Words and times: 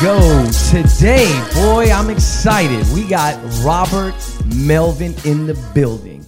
go. 0.00 0.46
Today, 0.70 1.26
boy, 1.54 1.90
I'm 1.90 2.08
excited. 2.08 2.86
We 2.94 3.08
got 3.08 3.34
Robert 3.64 4.14
Melvin 4.54 5.12
in 5.24 5.48
the 5.48 5.54
building. 5.74 6.24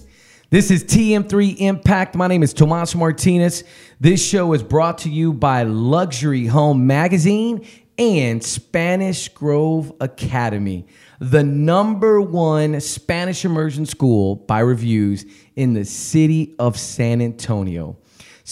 This 0.49 0.71
is 0.71 0.83
TM3 0.83 1.55
Impact. 1.59 2.15
My 2.15 2.27
name 2.27 2.43
is 2.43 2.53
Tomas 2.53 2.93
Martinez. 2.95 3.63
This 3.97 4.25
show 4.25 4.51
is 4.51 4.61
brought 4.61 4.97
to 4.99 5.09
you 5.09 5.31
by 5.31 5.63
Luxury 5.63 6.47
Home 6.47 6.85
Magazine 6.85 7.65
and 7.97 8.43
Spanish 8.43 9.29
Grove 9.29 9.93
Academy, 10.01 10.85
the 11.19 11.43
number 11.43 12.19
one 12.19 12.81
Spanish 12.81 13.45
immersion 13.45 13.85
school 13.85 14.35
by 14.35 14.59
reviews 14.59 15.25
in 15.55 15.73
the 15.73 15.85
city 15.85 16.55
of 16.59 16.77
San 16.77 17.21
Antonio. 17.21 17.95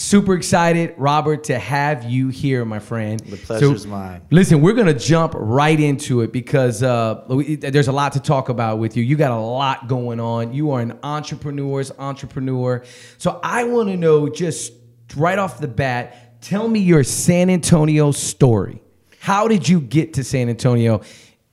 Super 0.00 0.32
excited, 0.32 0.94
Robert, 0.96 1.44
to 1.44 1.58
have 1.58 2.04
you 2.04 2.30
here, 2.30 2.64
my 2.64 2.78
friend. 2.78 3.20
The 3.20 3.36
pleasure's 3.36 3.86
mine. 3.86 4.22
Listen, 4.30 4.62
we're 4.62 4.72
gonna 4.72 4.98
jump 4.98 5.34
right 5.36 5.78
into 5.78 6.22
it 6.22 6.32
because 6.32 6.82
uh, 6.82 7.22
we- 7.28 7.56
there's 7.56 7.88
a 7.88 7.92
lot 7.92 8.14
to 8.14 8.20
talk 8.20 8.48
about 8.48 8.78
with 8.78 8.96
you. 8.96 9.02
You 9.02 9.16
got 9.16 9.30
a 9.30 9.38
lot 9.38 9.88
going 9.88 10.18
on. 10.18 10.54
You 10.54 10.70
are 10.70 10.80
an 10.80 10.98
entrepreneur's 11.02 11.92
entrepreneur. 11.98 12.82
So 13.18 13.40
I 13.42 13.64
want 13.64 13.90
to 13.90 13.96
know 13.98 14.30
just 14.30 14.72
right 15.16 15.38
off 15.38 15.60
the 15.60 15.68
bat. 15.68 16.40
Tell 16.40 16.66
me 16.66 16.80
your 16.80 17.04
San 17.04 17.50
Antonio 17.50 18.10
story. 18.10 18.82
How 19.18 19.48
did 19.48 19.68
you 19.68 19.82
get 19.82 20.14
to 20.14 20.24
San 20.24 20.48
Antonio? 20.48 21.02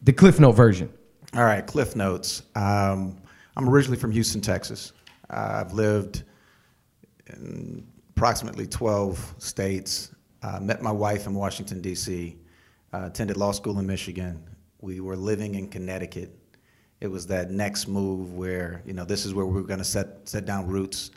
The 0.03 0.13
Cliff 0.13 0.39
Note 0.39 0.53
version. 0.53 0.89
All 1.33 1.43
right, 1.43 1.67
Cliff 1.67 1.97
Notes. 1.97 2.43
Um, 2.55 3.17
I'm 3.57 3.67
originally 3.67 3.99
from 3.99 4.11
Houston, 4.11 4.39
Texas. 4.39 4.93
Uh, 5.29 5.63
I've 5.65 5.73
lived 5.73 6.23
in 7.33 7.85
approximately 8.17 8.65
12 8.65 9.35
states. 9.37 10.11
Uh, 10.41 10.59
met 10.59 10.81
my 10.81 10.91
wife 10.91 11.27
in 11.27 11.35
Washington, 11.35 11.81
D.C., 11.81 12.35
uh, 12.91 13.05
attended 13.05 13.37
law 13.37 13.51
school 13.51 13.77
in 13.77 13.85
Michigan. 13.85 14.43
We 14.81 15.01
were 15.01 15.15
living 15.15 15.53
in 15.53 15.67
Connecticut. 15.67 16.35
It 16.99 17.07
was 17.07 17.27
that 17.27 17.51
next 17.51 17.87
move 17.87 18.33
where, 18.33 18.81
you 18.87 18.93
know, 18.93 19.05
this 19.05 19.23
is 19.23 19.35
where 19.35 19.45
we 19.45 19.61
were 19.61 19.67
going 19.67 19.77
to 19.77 19.85
set, 19.85 20.27
set 20.27 20.47
down 20.47 20.65
roots. 20.65 21.11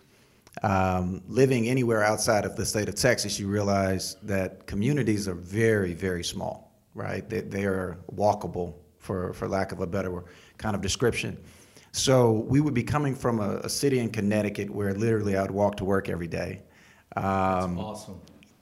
Um, 0.62 1.22
living 1.26 1.70
anywhere 1.70 2.04
outside 2.04 2.44
of 2.44 2.54
the 2.54 2.66
state 2.66 2.86
of 2.86 2.96
Texas, 2.96 3.40
you 3.40 3.48
realize 3.48 4.16
that 4.22 4.66
communities 4.66 5.26
are 5.26 5.34
very, 5.34 5.94
very 5.94 6.22
small, 6.22 6.70
right? 6.94 7.26
They, 7.26 7.40
they 7.40 7.64
are 7.64 7.96
walkable, 8.14 8.74
for, 8.98 9.32
for 9.32 9.48
lack 9.48 9.72
of 9.72 9.80
a 9.80 9.86
better 9.86 10.22
kind 10.58 10.76
of 10.76 10.82
description. 10.82 11.42
So 11.92 12.30
we 12.30 12.60
would 12.60 12.74
be 12.74 12.82
coming 12.82 13.14
from 13.14 13.40
a, 13.40 13.56
a 13.60 13.70
city 13.70 14.00
in 14.00 14.10
Connecticut 14.10 14.68
where 14.68 14.92
literally 14.92 15.38
I 15.38 15.42
would 15.42 15.50
walk 15.50 15.76
to 15.78 15.84
work 15.86 16.10
every 16.10 16.28
day. 16.28 16.60
Um, 17.16 17.78
Awesome. 17.78 18.20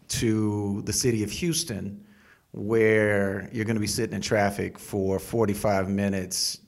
to 0.08 0.82
the 0.86 0.92
city 0.92 1.22
of 1.22 1.30
Houston, 1.30 2.04
where 2.52 3.48
you're 3.52 3.64
going 3.66 3.76
to 3.76 3.80
be 3.80 3.86
sitting 3.86 4.14
in 4.14 4.22
traffic 4.22 4.78
for 4.78 5.18
45 5.18 5.88
minutes, 5.90 6.58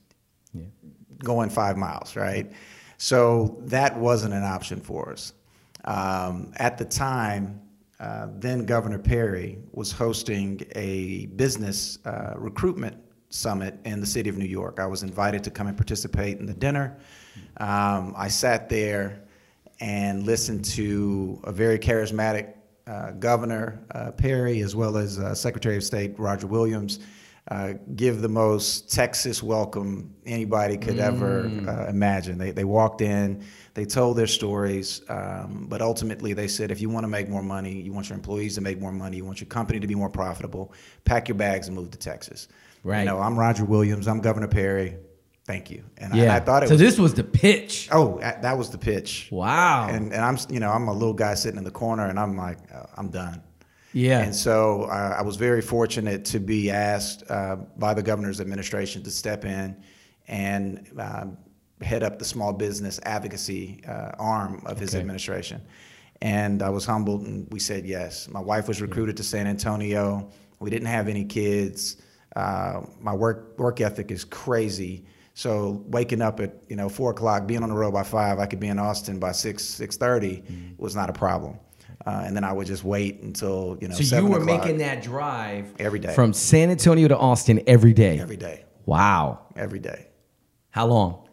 going 1.18 1.48
five 1.50 1.76
miles, 1.76 2.16
right? 2.16 2.50
So 2.98 3.58
that 3.62 3.98
wasn't 3.98 4.34
an 4.34 4.42
option 4.44 4.80
for 4.80 5.10
us. 5.12 5.32
Um, 5.84 6.52
at 6.56 6.76
the 6.76 6.84
time, 6.84 7.60
uh, 7.98 8.28
then 8.36 8.66
Governor 8.66 8.98
Perry 8.98 9.58
was 9.72 9.90
hosting 9.92 10.60
a 10.76 11.26
business 11.36 11.98
uh, 12.04 12.34
recruitment 12.36 12.96
summit 13.30 13.74
in 13.84 14.00
the 14.00 14.06
city 14.06 14.28
of 14.28 14.36
New 14.36 14.44
York. 14.46 14.78
I 14.80 14.86
was 14.86 15.02
invited 15.02 15.42
to 15.44 15.50
come 15.50 15.66
and 15.66 15.76
participate 15.76 16.38
in 16.38 16.46
the 16.46 16.54
dinner. 16.54 16.98
Um, 17.58 18.14
I 18.16 18.28
sat 18.28 18.68
there 18.68 19.22
and 19.80 20.24
listened 20.24 20.64
to 20.64 21.40
a 21.44 21.52
very 21.52 21.78
charismatic 21.78 22.54
uh, 22.86 23.12
Governor 23.12 23.84
uh, 23.94 24.10
Perry, 24.12 24.60
as 24.60 24.76
well 24.76 24.96
as 24.96 25.18
uh, 25.18 25.34
Secretary 25.34 25.76
of 25.76 25.84
State 25.84 26.18
Roger 26.18 26.46
Williams, 26.46 26.98
uh, 27.50 27.72
give 27.96 28.20
the 28.20 28.28
most 28.28 28.92
Texas 28.92 29.42
welcome 29.42 30.14
anybody 30.26 30.76
could 30.76 30.98
ever 30.98 31.50
uh, 31.66 31.88
imagine. 31.88 32.36
They, 32.36 32.50
they 32.50 32.64
walked 32.64 33.00
in, 33.00 33.44
they 33.74 33.84
told 33.84 34.16
their 34.16 34.26
stories, 34.26 35.02
um, 35.08 35.66
but 35.68 35.80
ultimately 35.80 36.32
they 36.32 36.46
said, 36.46 36.70
if 36.70 36.80
you 36.80 36.90
want 36.90 37.04
to 37.04 37.08
make 37.08 37.28
more 37.28 37.42
money, 37.42 37.80
you 37.80 37.92
want 37.92 38.08
your 38.08 38.16
employees 38.16 38.54
to 38.56 38.60
make 38.60 38.78
more 38.78 38.92
money, 38.92 39.16
you 39.16 39.24
want 39.24 39.40
your 39.40 39.48
company 39.48 39.80
to 39.80 39.86
be 39.86 39.94
more 39.94 40.10
profitable, 40.10 40.72
pack 41.04 41.28
your 41.28 41.36
bags 41.36 41.66
and 41.66 41.76
move 41.76 41.90
to 41.90 41.98
Texas. 41.98 42.48
Right. 42.84 43.00
You 43.00 43.06
know, 43.06 43.18
I'm 43.18 43.38
Roger 43.38 43.64
Williams. 43.64 44.06
I'm 44.06 44.20
Governor 44.20 44.48
Perry. 44.48 44.96
Thank 45.50 45.70
you. 45.70 45.82
And, 45.98 46.12
I, 46.14 46.16
and 46.18 46.30
I 46.30 46.40
thought 46.40 46.62
it 46.62 46.68
so 46.68 46.74
was. 46.74 46.80
this 46.80 46.98
was 46.98 47.12
the 47.14 47.24
pitch. 47.24 47.88
oh, 47.90 48.18
that 48.20 48.42
that 48.42 48.56
was 48.56 48.70
the 48.70 48.78
pitch. 48.78 49.28
Wow. 49.32 49.88
And, 49.88 50.12
and 50.12 50.22
I'm, 50.28 50.38
you 50.48 50.60
know, 50.60 50.70
I'm 50.70 50.86
a 50.88 50.92
little 50.92 51.12
guy 51.24 51.34
sitting 51.34 51.58
in 51.58 51.64
the 51.64 51.70
corner, 51.84 52.06
and 52.08 52.18
I'm 52.18 52.36
like, 52.36 52.58
uh, 52.72 52.86
I'm 52.96 53.08
done. 53.10 53.42
yeah. 53.92 54.20
And 54.20 54.34
so 54.34 54.84
uh, 54.84 55.16
I 55.18 55.22
was 55.22 55.36
very 55.36 55.60
fortunate 55.62 56.24
to 56.26 56.38
be 56.38 56.70
asked 56.70 57.20
uh, 57.28 57.56
by 57.76 57.92
the 57.94 58.02
governor's 58.10 58.40
administration 58.40 59.02
to 59.02 59.10
step 59.10 59.44
in 59.44 59.76
and 60.28 60.88
um, 60.98 61.36
head 61.82 62.02
up 62.04 62.18
the 62.20 62.24
small 62.24 62.52
business 62.52 63.00
advocacy 63.04 63.82
uh, 63.88 64.12
arm 64.18 64.62
of 64.66 64.78
his 64.78 64.90
Okay. 64.90 65.00
administration. 65.00 65.60
And 66.22 66.62
I 66.62 66.68
was 66.68 66.84
humbled, 66.84 67.22
and 67.26 67.48
we 67.50 67.58
said 67.58 67.86
yes. 67.86 68.28
My 68.28 68.40
wife 68.52 68.68
was 68.68 68.80
recruited 68.82 69.16
to 69.16 69.24
San 69.24 69.46
Antonio. 69.48 70.30
We 70.60 70.70
didn't 70.70 70.88
have 70.98 71.08
any 71.08 71.24
kids. 71.24 71.96
Uh, 72.36 72.82
my 73.00 73.14
work 73.24 73.58
work 73.58 73.80
ethic 73.80 74.10
is 74.12 74.24
crazy. 74.24 75.06
So 75.40 75.82
waking 75.86 76.20
up 76.20 76.38
at 76.40 76.52
you 76.68 76.76
know 76.76 76.90
four 76.90 77.12
o'clock, 77.12 77.46
being 77.46 77.62
on 77.62 77.70
the 77.70 77.74
road 77.74 77.92
by 77.94 78.02
five, 78.02 78.38
I 78.38 78.44
could 78.44 78.60
be 78.60 78.68
in 78.68 78.78
Austin 78.78 79.18
by 79.18 79.32
six 79.32 79.64
six 79.64 79.96
Mm-hmm. 79.96 80.74
was 80.76 80.94
not 80.94 81.08
a 81.08 81.14
problem. 81.14 81.58
Uh, 82.06 82.24
and 82.26 82.36
then 82.36 82.44
I 82.44 82.52
would 82.52 82.66
just 82.66 82.84
wait 82.84 83.22
until 83.22 83.78
you 83.80 83.88
know. 83.88 83.94
so 83.94 84.18
you 84.18 84.26
were 84.26 84.44
making 84.44 84.76
that 84.78 85.02
drive 85.02 85.72
Every 85.78 85.98
day. 85.98 86.12
from 86.14 86.34
San 86.34 86.68
Antonio 86.68 87.08
to 87.08 87.16
Austin 87.16 87.62
every 87.66 87.94
day. 87.94 88.18
every 88.18 88.36
day, 88.36 88.64
Wow. 88.84 89.46
every 89.56 89.78
day, 89.78 90.08
How 90.68 90.84
long? 90.86 91.26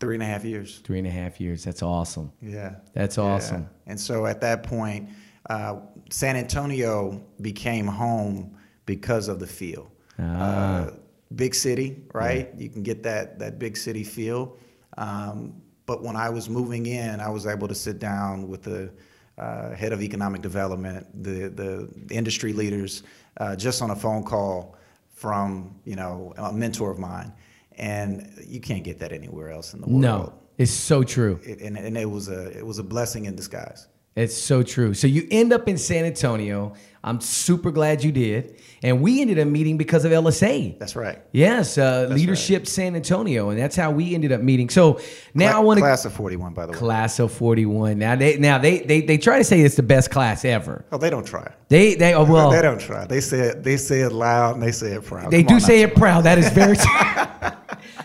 three 0.00 0.14
and 0.14 0.22
a 0.22 0.26
half 0.26 0.42
years. 0.42 0.78
Three 0.82 0.98
and 0.98 1.06
a 1.06 1.10
half 1.10 1.42
years. 1.42 1.62
That's 1.64 1.82
awesome. 1.82 2.32
Yeah, 2.40 2.76
That's 2.94 3.18
Yeah. 3.18 3.24
awesome. 3.24 3.68
And 3.86 4.00
so 4.00 4.24
at 4.24 4.40
that 4.40 4.62
point, 4.62 5.10
uh, 5.50 5.76
San 6.10 6.36
Antonio 6.36 7.22
became 7.42 7.86
home 7.86 8.56
because 8.86 9.28
of 9.28 9.40
the 9.40 9.46
feel. 9.46 9.92
Ah. 10.18 10.84
Uh, 10.86 10.90
big 11.36 11.54
city, 11.54 12.02
right? 12.12 12.50
You 12.56 12.68
can 12.68 12.82
get 12.82 13.02
that 13.02 13.38
that 13.38 13.58
big 13.58 13.76
city 13.76 14.04
feel. 14.04 14.56
Um, 14.98 15.60
but 15.86 16.02
when 16.02 16.16
I 16.16 16.28
was 16.30 16.48
moving 16.48 16.86
in, 16.86 17.20
I 17.20 17.28
was 17.28 17.46
able 17.46 17.68
to 17.68 17.74
sit 17.74 17.98
down 17.98 18.48
with 18.48 18.62
the 18.62 18.92
uh, 19.38 19.74
head 19.74 19.92
of 19.92 20.02
economic 20.02 20.42
development, 20.42 21.06
the 21.22 21.48
the 21.48 22.14
industry 22.14 22.52
leaders, 22.52 23.02
uh, 23.38 23.56
just 23.56 23.82
on 23.82 23.90
a 23.90 23.96
phone 23.96 24.22
call 24.22 24.76
from 25.14 25.74
you 25.84 25.96
know 25.96 26.32
a 26.36 26.52
mentor 26.52 26.90
of 26.90 26.98
mine, 26.98 27.32
and 27.78 28.32
you 28.46 28.60
can't 28.60 28.84
get 28.84 28.98
that 28.98 29.12
anywhere 29.12 29.50
else 29.50 29.74
in 29.74 29.80
the 29.80 29.86
world. 29.86 30.00
No, 30.00 30.32
it's 30.58 30.70
so 30.70 31.02
true. 31.02 31.40
It, 31.44 31.60
and, 31.60 31.76
and 31.76 31.96
it 31.96 32.10
was 32.10 32.28
a 32.28 32.56
it 32.56 32.64
was 32.64 32.78
a 32.78 32.84
blessing 32.84 33.24
in 33.24 33.34
disguise. 33.34 33.88
It's 34.14 34.36
so 34.36 34.62
true. 34.62 34.92
So 34.92 35.06
you 35.06 35.26
end 35.30 35.52
up 35.52 35.68
in 35.68 35.78
San 35.78 36.04
Antonio. 36.04 36.74
I'm 37.04 37.20
super 37.20 37.70
glad 37.70 38.04
you 38.04 38.12
did. 38.12 38.60
And 38.82 39.00
we 39.00 39.20
ended 39.20 39.38
up 39.38 39.48
meeting 39.48 39.76
because 39.76 40.04
of 40.04 40.12
LSA. 40.12 40.78
That's 40.78 40.94
right. 40.94 41.18
Yes, 41.32 41.78
uh, 41.78 42.08
Leadership 42.10 42.66
San 42.66 42.94
Antonio. 42.94 43.50
And 43.50 43.58
that's 43.58 43.74
how 43.74 43.90
we 43.90 44.14
ended 44.14 44.32
up 44.32 44.40
meeting. 44.40 44.68
So 44.68 45.00
now 45.34 45.56
I 45.56 45.60
want 45.60 45.78
to 45.78 45.82
class 45.82 46.04
of 46.04 46.12
forty 46.12 46.36
one, 46.36 46.52
by 46.52 46.66
the 46.66 46.72
way. 46.72 46.78
class 46.78 47.18
of 47.18 47.32
41. 47.32 47.98
Now 47.98 48.16
they 48.16 48.38
now 48.38 48.58
they, 48.58 48.80
they 48.80 49.00
they 49.00 49.18
try 49.18 49.38
to 49.38 49.44
say 49.44 49.60
it's 49.60 49.76
the 49.76 49.82
best 49.82 50.10
class 50.10 50.44
ever. 50.44 50.84
Oh, 50.92 50.98
they 50.98 51.10
don't 51.10 51.26
try. 51.26 51.52
They 51.68 51.94
they 51.94 52.14
oh, 52.14 52.24
well 52.24 52.50
they 52.50 52.62
don't 52.62 52.80
try. 52.80 53.06
They 53.06 53.20
say 53.20 53.38
it. 53.40 53.62
They 53.62 53.76
say 53.76 54.00
it 54.00 54.12
loud 54.12 54.54
and 54.54 54.62
they 54.62 54.72
say 54.72 54.92
it 54.92 55.04
proud. 55.04 55.30
They 55.30 55.42
Come 55.42 55.48
do 55.48 55.54
on 55.54 55.60
say 55.60 55.82
it 55.82 55.94
proud. 55.94 56.24
That 56.24 56.38
is 56.38 56.50
very. 56.50 56.76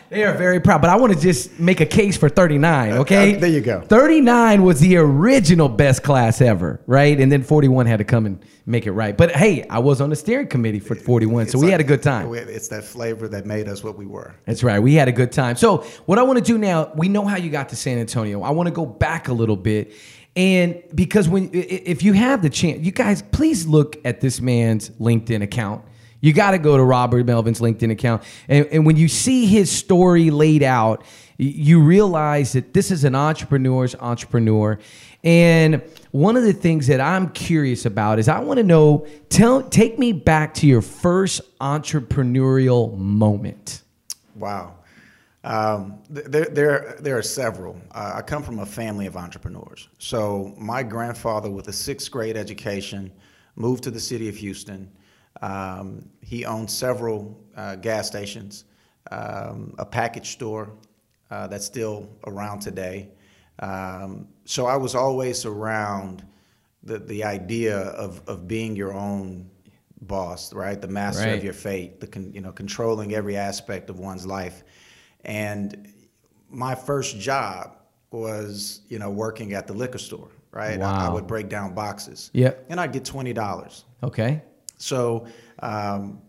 they 0.09 0.23
are 0.23 0.33
very 0.33 0.59
proud. 0.59 0.81
But 0.81 0.89
I 0.89 0.95
want 0.95 1.13
to 1.13 1.19
just 1.19 1.59
make 1.59 1.81
a 1.81 1.85
case 1.85 2.17
for 2.17 2.29
39. 2.29 2.93
Okay. 2.93 3.35
uh, 3.35 3.39
there 3.39 3.49
you 3.49 3.61
go. 3.61 3.81
39 3.81 4.63
was 4.63 4.79
the 4.79 4.97
original 4.97 5.69
best 5.69 6.03
class 6.03 6.41
ever, 6.41 6.79
right? 6.87 7.19
And 7.19 7.31
then 7.31 7.43
41 7.43 7.85
had 7.85 7.97
to 7.97 8.03
come 8.03 8.25
and 8.25 8.43
make 8.65 8.85
it 8.85 8.91
right. 8.91 9.15
But 9.15 9.31
hey, 9.31 9.65
I 9.69 9.79
was 9.79 10.01
on 10.01 10.09
the 10.09 10.15
steering 10.15 10.47
committee 10.47 10.79
for 10.79 10.95
41, 10.95 11.47
so 11.47 11.57
we 11.57 11.65
like- 11.65 11.71
had 11.71 11.81
a 11.81 11.85
good 11.85 12.03
time. 12.03 12.33
It's 12.33 12.67
that 12.69 12.83
flavor 12.83 13.27
that 13.27 13.45
made 13.45 13.67
us 13.67 13.83
what 13.83 13.97
we 13.97 14.05
were. 14.05 14.35
That's 14.45 14.63
right. 14.63 14.79
We 14.79 14.93
had 14.93 15.07
a 15.07 15.13
good 15.13 15.31
time. 15.31 15.55
So, 15.55 15.79
what 16.05 16.19
I 16.19 16.23
want 16.23 16.39
to 16.39 16.43
do 16.43 16.57
now, 16.57 16.91
we 16.95 17.09
know 17.09 17.25
how 17.25 17.37
you 17.37 17.49
got 17.49 17.69
to 17.69 17.75
San 17.75 17.97
Antonio. 17.97 18.41
I 18.41 18.51
want 18.51 18.67
to 18.67 18.73
go 18.73 18.85
back 18.85 19.27
a 19.27 19.33
little 19.33 19.57
bit. 19.57 19.93
And 20.35 20.83
because 20.93 21.27
when 21.27 21.49
if 21.51 22.03
you 22.03 22.13
have 22.13 22.43
the 22.43 22.49
chance, 22.49 22.85
you 22.85 22.91
guys 22.91 23.23
please 23.23 23.65
look 23.65 23.97
at 24.05 24.21
this 24.21 24.39
man's 24.39 24.91
LinkedIn 24.91 25.41
account. 25.41 25.83
You 26.19 26.33
got 26.33 26.51
to 26.51 26.57
go 26.57 26.77
to 26.77 26.83
Robert 26.83 27.25
Melvin's 27.25 27.59
LinkedIn 27.59 27.91
account. 27.91 28.23
And, 28.47 28.65
and 28.67 28.85
when 28.85 28.95
you 28.95 29.07
see 29.07 29.45
his 29.45 29.71
story 29.71 30.31
laid 30.31 30.63
out, 30.63 31.03
you 31.37 31.81
realize 31.81 32.53
that 32.53 32.73
this 32.73 32.89
is 32.89 33.03
an 33.03 33.13
entrepreneur's 33.13 33.95
entrepreneur. 33.95 34.79
And 35.23 35.83
one 36.11 36.35
of 36.35 36.43
the 36.43 36.53
things 36.53 36.87
that 36.87 36.99
I'm 36.99 37.29
curious 37.29 37.85
about 37.85 38.17
is 38.17 38.27
I 38.27 38.39
want 38.39 38.57
to 38.57 38.63
know, 38.63 39.05
tell, 39.29 39.61
take 39.61 39.99
me 39.99 40.11
back 40.11 40.53
to 40.55 40.67
your 40.67 40.81
first 40.81 41.41
entrepreneurial 41.59 42.97
moment. 42.97 43.83
Wow. 44.35 44.75
Um, 45.43 45.99
there, 46.09 46.45
there, 46.45 46.97
there 46.99 47.17
are 47.17 47.21
several. 47.21 47.79
Uh, 47.91 48.13
I 48.15 48.21
come 48.21 48.43
from 48.43 48.59
a 48.59 48.65
family 48.65 49.05
of 49.05 49.15
entrepreneurs. 49.15 49.87
So 49.97 50.53
my 50.57 50.83
grandfather, 50.83 51.49
with 51.49 51.67
a 51.67 51.73
sixth 51.73 52.11
grade 52.11 52.35
education, 52.35 53.11
moved 53.55 53.83
to 53.83 53.91
the 53.91 53.99
city 53.99 54.27
of 54.27 54.35
Houston, 54.35 54.91
Um, 55.41 56.09
he 56.21 56.45
owned 56.45 56.69
several 56.69 57.39
uh, 57.55 57.75
gas 57.75 58.07
stations, 58.07 58.65
um, 59.11 59.73
a 59.77 59.85
package 59.85 60.31
store 60.31 60.71
uh, 61.31 61.47
that's 61.47 61.65
still 61.65 62.09
around 62.25 62.59
today. 62.59 63.09
Um, 63.59 64.27
so 64.45 64.65
I 64.65 64.77
was 64.77 64.95
always 64.95 65.45
around 65.45 66.25
the, 66.83 66.99
the 66.99 67.23
idea 67.23 67.77
of, 67.77 68.21
of 68.27 68.47
being 68.47 68.75
your 68.75 68.93
own 68.93 69.49
boss, 70.01 70.53
right? 70.53 70.79
The 70.79 70.87
master 70.87 71.25
Right. 71.25 71.37
of 71.37 71.43
your 71.43 71.53
fate, 71.53 71.99
the 71.99 72.07
con, 72.07 72.31
you 72.33 72.41
know 72.41 72.51
controlling 72.51 73.13
every 73.15 73.35
aspect 73.35 73.89
of 73.89 73.99
one's 73.99 74.25
life. 74.25 74.63
And 75.25 75.91
my 76.49 76.75
first 76.75 77.19
job 77.19 77.77
was 78.11 78.81
you 78.89 78.99
know 78.99 79.09
working 79.09 79.53
at 79.53 79.65
the 79.67 79.73
liquor 79.73 79.97
store, 79.97 80.29
right? 80.51 80.79
I, 80.81 81.07
I 81.07 81.09
would 81.09 81.25
break 81.27 81.49
down 81.49 81.73
boxes. 81.73 82.29
Yep. 82.33 82.67
And 82.69 82.79
I'd 82.79 82.93
get 82.93 83.05
twenty 83.05 83.33
dollars. 83.33 83.85
Okay. 84.03 84.43
So 84.77 85.27
um, 85.59 86.21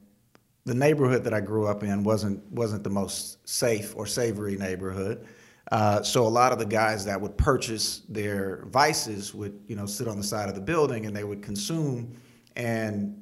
the 0.64 0.74
neighborhood 0.74 1.24
that 1.24 1.34
I 1.34 1.40
grew 1.40 1.66
up 1.66 1.82
in 1.82 2.04
wasn't 2.04 2.44
wasn't 2.52 2.84
the 2.84 2.90
most 2.90 3.48
safe 3.48 3.94
or 3.96 4.06
savory 4.06 4.56
neighborhood. 4.56 5.26
Uh, 5.70 6.02
so 6.02 6.26
a 6.26 6.28
lot 6.28 6.50
of 6.50 6.58
the 6.58 6.66
guys 6.66 7.04
that 7.04 7.20
would 7.20 7.36
purchase 7.36 8.02
their 8.08 8.64
vices 8.66 9.34
would 9.34 9.60
you 9.66 9.76
know 9.76 9.86
sit 9.86 10.08
on 10.08 10.16
the 10.16 10.24
side 10.24 10.48
of 10.48 10.54
the 10.54 10.60
building 10.60 11.06
and 11.06 11.14
they 11.14 11.24
would 11.24 11.42
consume, 11.42 12.14
and 12.56 13.14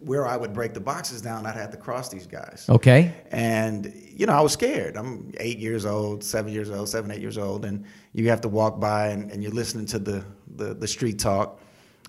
where 0.00 0.26
I 0.26 0.36
would 0.36 0.52
break 0.52 0.72
the 0.72 0.80
boxes 0.80 1.20
down, 1.20 1.46
I'd 1.46 1.54
have 1.54 1.70
to 1.70 1.76
cross 1.76 2.08
these 2.08 2.26
guys. 2.26 2.66
Okay. 2.68 3.12
And 3.30 3.92
you 3.94 4.26
know, 4.26 4.32
I 4.32 4.40
was 4.40 4.52
scared. 4.52 4.96
I'm 4.96 5.30
eight 5.38 5.58
years 5.58 5.84
old, 5.84 6.24
seven 6.24 6.52
years 6.52 6.70
old, 6.70 6.88
seven, 6.88 7.10
eight 7.10 7.20
years 7.20 7.38
old, 7.38 7.64
and 7.64 7.84
you 8.12 8.28
have 8.30 8.40
to 8.42 8.48
walk 8.48 8.80
by 8.80 9.08
and, 9.08 9.30
and 9.30 9.42
you're 9.42 9.52
listening 9.52 9.86
to 9.86 9.98
the, 9.98 10.24
the, 10.56 10.74
the 10.74 10.88
street 10.88 11.18
talk. 11.18 11.60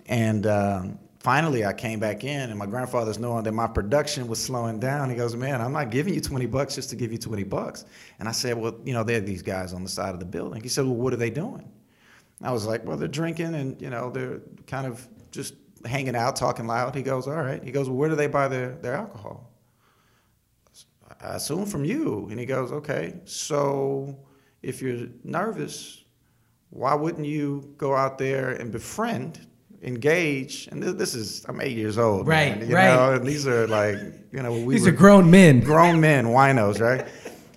And 0.07 0.47
um, 0.47 0.99
finally, 1.21 1.65
I 1.65 1.73
came 1.73 1.99
back 1.99 2.23
in, 2.23 2.49
and 2.49 2.57
my 2.57 2.65
grandfather's 2.65 3.19
knowing 3.19 3.43
that 3.43 3.53
my 3.53 3.67
production 3.67 4.27
was 4.27 4.43
slowing 4.43 4.79
down. 4.79 5.09
He 5.09 5.15
goes, 5.15 5.35
"Man, 5.35 5.61
I'm 5.61 5.73
not 5.73 5.89
giving 5.91 6.13
you 6.13 6.21
20 6.21 6.45
bucks 6.45 6.75
just 6.75 6.89
to 6.91 6.95
give 6.95 7.11
you 7.11 7.17
20 7.17 7.43
bucks." 7.43 7.85
And 8.19 8.27
I 8.27 8.31
said, 8.31 8.57
"Well, 8.57 8.75
you 8.83 8.93
know, 8.93 9.03
there 9.03 9.17
are 9.17 9.21
these 9.21 9.41
guys 9.41 9.73
on 9.73 9.83
the 9.83 9.89
side 9.89 10.13
of 10.13 10.19
the 10.19 10.25
building." 10.25 10.61
He 10.61 10.69
said, 10.69 10.85
"Well, 10.85 10.95
what 10.95 11.13
are 11.13 11.17
they 11.17 11.29
doing?" 11.29 11.69
I 12.41 12.51
was 12.51 12.65
like, 12.65 12.85
"Well, 12.85 12.97
they're 12.97 13.07
drinking, 13.07 13.53
and 13.55 13.81
you 13.81 13.89
know, 13.89 14.09
they're 14.09 14.41
kind 14.67 14.87
of 14.87 15.07
just 15.31 15.53
hanging 15.85 16.15
out, 16.15 16.35
talking 16.35 16.67
loud." 16.67 16.95
He 16.95 17.03
goes, 17.03 17.27
"All 17.27 17.33
right." 17.33 17.63
He 17.63 17.71
goes, 17.71 17.87
"Well, 17.87 17.97
where 17.97 18.09
do 18.09 18.15
they 18.15 18.27
buy 18.27 18.47
their 18.47 18.71
their 18.81 18.95
alcohol?" 18.95 19.51
I 21.23 21.35
assume 21.35 21.65
from 21.65 21.85
you. 21.85 22.27
And 22.29 22.39
he 22.39 22.45
goes, 22.45 22.71
okay, 22.71 23.21
so 23.25 24.17
if 24.61 24.81
you're 24.81 25.07
nervous, 25.23 26.03
why 26.69 26.93
wouldn't 26.93 27.27
you 27.27 27.73
go 27.77 27.95
out 27.95 28.17
there 28.17 28.51
and 28.51 28.71
befriend, 28.71 29.47
engage? 29.81 30.67
And 30.67 30.81
this, 30.81 30.93
this 30.93 31.15
is, 31.15 31.45
I'm 31.47 31.59
eight 31.61 31.77
years 31.77 31.97
old. 31.97 32.27
Right, 32.27 32.59
man, 32.59 32.69
you 32.69 32.75
right. 32.75 32.95
Know, 32.95 33.13
and 33.13 33.27
these 33.27 33.47
are 33.47 33.67
like, 33.67 33.97
you 34.31 34.41
know, 34.41 34.53
we 34.61 34.75
These 34.75 34.83
were 34.85 34.89
are 34.89 34.95
grown 34.95 35.29
men. 35.29 35.59
grown 35.61 35.99
men, 35.99 36.27
winos, 36.27 36.79
right? 36.79 37.07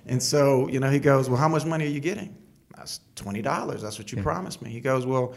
And 0.06 0.22
so, 0.22 0.68
you 0.68 0.80
know, 0.80 0.90
he 0.90 0.98
goes, 0.98 1.28
well, 1.28 1.38
how 1.38 1.48
much 1.48 1.64
money 1.64 1.86
are 1.86 1.90
you 1.90 2.00
getting? 2.00 2.36
That's 2.76 3.00
$20. 3.16 3.80
That's 3.80 3.98
what 3.98 4.12
you 4.12 4.22
promised 4.22 4.60
me. 4.62 4.70
He 4.70 4.80
goes, 4.80 5.06
well, 5.06 5.34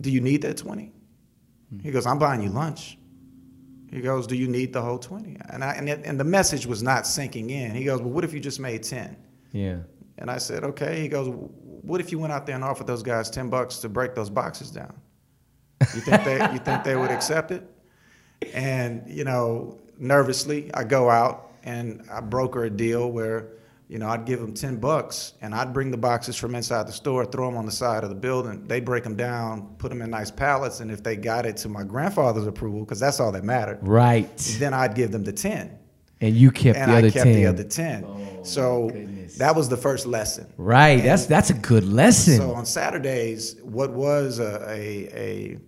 do 0.00 0.10
you 0.10 0.20
need 0.20 0.42
that 0.42 0.56
20? 0.56 0.92
Hmm. 1.70 1.78
He 1.80 1.90
goes, 1.90 2.06
I'm 2.06 2.18
buying 2.18 2.42
you 2.42 2.50
lunch. 2.50 2.98
He 3.90 4.00
goes, 4.00 4.26
"Do 4.26 4.36
you 4.36 4.48
need 4.48 4.72
the 4.72 4.82
whole 4.82 4.98
20?" 4.98 5.38
And 5.50 5.62
I 5.62 5.72
and, 5.74 5.88
it, 5.88 6.04
and 6.04 6.18
the 6.18 6.24
message 6.24 6.66
was 6.66 6.82
not 6.82 7.06
sinking 7.06 7.50
in. 7.50 7.74
He 7.74 7.84
goes, 7.84 8.00
"Well, 8.00 8.10
what 8.10 8.24
if 8.24 8.34
you 8.34 8.40
just 8.40 8.58
made 8.60 8.82
10?" 8.82 9.16
Yeah. 9.52 9.78
And 10.18 10.30
I 10.30 10.38
said, 10.38 10.64
"Okay." 10.64 11.00
He 11.00 11.08
goes, 11.08 11.28
"What 11.28 12.00
if 12.00 12.10
you 12.10 12.18
went 12.18 12.32
out 12.32 12.46
there 12.46 12.56
and 12.56 12.64
offered 12.64 12.86
those 12.86 13.02
guys 13.02 13.30
10 13.30 13.48
bucks 13.48 13.78
to 13.78 13.88
break 13.88 14.14
those 14.14 14.28
boxes 14.28 14.70
down? 14.70 14.92
You 15.80 16.00
think 16.00 16.24
they 16.24 16.38
you 16.52 16.58
think 16.58 16.84
they 16.84 16.96
would 16.96 17.10
accept 17.10 17.50
it?" 17.50 17.62
And 18.54 19.02
you 19.06 19.24
know, 19.24 19.78
nervously, 19.98 20.70
I 20.74 20.84
go 20.84 21.10
out 21.10 21.52
and 21.64 22.02
I 22.10 22.20
broker 22.20 22.64
a 22.64 22.70
deal 22.70 23.10
where 23.10 23.48
you 23.88 24.00
know, 24.00 24.08
I'd 24.08 24.24
give 24.24 24.40
them 24.40 24.52
10 24.52 24.78
bucks 24.78 25.34
and 25.40 25.54
I'd 25.54 25.72
bring 25.72 25.92
the 25.92 25.96
boxes 25.96 26.34
from 26.34 26.56
inside 26.56 26.88
the 26.88 26.92
store, 26.92 27.24
throw 27.24 27.46
them 27.46 27.56
on 27.56 27.66
the 27.66 27.70
side 27.72 28.02
of 28.02 28.08
the 28.08 28.16
building. 28.16 28.64
They'd 28.66 28.84
break 28.84 29.04
them 29.04 29.14
down, 29.14 29.76
put 29.78 29.90
them 29.90 30.02
in 30.02 30.10
nice 30.10 30.28
pallets. 30.28 30.80
And 30.80 30.90
if 30.90 31.04
they 31.04 31.14
got 31.14 31.46
it 31.46 31.56
to 31.58 31.68
my 31.68 31.84
grandfather's 31.84 32.48
approval, 32.48 32.80
because 32.80 32.98
that's 32.98 33.20
all 33.20 33.30
that 33.30 33.44
mattered, 33.44 33.78
Right. 33.82 34.36
then 34.58 34.74
I'd 34.74 34.96
give 34.96 35.12
them 35.12 35.22
the 35.22 35.32
10. 35.32 35.70
And 36.20 36.34
you 36.34 36.50
kept 36.50 36.78
and 36.78 36.90
the 36.90 36.94
I 36.94 36.98
other 36.98 37.10
kept 37.10 37.24
10. 37.24 37.34
the 37.34 37.46
other 37.46 37.64
10. 37.64 38.04
Oh, 38.04 38.42
so 38.42 38.88
goodness. 38.88 39.36
that 39.36 39.54
was 39.54 39.68
the 39.68 39.76
first 39.76 40.06
lesson. 40.06 40.50
Right. 40.56 41.02
That's 41.02 41.26
that's 41.26 41.50
a 41.50 41.54
good 41.54 41.84
lesson. 41.84 42.38
So 42.38 42.54
on 42.54 42.64
Saturdays, 42.64 43.56
what 43.62 43.90
was 43.90 44.38
a, 44.38 44.64
a, 44.68 45.08
a 45.14 45.58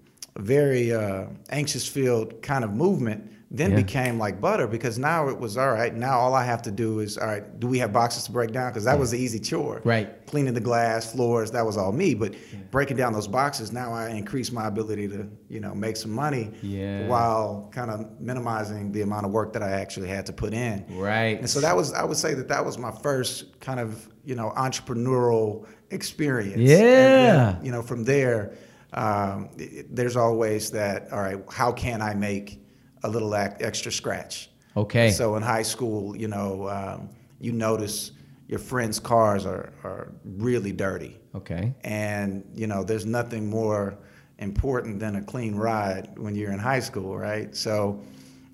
very 0.41 0.93
uh, 0.93 1.27
anxious 1.51 1.87
filled 1.87 2.41
kind 2.43 2.65
of 2.65 2.73
movement 2.73 3.31
then 3.51 3.71
Yeah. 3.71 3.77
became 3.77 4.19
like 4.19 4.43
butter 4.43 4.67
because 4.67 4.99
now 4.99 5.29
it 5.29 5.41
was 5.41 5.57
all 5.57 5.71
right. 5.73 5.95
Now 5.95 6.19
all 6.19 6.35
I 6.35 6.45
have 6.45 6.61
to 6.63 6.71
do 6.71 7.01
is, 7.01 7.17
all 7.17 7.27
right, 7.27 7.59
do 7.59 7.67
we 7.67 7.79
have 7.79 7.95
boxes 7.95 8.25
to 8.25 8.33
break 8.33 8.53
down? 8.53 8.71
Because 8.71 8.85
that 8.85 8.99
was 8.99 9.11
the 9.13 9.19
easy 9.19 9.39
chore. 9.39 9.81
Right. 9.85 10.27
Cleaning 10.27 10.53
the 10.53 10.61
glass, 10.61 11.11
floors, 11.11 11.51
that 11.53 11.65
was 11.65 11.79
all 11.79 11.91
me. 11.91 12.13
But 12.13 12.35
breaking 12.71 12.99
down 12.99 13.15
those 13.15 13.27
boxes, 13.27 13.73
now 13.73 13.95
I 13.95 14.11
increase 14.11 14.53
my 14.53 14.67
ability 14.67 15.09
to, 15.09 15.27
you 15.49 15.61
know, 15.61 15.75
make 15.75 15.97
some 15.97 16.11
money 16.11 16.51
Yeah. 16.61 17.07
while 17.09 17.71
kind 17.73 17.91
of 17.91 18.21
minimizing 18.21 18.93
the 18.93 19.01
amount 19.01 19.25
of 19.25 19.33
work 19.33 19.55
that 19.55 19.63
I 19.63 19.71
actually 19.71 20.09
had 20.09 20.27
to 20.27 20.33
put 20.35 20.53
in. 20.53 20.85
right. 20.99 21.39
And 21.39 21.49
so 21.49 21.61
that 21.61 21.75
was, 21.75 21.95
I 21.95 22.05
would 22.05 22.19
say 22.19 22.35
that 22.35 22.49
that 22.49 22.67
was 22.67 22.77
my 22.77 22.91
first 23.03 23.59
kind 23.61 23.81
of, 23.81 24.09
you 24.27 24.35
know, 24.35 24.53
entrepreneurial 24.59 25.65
experience. 25.91 26.59
Yeah. 26.59 26.77
Then, 26.77 27.65
you 27.65 27.73
know, 27.73 27.81
from 27.81 28.05
there, 28.05 28.53
um, 28.93 29.49
it- 29.59 29.95
there's 29.95 30.17
always 30.17 30.71
that, 30.73 31.09
all 31.13 31.21
right, 31.21 31.39
how 31.51 31.73
can 31.73 32.03
I 32.03 32.13
make 32.15 32.63
a 33.03 33.09
little 33.09 33.35
ac- 33.35 33.57
extra 33.61 33.93
scratch? 33.93 34.51
Okay. 34.77 35.11
So 35.11 35.37
in 35.37 35.43
high 35.43 35.63
school, 35.63 36.17
you 36.17 36.29
know, 36.29 36.69
um, 36.69 37.09
you 37.41 37.53
notice 37.53 38.13
your 38.49 38.59
friends' 38.59 38.99
cars 38.99 39.45
are, 39.47 39.73
are 39.85 40.13
really 40.25 40.73
dirty. 40.73 41.17
okay. 41.35 41.75
And, 41.83 42.45
you 42.55 42.67
know, 42.67 42.83
there's 42.83 43.05
nothing 43.07 43.49
more 43.51 43.99
important 44.39 45.01
than 45.01 45.17
a 45.17 45.23
clean 45.23 45.55
ride 45.55 46.17
when 46.17 46.35
you're 46.35 46.53
in 46.53 46.59
high 46.59 46.81
school, 46.81 47.17
right? 47.17 47.55
So 47.55 48.01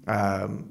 um, 0.06 0.70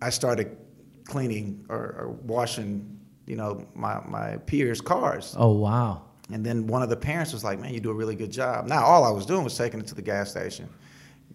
I 0.00 0.10
started 0.10 0.56
cleaning 1.04 1.64
or, 1.68 1.76
or 1.76 2.18
washing, 2.22 2.98
you 3.26 3.36
know, 3.36 3.66
my, 3.74 4.00
my 4.06 4.38
peers' 4.38 4.80
cars. 4.80 5.34
Oh 5.38 5.52
wow. 5.52 6.02
And 6.32 6.44
then 6.44 6.66
one 6.66 6.82
of 6.82 6.88
the 6.88 6.96
parents 6.96 7.32
was 7.34 7.44
like, 7.44 7.60
man, 7.60 7.74
you 7.74 7.80
do 7.80 7.90
a 7.90 7.94
really 7.94 8.16
good 8.16 8.32
job. 8.32 8.66
Now, 8.66 8.82
all 8.84 9.04
I 9.04 9.10
was 9.10 9.26
doing 9.26 9.44
was 9.44 9.56
taking 9.56 9.78
it 9.80 9.86
to 9.88 9.94
the 9.94 10.02
gas 10.02 10.30
station, 10.30 10.68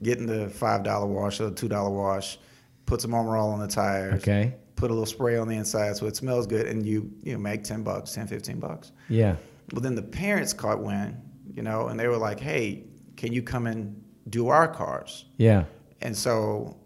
getting 0.04 0.26
the 0.26 0.48
$5 0.48 1.08
wash 1.08 1.40
or 1.42 1.50
the 1.50 1.68
$2 1.68 1.92
wash, 1.92 2.40
put 2.86 3.02
some 3.02 3.14
Armor 3.14 3.38
All 3.38 3.52
on 3.52 3.60
the 3.60 3.68
tires, 3.68 4.22
Okay. 4.22 4.54
put 4.76 4.90
a 4.90 4.94
little 4.94 5.06
spray 5.06 5.38
on 5.38 5.48
the 5.48 5.56
inside 5.56 5.96
so 5.98 6.08
it 6.08 6.16
smells 6.16 6.48
good, 6.48 6.68
and 6.68 6.86
you, 6.86 7.12
you 7.24 7.34
know, 7.34 7.40
make 7.40 7.64
10 7.64 7.84
bucks, 7.84 8.14
10, 8.14 8.28
15 8.28 8.60
bucks. 8.60 8.92
Yeah. 9.10 9.36
Well, 9.74 9.82
then 9.82 9.96
the 9.96 10.02
parents 10.02 10.54
caught 10.54 10.82
wind, 10.82 11.18
you 11.54 11.62
know, 11.62 11.88
and 11.88 12.00
they 12.00 12.08
were 12.08 12.18
like, 12.18 12.40
"Hey, 12.40 12.86
can 13.18 13.32
you 13.34 13.44
come 13.44 13.68
and 13.68 14.02
do 14.30 14.48
our 14.48 14.68
cars?" 14.68 15.26
Yeah. 15.38 15.66
And 16.02 16.16
so 16.18 16.78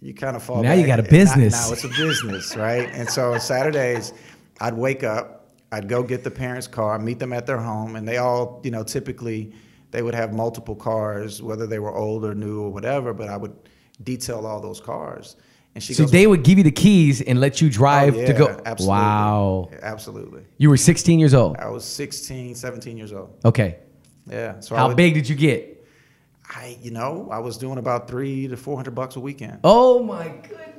you 0.00 0.14
kind 0.14 0.36
of 0.36 0.42
fall. 0.42 0.62
Now 0.62 0.72
you 0.72 0.86
got 0.86 1.00
a 1.00 1.02
business. 1.02 1.52
Now, 1.52 1.66
now 1.66 1.72
it's 1.72 1.84
a 1.84 1.88
business, 1.88 2.56
right? 2.56 2.88
And 2.92 3.08
so 3.10 3.34
on 3.34 3.40
Saturdays, 3.40 4.12
I'd 4.60 4.74
wake 4.74 5.04
up, 5.04 5.50
I'd 5.70 5.88
go 5.88 6.02
get 6.02 6.24
the 6.24 6.30
parents' 6.30 6.66
car, 6.66 6.98
meet 6.98 7.18
them 7.18 7.32
at 7.32 7.46
their 7.46 7.58
home, 7.58 7.96
and 7.96 8.06
they 8.08 8.16
all, 8.18 8.60
you 8.64 8.70
know, 8.70 8.84
typically 8.84 9.52
they 9.92 10.02
would 10.02 10.14
have 10.14 10.32
multiple 10.32 10.74
cars, 10.74 11.40
whether 11.40 11.66
they 11.66 11.78
were 11.78 11.94
old 11.94 12.24
or 12.24 12.34
new 12.34 12.62
or 12.62 12.70
whatever. 12.70 13.14
But 13.14 13.28
I 13.28 13.36
would 13.36 13.54
detail 14.02 14.46
all 14.46 14.60
those 14.60 14.80
cars, 14.80 15.36
and 15.74 15.84
she 15.84 15.94
So 15.94 16.04
goes, 16.04 16.10
they 16.10 16.26
would 16.26 16.42
give 16.42 16.58
you 16.58 16.64
the 16.64 16.72
keys 16.72 17.22
and 17.22 17.40
let 17.40 17.60
you 17.60 17.68
"Oh, 17.68 17.70
drive 17.70 18.16
yeah, 18.16 18.26
to 18.26 18.32
go. 18.32 18.46
Absolutely. 18.66 18.86
Wow. 18.88 19.70
absolutely. 19.82 20.42
You 20.58 20.70
were 20.70 20.76
16 20.76 21.20
years 21.20 21.34
old. 21.34 21.56
I 21.58 21.68
was 21.68 21.84
16, 21.84 22.54
17 22.56 22.96
years 22.96 23.12
old. 23.12 23.30
Okay. 23.44 23.78
Yeah. 24.26 24.60
So 24.60 24.74
How 24.76 24.88
would, 24.88 24.96
big 24.96 25.14
did 25.14 25.28
you 25.28 25.36
get? 25.36 25.86
I, 26.54 26.76
you 26.82 26.90
know, 26.90 27.28
I 27.30 27.38
was 27.38 27.56
doing 27.56 27.78
about 27.78 28.08
three 28.08 28.48
to 28.48 28.56
four 28.56 28.76
hundred 28.76 28.94
bucks 28.94 29.16
a 29.16 29.20
weekend 29.20 29.60
Oh 29.64 30.02
my 30.02 30.28
goodness. 30.28 30.71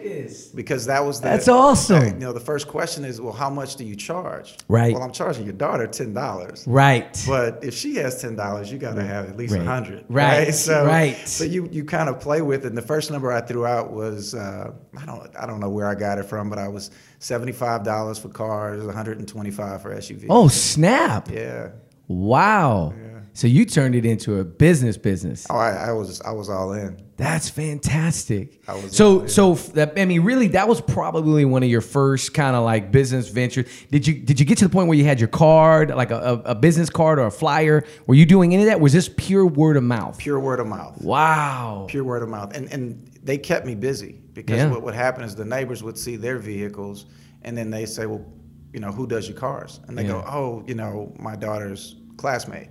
Because 0.55 0.85
that 0.85 1.05
was 1.05 1.19
the, 1.21 1.27
That's 1.29 1.47
awesome. 1.47 2.05
You 2.05 2.13
know, 2.13 2.33
the 2.33 2.39
first 2.39 2.67
question 2.67 3.05
is, 3.05 3.19
well, 3.21 3.33
how 3.33 3.49
much 3.49 3.75
do 3.75 3.83
you 3.85 3.95
charge? 3.95 4.57
Right. 4.67 4.93
Well, 4.93 5.03
I'm 5.03 5.11
charging 5.11 5.45
your 5.45 5.53
daughter 5.53 5.87
ten 5.87 6.13
dollars. 6.13 6.65
Right. 6.67 7.23
But 7.27 7.63
if 7.63 7.73
she 7.73 7.95
has 7.95 8.21
ten 8.21 8.35
dollars, 8.35 8.71
you 8.71 8.77
got 8.77 8.95
to 8.95 9.03
have 9.03 9.29
at 9.29 9.37
least 9.37 9.53
a 9.53 9.57
Right. 9.57 9.67
hundred, 9.67 10.05
Right. 10.09 10.53
So, 10.53 10.85
Right. 10.85 11.15
So 11.27 11.43
you 11.43 11.67
you 11.71 11.83
kind 11.85 12.09
of 12.09 12.19
play 12.19 12.41
with 12.41 12.65
it. 12.65 12.67
And 12.67 12.77
the 12.77 12.81
first 12.81 13.11
number 13.11 13.31
I 13.31 13.41
threw 13.41 13.65
out 13.65 13.91
was 13.91 14.33
uh, 14.35 14.71
I 14.97 15.05
don't 15.05 15.29
I 15.39 15.45
don't 15.45 15.59
know 15.59 15.69
where 15.69 15.87
I 15.87 15.95
got 15.95 16.17
it 16.19 16.23
from, 16.25 16.49
but 16.49 16.59
I 16.59 16.67
was 16.67 16.91
seventy 17.19 17.51
five 17.51 17.83
dollars 17.83 18.17
for 18.19 18.29
cars, 18.29 18.83
one 18.83 18.93
hundred 18.95 19.19
and 19.19 19.27
twenty 19.27 19.51
five 19.51 19.81
for 19.81 19.95
SUVs. 19.95 20.27
Oh 20.29 20.47
snap! 20.47 21.29
yeah. 21.29 21.69
Wow. 22.07 22.93
Yeah. 22.97 23.02
So 23.35 23.47
you 23.47 23.65
turned 23.65 23.95
it 23.95 24.05
into 24.05 24.39
a 24.39 24.43
business 24.43 24.95
business. 24.95 25.47
Oh, 25.49 25.55
I, 25.55 25.89
I 25.89 25.91
was 25.91 26.21
I 26.21 26.31
was 26.31 26.49
all 26.49 26.71
in. 26.73 27.01
That's 27.17 27.49
fantastic. 27.49 28.61
I 28.67 28.75
was- 28.75 28.95
so 28.95 29.25
so 29.25 29.55
that, 29.73 29.93
I 29.97 30.05
mean, 30.05 30.21
really, 30.21 30.49
that 30.49 30.67
was 30.67 30.81
probably 30.81 31.43
one 31.43 31.63
of 31.63 31.69
your 31.69 31.81
first 31.81 32.33
kind 32.35 32.55
of 32.55 32.63
like 32.63 32.91
business 32.91 33.29
ventures. 33.29 33.67
Did 33.89 34.05
you 34.05 34.13
did 34.13 34.39
you 34.39 34.45
get 34.45 34.59
to 34.59 34.65
the 34.67 34.69
point 34.69 34.87
where 34.87 34.97
you 34.97 35.03
had 35.03 35.19
your 35.19 35.29
card, 35.29 35.89
like 35.89 36.11
a, 36.11 36.41
a, 36.45 36.53
business 36.55 36.91
card 36.91 37.17
or 37.17 37.25
a 37.25 37.31
flyer? 37.31 37.83
Were 38.05 38.15
you 38.15 38.25
doing 38.25 38.53
any 38.53 38.63
of 38.63 38.67
that? 38.67 38.79
Was 38.79 38.93
this 38.93 39.09
pure 39.09 39.45
word 39.45 39.77
of 39.77 39.83
mouth? 39.83 40.17
Pure 40.19 40.39
word 40.39 40.59
of 40.59 40.67
mouth. 40.67 41.01
Wow. 41.01 41.87
pure 41.89 42.03
word 42.03 42.21
of 42.21 42.29
mouth. 42.29 42.55
And 42.55 42.71
and 42.71 43.07
they 43.23 43.39
kept 43.39 43.65
me 43.65 43.73
busy 43.73 44.21
because 44.33 44.57
Yeah. 44.57 44.69
what 44.69 44.83
would 44.83 44.93
happen 44.95 45.23
is 45.23 45.35
the 45.35 45.45
neighbors 45.45 45.81
would 45.81 45.97
see 45.97 46.17
their 46.17 46.37
vehicles 46.37 47.07
and 47.41 47.57
then 47.57 47.71
they 47.71 47.85
say, 47.85 48.05
well, 48.05 48.25
you 48.73 48.79
know, 48.79 48.91
who 48.91 49.05
does 49.07 49.27
your 49.27 49.37
cars? 49.37 49.79
And 49.87 49.97
they 49.97 50.03
go, 50.03 50.23
oh, 50.27 50.63
you 50.67 50.75
know, 50.75 51.13
my 51.19 51.35
daughter's 51.35 51.95
classmate. 52.17 52.69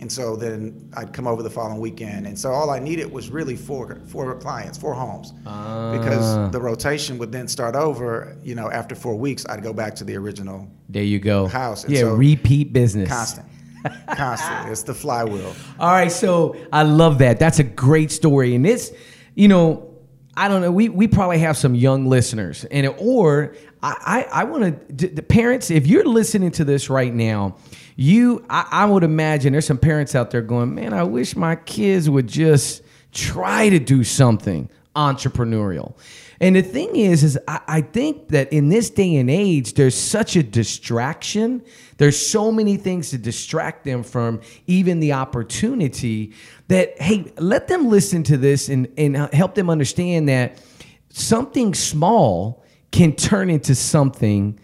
And 0.00 0.10
so 0.10 0.36
then 0.36 0.90
I'd 0.96 1.12
come 1.12 1.26
over 1.26 1.42
the 1.42 1.50
following 1.50 1.80
weekend. 1.80 2.26
And 2.26 2.38
so 2.38 2.50
all 2.52 2.70
I 2.70 2.78
needed 2.78 3.10
was 3.10 3.30
really 3.30 3.56
four, 3.56 3.98
four 4.06 4.34
clients, 4.36 4.78
four 4.78 4.94
homes. 4.94 5.32
Ah. 5.44 5.96
Because 5.98 6.52
the 6.52 6.60
rotation 6.60 7.18
would 7.18 7.32
then 7.32 7.48
start 7.48 7.74
over, 7.74 8.36
you 8.44 8.54
know, 8.54 8.70
after 8.70 8.94
four 8.94 9.16
weeks, 9.16 9.44
I'd 9.48 9.62
go 9.62 9.72
back 9.72 9.94
to 9.96 10.04
the 10.04 10.16
original 10.16 10.68
There 10.88 11.02
you 11.02 11.18
go. 11.18 11.46
House, 11.48 11.84
and 11.84 11.92
Yeah, 11.92 12.00
so- 12.02 12.14
repeat 12.14 12.72
business. 12.72 13.08
constant. 13.08 13.46
constant. 14.16 14.70
It's 14.70 14.82
the 14.82 14.94
flywheel. 14.94 15.54
All 15.80 15.90
right, 15.90 16.12
so 16.12 16.56
I 16.72 16.82
love 16.84 17.18
that. 17.18 17.38
That's 17.38 17.58
a 17.58 17.64
great 17.64 18.10
story, 18.10 18.54
and 18.54 18.64
this, 18.64 18.92
you 19.34 19.48
know, 19.48 19.87
I 20.38 20.46
don't 20.46 20.62
know. 20.62 20.70
We 20.70 20.88
we 20.88 21.08
probably 21.08 21.40
have 21.40 21.56
some 21.56 21.74
young 21.74 22.06
listeners, 22.06 22.64
and 22.70 22.86
or 22.98 23.56
I 23.82 24.26
I, 24.32 24.42
I 24.42 24.44
want 24.44 24.98
to 24.98 25.08
the 25.08 25.22
parents. 25.22 25.68
If 25.68 25.88
you're 25.88 26.04
listening 26.04 26.52
to 26.52 26.64
this 26.64 26.88
right 26.88 27.12
now, 27.12 27.56
you 27.96 28.46
I, 28.48 28.68
I 28.70 28.84
would 28.84 29.02
imagine 29.02 29.52
there's 29.52 29.66
some 29.66 29.78
parents 29.78 30.14
out 30.14 30.30
there 30.30 30.40
going, 30.40 30.76
man, 30.76 30.92
I 30.94 31.02
wish 31.02 31.34
my 31.34 31.56
kids 31.56 32.08
would 32.08 32.28
just 32.28 32.82
try 33.10 33.68
to 33.68 33.80
do 33.80 34.04
something 34.04 34.70
entrepreneurial. 34.94 35.96
And 36.40 36.54
the 36.54 36.62
thing 36.62 36.94
is, 36.94 37.24
is 37.24 37.38
I, 37.48 37.60
I 37.66 37.80
think 37.80 38.28
that 38.28 38.52
in 38.52 38.68
this 38.68 38.90
day 38.90 39.16
and 39.16 39.30
age, 39.30 39.74
there's 39.74 39.96
such 39.96 40.36
a 40.36 40.42
distraction. 40.42 41.62
There's 41.96 42.18
so 42.18 42.52
many 42.52 42.76
things 42.76 43.10
to 43.10 43.18
distract 43.18 43.84
them 43.84 44.02
from 44.02 44.40
even 44.66 45.00
the 45.00 45.14
opportunity 45.14 46.32
that, 46.68 47.00
hey, 47.00 47.32
let 47.38 47.68
them 47.68 47.88
listen 47.88 48.22
to 48.24 48.36
this 48.36 48.68
and, 48.68 48.88
and 48.96 49.16
help 49.34 49.54
them 49.54 49.68
understand 49.68 50.28
that 50.28 50.62
something 51.10 51.74
small 51.74 52.64
can 52.92 53.16
turn 53.16 53.50
into 53.50 53.74
something 53.74 54.58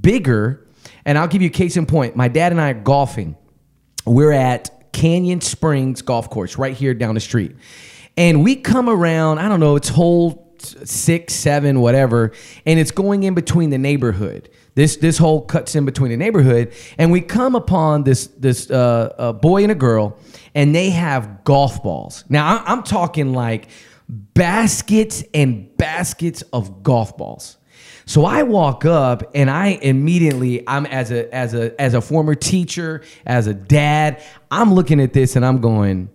bigger. 0.00 0.66
And 1.04 1.16
I'll 1.18 1.28
give 1.28 1.42
you 1.42 1.48
a 1.48 1.52
case 1.52 1.76
in 1.76 1.86
point. 1.86 2.16
My 2.16 2.28
dad 2.28 2.52
and 2.52 2.60
I 2.60 2.70
are 2.70 2.74
golfing 2.74 3.36
we're 4.04 4.32
at 4.32 4.92
Canyon 4.92 5.40
Springs 5.40 6.02
Golf 6.02 6.28
Course 6.28 6.58
right 6.58 6.76
here 6.76 6.94
down 6.94 7.14
the 7.14 7.20
street. 7.20 7.56
And 8.16 8.44
we 8.44 8.56
come 8.56 8.88
around, 8.88 9.38
I 9.38 9.48
don't 9.48 9.60
know, 9.60 9.76
it's 9.76 9.88
hole 9.88 10.41
six, 10.64 11.34
seven, 11.34 11.80
whatever, 11.80 12.32
and 12.66 12.78
it's 12.78 12.90
going 12.90 13.22
in 13.22 13.34
between 13.34 13.70
the 13.70 13.78
neighborhood. 13.78 14.48
This 14.74 14.96
this 14.96 15.18
hole 15.18 15.42
cuts 15.42 15.74
in 15.74 15.84
between 15.84 16.10
the 16.10 16.16
neighborhood, 16.16 16.72
and 16.98 17.12
we 17.12 17.20
come 17.20 17.54
upon 17.54 18.04
this 18.04 18.26
this 18.28 18.70
uh, 18.70 19.12
a 19.18 19.32
boy 19.32 19.62
and 19.62 19.72
a 19.72 19.76
girl, 19.76 20.18
and 20.54 20.74
they 20.74 20.90
have 20.90 21.44
golf 21.44 21.82
balls. 21.82 22.24
Now 22.28 22.62
I'm 22.66 22.82
talking 22.82 23.32
like 23.32 23.68
baskets 24.08 25.24
and 25.34 25.76
baskets 25.76 26.42
of 26.52 26.82
golf 26.82 27.16
balls. 27.16 27.58
So 28.04 28.24
I 28.24 28.42
walk 28.42 28.84
up 28.84 29.30
and 29.34 29.48
I 29.48 29.78
immediately 29.80 30.66
I'm 30.66 30.86
as 30.86 31.10
a 31.10 31.32
as 31.34 31.54
a 31.54 31.80
as 31.80 31.94
a 31.94 32.00
former 32.00 32.34
teacher, 32.34 33.02
as 33.26 33.46
a 33.46 33.54
dad, 33.54 34.22
I'm 34.50 34.74
looking 34.74 35.00
at 35.00 35.12
this 35.12 35.36
and 35.36 35.44
I'm 35.46 35.60
going, 35.60 36.10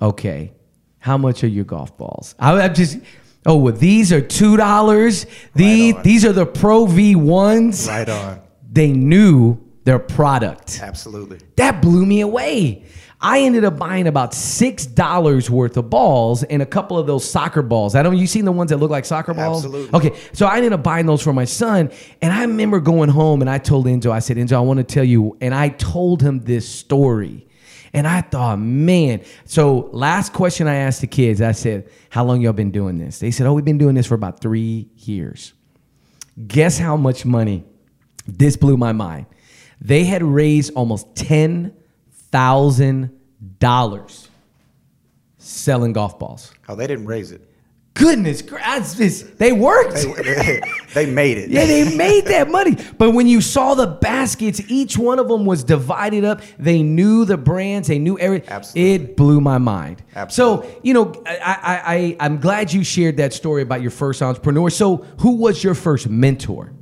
okay, 0.00 0.52
how 0.98 1.16
much 1.18 1.42
are 1.42 1.48
your 1.48 1.64
golf 1.64 1.96
balls? 1.96 2.34
I, 2.38 2.60
I'm 2.60 2.74
just 2.74 2.98
oh 3.46 3.56
well 3.56 3.74
these 3.74 4.12
are 4.12 4.20
two 4.20 4.56
dollars. 4.56 5.26
These 5.54 5.94
on. 5.94 6.02
these 6.02 6.24
are 6.24 6.32
the 6.32 6.46
Pro 6.46 6.86
V 6.86 7.16
ones. 7.16 7.88
Right 7.88 8.08
on. 8.08 8.40
They 8.70 8.92
knew 8.92 9.58
their 9.84 9.98
product. 9.98 10.80
Absolutely. 10.82 11.38
That 11.56 11.82
blew 11.82 12.06
me 12.06 12.20
away. 12.20 12.84
I 13.24 13.42
ended 13.42 13.64
up 13.64 13.78
buying 13.78 14.08
about 14.08 14.34
six 14.34 14.84
dollars 14.84 15.48
worth 15.48 15.76
of 15.76 15.88
balls 15.88 16.42
and 16.42 16.60
a 16.60 16.66
couple 16.66 16.98
of 16.98 17.06
those 17.06 17.28
soccer 17.28 17.62
balls. 17.62 17.94
I 17.94 18.02
don't. 18.02 18.16
You 18.16 18.26
seen 18.26 18.44
the 18.44 18.52
ones 18.52 18.70
that 18.70 18.78
look 18.78 18.90
like 18.90 19.04
soccer 19.04 19.32
balls? 19.32 19.64
Absolutely. 19.64 19.96
Okay, 19.96 20.20
so 20.32 20.46
I 20.46 20.56
ended 20.56 20.72
up 20.72 20.82
buying 20.82 21.06
those 21.06 21.22
for 21.22 21.32
my 21.32 21.44
son, 21.44 21.92
and 22.20 22.32
I 22.32 22.40
remember 22.42 22.80
going 22.80 23.10
home 23.10 23.40
and 23.40 23.48
I 23.48 23.58
told 23.58 23.86
Enzo, 23.86 24.10
I 24.10 24.18
said, 24.18 24.38
Enzo, 24.38 24.54
I 24.54 24.60
want 24.60 24.78
to 24.78 24.84
tell 24.84 25.04
you, 25.04 25.36
and 25.40 25.54
I 25.54 25.68
told 25.68 26.20
him 26.20 26.40
this 26.40 26.68
story, 26.68 27.46
and 27.92 28.06
I 28.06 28.22
thought, 28.22 28.58
man. 28.58 29.22
So 29.44 29.90
last 29.92 30.32
question 30.32 30.66
I 30.66 30.76
asked 30.76 31.00
the 31.00 31.06
kids, 31.06 31.42
I 31.42 31.52
said, 31.52 31.90
how 32.10 32.24
long 32.24 32.40
y'all 32.40 32.52
been 32.52 32.70
doing 32.70 32.98
this? 32.98 33.18
They 33.18 33.30
said, 33.30 33.46
oh, 33.46 33.54
we've 33.54 33.64
been 33.64 33.78
doing 33.78 33.94
this 33.94 34.06
for 34.06 34.14
about 34.14 34.40
three 34.40 34.88
years. 34.96 35.52
Guess 36.46 36.78
how 36.78 36.96
much 36.96 37.24
money? 37.24 37.64
This 38.26 38.56
blew 38.56 38.76
my 38.76 38.92
mind. 38.92 39.26
They 39.80 40.04
had 40.04 40.22
raised 40.22 40.72
almost 40.74 41.14
ten 41.16 41.74
thousand 42.30 43.10
dollars 43.58 44.28
selling 45.38 45.92
golf 45.92 46.18
balls. 46.18 46.52
Oh, 46.68 46.76
they 46.76 46.86
didn't 46.86 47.06
raise 47.06 47.32
it. 47.32 47.51
Goodness 47.94 48.40
gracious, 48.40 49.22
they 49.22 49.52
worked. 49.52 49.96
They, 49.96 50.60
they 50.94 51.06
made 51.06 51.36
it. 51.36 51.50
Yeah, 51.52 51.66
they 51.66 51.94
made 51.94 52.24
that 52.26 52.50
money. 52.50 52.76
But 52.96 53.10
when 53.10 53.26
you 53.26 53.42
saw 53.42 53.74
the 53.74 53.86
baskets, 53.86 54.62
each 54.68 54.96
one 54.96 55.18
of 55.18 55.28
them 55.28 55.44
was 55.44 55.62
divided 55.62 56.24
up. 56.24 56.40
They 56.58 56.82
knew 56.82 57.26
the 57.26 57.36
brands, 57.36 57.88
they 57.88 57.98
knew 57.98 58.18
everything. 58.18 58.48
Absolutely. 58.48 58.94
It 58.94 59.16
blew 59.16 59.40
my 59.40 59.58
mind. 59.58 60.02
Absolutely. 60.16 60.70
So, 60.70 60.80
you 60.82 60.94
know, 60.94 61.22
I, 61.26 61.36
I, 61.36 61.94
I, 61.94 62.16
I'm 62.20 62.38
glad 62.38 62.72
you 62.72 62.82
shared 62.82 63.18
that 63.18 63.34
story 63.34 63.60
about 63.60 63.82
your 63.82 63.90
first 63.90 64.22
entrepreneur. 64.22 64.70
So, 64.70 64.98
who 65.18 65.36
was 65.36 65.62
your 65.62 65.74
first 65.74 66.08
mentor? 66.08 66.72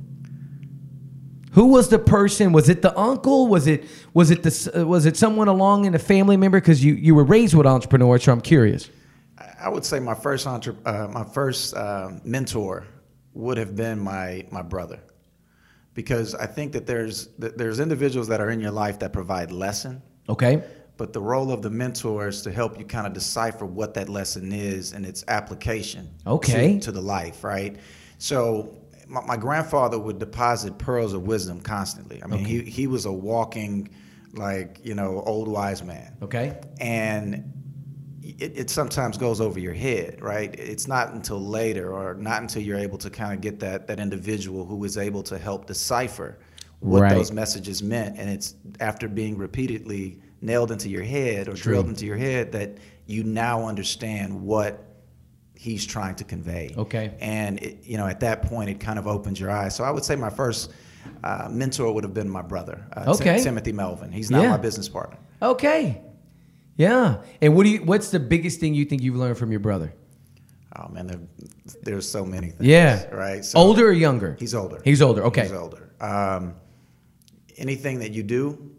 Who 1.53 1.67
was 1.67 1.89
the 1.89 1.99
person? 1.99 2.53
Was 2.53 2.69
it 2.69 2.81
the 2.81 2.97
uncle? 2.97 3.47
Was 3.47 3.67
it 3.67 3.83
was 4.13 4.31
it 4.31 4.43
the 4.43 4.85
was 4.87 5.05
it 5.05 5.17
someone 5.17 5.49
along 5.49 5.83
in 5.83 5.93
a 5.93 5.99
family 5.99 6.37
member? 6.37 6.61
Because 6.61 6.83
you 6.83 6.93
you 6.93 7.13
were 7.13 7.25
raised 7.25 7.53
with 7.53 7.67
entrepreneurs, 7.67 8.23
so 8.23 8.31
I'm 8.31 8.39
curious. 8.39 8.89
I 9.61 9.69
would 9.69 9.85
say 9.85 9.99
my 9.99 10.15
first 10.15 10.47
entre- 10.47 10.75
uh, 10.85 11.07
my 11.11 11.23
first 11.23 11.75
uh, 11.75 12.11
mentor 12.23 12.85
would 13.33 13.57
have 13.57 13.75
been 13.75 13.99
my 13.99 14.45
my 14.51 14.61
brother, 14.61 14.99
because 15.93 16.35
I 16.35 16.45
think 16.47 16.71
that 16.73 16.85
there's 16.85 17.27
that 17.39 17.57
there's 17.57 17.79
individuals 17.79 18.27
that 18.29 18.41
are 18.41 18.49
in 18.49 18.59
your 18.59 18.71
life 18.71 18.99
that 18.99 19.13
provide 19.13 19.51
lesson, 19.51 20.01
Okay. 20.29 20.63
but 20.97 21.13
the 21.13 21.21
role 21.21 21.51
of 21.51 21.61
the 21.61 21.69
mentor 21.69 22.27
is 22.27 22.41
to 22.43 22.51
help 22.51 22.77
you 22.79 22.85
kind 22.85 23.07
of 23.07 23.13
decipher 23.13 23.65
what 23.65 23.93
that 23.93 24.09
lesson 24.09 24.51
is 24.51 24.93
and 24.93 25.05
its 25.05 25.23
application 25.27 26.09
Okay. 26.25 26.73
to, 26.75 26.79
to 26.85 26.91
the 26.91 27.01
life, 27.01 27.43
right? 27.43 27.77
So 28.17 28.75
my, 29.07 29.21
my 29.25 29.37
grandfather 29.37 29.97
would 29.99 30.19
deposit 30.19 30.77
pearls 30.77 31.13
of 31.13 31.23
wisdom 31.23 31.59
constantly. 31.61 32.21
I 32.23 32.27
mean, 32.27 32.45
he, 32.45 32.61
he 32.61 32.87
was 32.87 33.05
a 33.05 33.11
walking, 33.11 33.89
like, 34.33 34.79
you 34.83 34.93
know, 34.95 35.21
old 35.25 35.47
wise 35.47 35.83
man. 35.83 36.15
Okay. 36.21 36.57
And 36.79 37.60
it, 38.39 38.57
it 38.57 38.69
sometimes 38.69 39.17
goes 39.17 39.39
over 39.41 39.59
your 39.59 39.73
head, 39.73 40.21
right? 40.21 40.53
It's 40.59 40.87
not 40.87 41.13
until 41.13 41.39
later 41.39 41.93
or 41.93 42.15
not 42.15 42.41
until 42.41 42.61
you're 42.61 42.77
able 42.79 42.97
to 42.99 43.09
kind 43.09 43.33
of 43.33 43.41
get 43.41 43.59
that, 43.59 43.87
that 43.87 43.99
individual 43.99 44.65
who 44.65 44.83
is 44.83 44.97
able 44.97 45.23
to 45.23 45.37
help 45.37 45.65
decipher 45.65 46.37
what 46.79 47.01
Right. 47.01 47.13
those 47.13 47.31
messages 47.31 47.83
meant. 47.83 48.17
And 48.17 48.29
it's 48.29 48.55
after 48.79 49.07
being 49.07 49.37
repeatedly 49.37 50.19
nailed 50.41 50.71
into 50.71 50.89
your 50.89 51.03
head 51.03 51.47
or 51.47 51.53
drilled 51.53 51.87
into 51.87 52.05
your 52.05 52.17
head 52.17 52.51
that 52.53 52.77
you 53.05 53.23
now 53.23 53.67
understand 53.67 54.41
what 54.41 54.83
he's 55.55 55.85
trying 55.85 56.15
to 56.15 56.23
convey. 56.23 56.73
Okay. 56.75 57.13
And 57.19 57.59
it, 57.61 57.83
you 57.83 57.97
know, 57.97 58.07
at 58.07 58.19
that 58.21 58.41
point, 58.43 58.69
it 58.69 58.79
kind 58.79 58.97
of 58.97 59.05
opens 59.05 59.39
your 59.39 59.51
eyes. 59.51 59.75
So 59.75 59.83
I 59.83 59.91
would 59.91 60.03
say 60.03 60.15
my 60.15 60.31
first 60.31 60.71
uh, 61.23 61.47
mentor 61.51 61.93
would 61.93 62.03
have 62.03 62.13
been 62.15 62.29
my 62.29 62.41
brother, 62.41 62.83
uh, 62.93 63.03
Tim- 63.03 63.13
Okay. 63.13 63.43
Timothy 63.43 63.71
Melvin. 63.71 64.11
He's 64.11 64.31
now 64.31 64.41
Yeah. 64.41 64.49
my 64.49 64.57
business 64.57 64.89
partner. 64.89 65.17
Okay. 65.41 66.01
Yeah. 66.81 67.21
And 67.41 67.55
what 67.55 67.63
do 67.63 67.69
you? 67.69 67.83
What's 67.83 68.09
the 68.09 68.19
biggest 68.19 68.59
thing 68.59 68.73
you 68.73 68.85
think 68.85 69.03
you've 69.03 69.15
learned 69.15 69.37
from 69.37 69.51
your 69.51 69.59
brother? 69.59 69.93
Oh 70.75 70.87
man, 70.89 71.05
there, 71.05 71.19
there's 71.83 72.09
so 72.09 72.25
many 72.25 72.47
things. 72.47 72.65
Yeah. 72.65 73.05
Right. 73.13 73.45
So 73.45 73.59
older 73.59 73.89
or 73.89 73.91
younger? 73.91 74.35
He's 74.39 74.55
older. 74.55 74.81
He's 74.83 75.01
older. 75.01 75.23
Okay. 75.25 75.43
He's 75.43 75.51
older. 75.51 75.93
Um, 75.99 76.55
anything 77.57 77.99
that 77.99 78.13
you 78.13 78.23
do, 78.23 78.71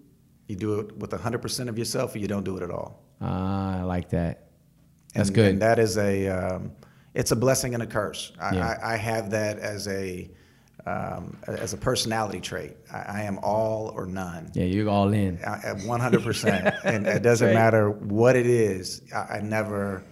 you 0.48 0.56
do 0.56 0.80
it 0.80 0.96
with 0.96 1.10
100% 1.10 1.68
of 1.68 1.78
yourself, 1.78 2.14
or 2.14 2.18
you 2.18 2.26
don't 2.26 2.44
do 2.44 2.56
it 2.56 2.62
at 2.64 2.70
all. 2.70 3.04
Ah, 3.20 3.80
I 3.80 3.82
like 3.82 4.08
that. 4.10 4.48
That's 5.14 5.28
and, 5.28 5.34
good. 5.36 5.50
And 5.50 5.62
that 5.62 5.78
is 5.78 5.96
a, 5.98 6.28
um, 6.28 6.72
it's 7.14 7.30
a 7.30 7.36
blessing 7.36 7.74
and 7.74 7.82
a 7.82 7.86
curse. 7.86 8.32
I, 8.40 8.54
Yeah. 8.54 8.78
I, 8.82 8.94
I 8.94 8.96
have 8.96 9.30
that 9.30 9.58
as 9.58 9.86
a, 9.86 10.28
um, 10.86 11.36
as 11.46 11.72
a 11.72 11.76
personality 11.76 12.40
trait. 12.40 12.76
I, 12.92 12.98
I 12.98 13.22
am 13.22 13.38
all 13.42 13.92
or 13.94 14.06
none. 14.06 14.50
yeah, 14.54 14.64
you're 14.64 14.88
all 14.88 15.12
in. 15.12 15.38
At 15.38 15.76
100%. 15.78 16.80
and 16.84 17.06
it 17.06 17.22
doesn't 17.22 17.48
Right. 17.48 17.54
matter 17.54 17.90
what 17.90 18.36
it 18.36 18.46
is. 18.46 19.02
I, 19.14 19.36
I 19.36 19.40
never 19.40 20.02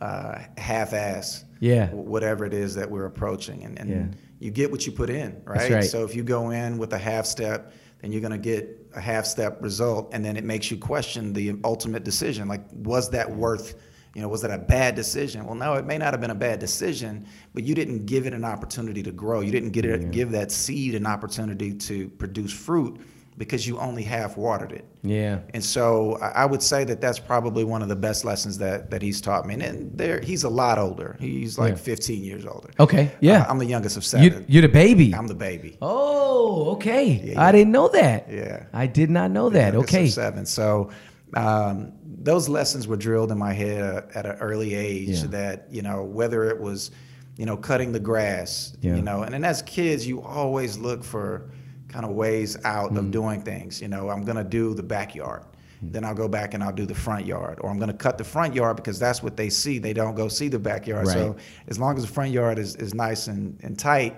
uh, 0.00 0.38
half-ass 0.58 1.44
Yeah. 1.60 1.88
whatever 1.90 2.44
it 2.44 2.52
is 2.54 2.74
that 2.76 2.90
we're 2.90 3.06
approaching. 3.06 3.64
And, 3.64 3.78
and 3.80 3.90
Yeah. 3.90 4.18
you 4.38 4.50
get 4.50 4.70
what 4.70 4.86
you 4.86 4.92
put 4.92 5.10
in, 5.10 5.40
right? 5.44 5.70
right. 5.70 5.84
So 5.84 6.04
if 6.04 6.14
you 6.14 6.22
go 6.22 6.50
in 6.50 6.78
with 6.78 6.92
a 6.92 6.98
half 6.98 7.26
step, 7.26 7.72
then 8.00 8.12
you're 8.12 8.20
going 8.20 8.30
to 8.32 8.38
get 8.38 8.68
a 8.94 9.00
half 9.00 9.24
step 9.26 9.60
result. 9.62 10.10
And 10.12 10.24
then 10.24 10.36
it 10.36 10.44
makes 10.44 10.70
you 10.70 10.76
question 10.76 11.32
the 11.32 11.56
ultimate 11.64 12.04
decision. 12.04 12.46
Like, 12.48 12.62
was 12.72 13.10
that 13.10 13.28
worth, 13.34 13.74
you 14.14 14.22
know, 14.22 14.28
was 14.28 14.42
that 14.42 14.50
a 14.50 14.58
bad 14.58 14.94
decision? 14.94 15.44
Well, 15.46 15.54
no, 15.54 15.74
it 15.74 15.84
may 15.86 15.98
not 15.98 16.12
have 16.12 16.20
been 16.20 16.30
a 16.30 16.34
bad 16.34 16.58
decision, 16.58 17.26
but 17.54 17.64
you 17.64 17.74
didn't 17.74 18.06
give 18.06 18.26
it 18.26 18.32
an 18.34 18.44
opportunity 18.44 19.02
to 19.02 19.12
grow. 19.12 19.40
You 19.40 19.52
didn't 19.52 19.70
get 19.70 19.84
it, 19.84 20.10
give 20.10 20.30
that 20.32 20.50
seed 20.50 20.94
an 20.94 21.06
opportunity 21.06 21.72
to 21.74 22.08
produce 22.10 22.52
fruit 22.52 23.00
because 23.36 23.68
you 23.68 23.78
only 23.78 24.02
half 24.02 24.36
watered 24.36 24.72
it. 24.72 24.84
Yeah. 25.04 25.38
And 25.54 25.62
so 25.62 26.18
I 26.20 26.44
would 26.44 26.60
say 26.60 26.82
that 26.82 27.00
that's 27.00 27.20
probably 27.20 27.62
one 27.62 27.82
of 27.82 27.88
the 27.88 27.94
best 27.94 28.24
lessons 28.24 28.58
that, 28.58 28.90
that 28.90 29.00
he's 29.00 29.20
taught 29.20 29.46
me. 29.46 29.54
And 29.54 29.96
there, 29.96 30.20
he's 30.20 30.42
a 30.42 30.48
lot 30.48 30.76
older. 30.76 31.16
He's 31.20 31.56
like 31.56 31.74
Yeah. 31.74 31.76
15 31.76 32.24
years 32.24 32.44
older. 32.44 32.70
Okay. 32.80 33.12
Yeah. 33.20 33.42
Uh, 33.42 33.50
I'm 33.50 33.58
the 33.58 33.66
youngest 33.66 33.96
of 33.96 34.04
seven. 34.04 34.44
you're 34.48 34.62
the 34.62 34.68
baby. 34.68 35.14
I'm 35.14 35.28
the 35.28 35.36
baby. 35.36 35.78
oh, 35.80 36.70
okay. 36.72 37.04
Yeah, 37.22 37.40
I 37.40 37.52
didn't 37.52 37.70
know 37.72 37.86
that. 37.90 38.26
Yeah. 38.28 38.64
I 38.72 38.88
did 38.88 39.08
not 39.08 39.30
know 39.30 39.50
that. 39.50 39.72
youngest 39.72 39.94
of 39.94 39.98
Okay. 40.00 40.08
seven. 40.08 40.44
So 40.44 40.90
um, 41.34 41.92
those 42.20 42.48
lessons 42.48 42.86
were 42.88 42.96
drilled 42.96 43.30
in 43.32 43.38
my 43.38 43.52
head 43.52 43.80
at, 43.82 44.16
at 44.16 44.26
an 44.26 44.36
early 44.40 44.74
age. 44.74 45.08
Yeah. 45.20 45.26
That 45.28 45.66
you 45.70 45.82
know 45.82 46.02
whether 46.04 46.44
it 46.44 46.58
was 46.60 46.90
you 47.36 47.46
know 47.46 47.56
cutting 47.56 47.92
the 47.92 48.00
grass, 48.00 48.76
Yeah. 48.80 48.96
you 48.96 49.02
know, 49.02 49.22
and 49.22 49.32
then 49.32 49.44
as 49.44 49.62
kids 49.62 50.06
you 50.06 50.20
always 50.22 50.76
look 50.78 51.04
for 51.04 51.50
kind 51.88 52.04
of 52.04 52.10
ways 52.12 52.56
out 52.64 52.88
Mm-hmm. 52.90 52.96
of 52.98 53.10
doing 53.10 53.42
things. 53.42 53.80
You 53.80 53.88
know, 53.88 54.08
I'm 54.10 54.24
gonna 54.24 54.44
do 54.44 54.74
the 54.74 54.82
backyard. 54.82 55.42
Mm-hmm. 55.42 55.92
Then 55.92 56.04
I'll 56.04 56.14
go 56.14 56.26
back 56.28 56.54
and 56.54 56.62
I'll 56.64 56.72
do 56.72 56.86
the 56.86 56.94
front 56.94 57.24
yard, 57.24 57.58
or 57.62 57.70
I'm 57.70 57.78
going 57.78 57.90
to 57.90 57.96
cut 57.96 58.18
the 58.18 58.24
front 58.24 58.52
yard 58.52 58.74
because 58.76 58.98
that's 58.98 59.22
what 59.22 59.36
they 59.36 59.48
see. 59.48 59.78
They 59.78 59.92
don't 59.92 60.16
go 60.16 60.26
see 60.26 60.48
the 60.48 60.58
backyard. 60.58 61.06
So 61.06 61.36
as 61.68 61.78
long 61.78 61.96
as 61.96 62.02
the 62.04 62.12
front 62.12 62.32
yard 62.32 62.58
is, 62.58 62.74
is 62.74 62.94
nice 62.94 63.28
and, 63.28 63.56
and 63.62 63.78
tight, 63.78 64.16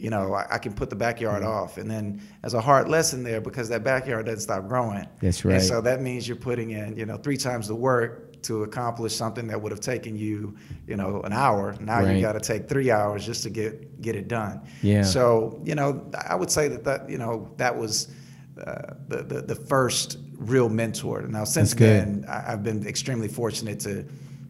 you 0.00 0.10
know, 0.10 0.32
I, 0.34 0.46
I 0.52 0.58
can 0.58 0.72
put 0.72 0.88
the 0.90 0.96
backyard 0.96 1.42
Mm-hmm. 1.42 1.50
off. 1.52 1.78
And 1.78 1.90
then 1.90 2.20
as 2.42 2.54
a 2.54 2.60
hard 2.60 2.88
lesson 2.88 3.22
there, 3.22 3.40
because 3.40 3.68
that 3.68 3.84
backyard 3.84 4.26
doesn't 4.26 4.40
stop 4.40 4.66
growing. 4.68 5.06
That's 5.20 5.42
And 5.44 5.52
right. 5.52 5.62
so 5.62 5.80
that 5.82 6.00
means 6.00 6.26
you're 6.26 6.36
putting 6.36 6.70
in, 6.70 6.96
you 6.96 7.06
know, 7.06 7.16
three 7.18 7.36
times 7.36 7.68
the 7.68 7.74
work 7.74 8.40
to 8.42 8.62
accomplish 8.62 9.14
something 9.14 9.46
that 9.48 9.60
would 9.60 9.70
have 9.70 9.80
taken 9.80 10.16
you, 10.16 10.56
you 10.86 10.96
know, 10.96 11.20
an 11.22 11.32
hour. 11.32 11.76
Now 11.80 12.00
Right. 12.02 12.16
you 12.16 12.22
got 12.22 12.32
to 12.32 12.40
take 12.40 12.68
three 12.68 12.90
hours 12.90 13.26
just 13.26 13.42
to 13.42 13.50
get 13.50 14.00
get 14.00 14.16
it 14.16 14.28
done. 14.28 14.62
Yeah. 14.82 15.02
So 15.02 15.60
you 15.64 15.74
know, 15.74 16.10
I 16.28 16.34
would 16.34 16.50
say 16.50 16.66
that 16.68 16.82
that 16.84 17.08
you 17.10 17.18
know 17.18 17.52
that 17.58 17.76
was. 17.76 18.08
Uh, 18.60 18.92
the, 19.08 19.22
the 19.22 19.40
the 19.42 19.54
first 19.54 20.18
real 20.36 20.68
mentor. 20.68 21.22
Now 21.22 21.44
since 21.44 21.72
then, 21.72 22.26
I, 22.28 22.52
I've 22.52 22.62
been 22.62 22.86
extremely 22.86 23.28
fortunate 23.28 23.80
to 23.80 24.04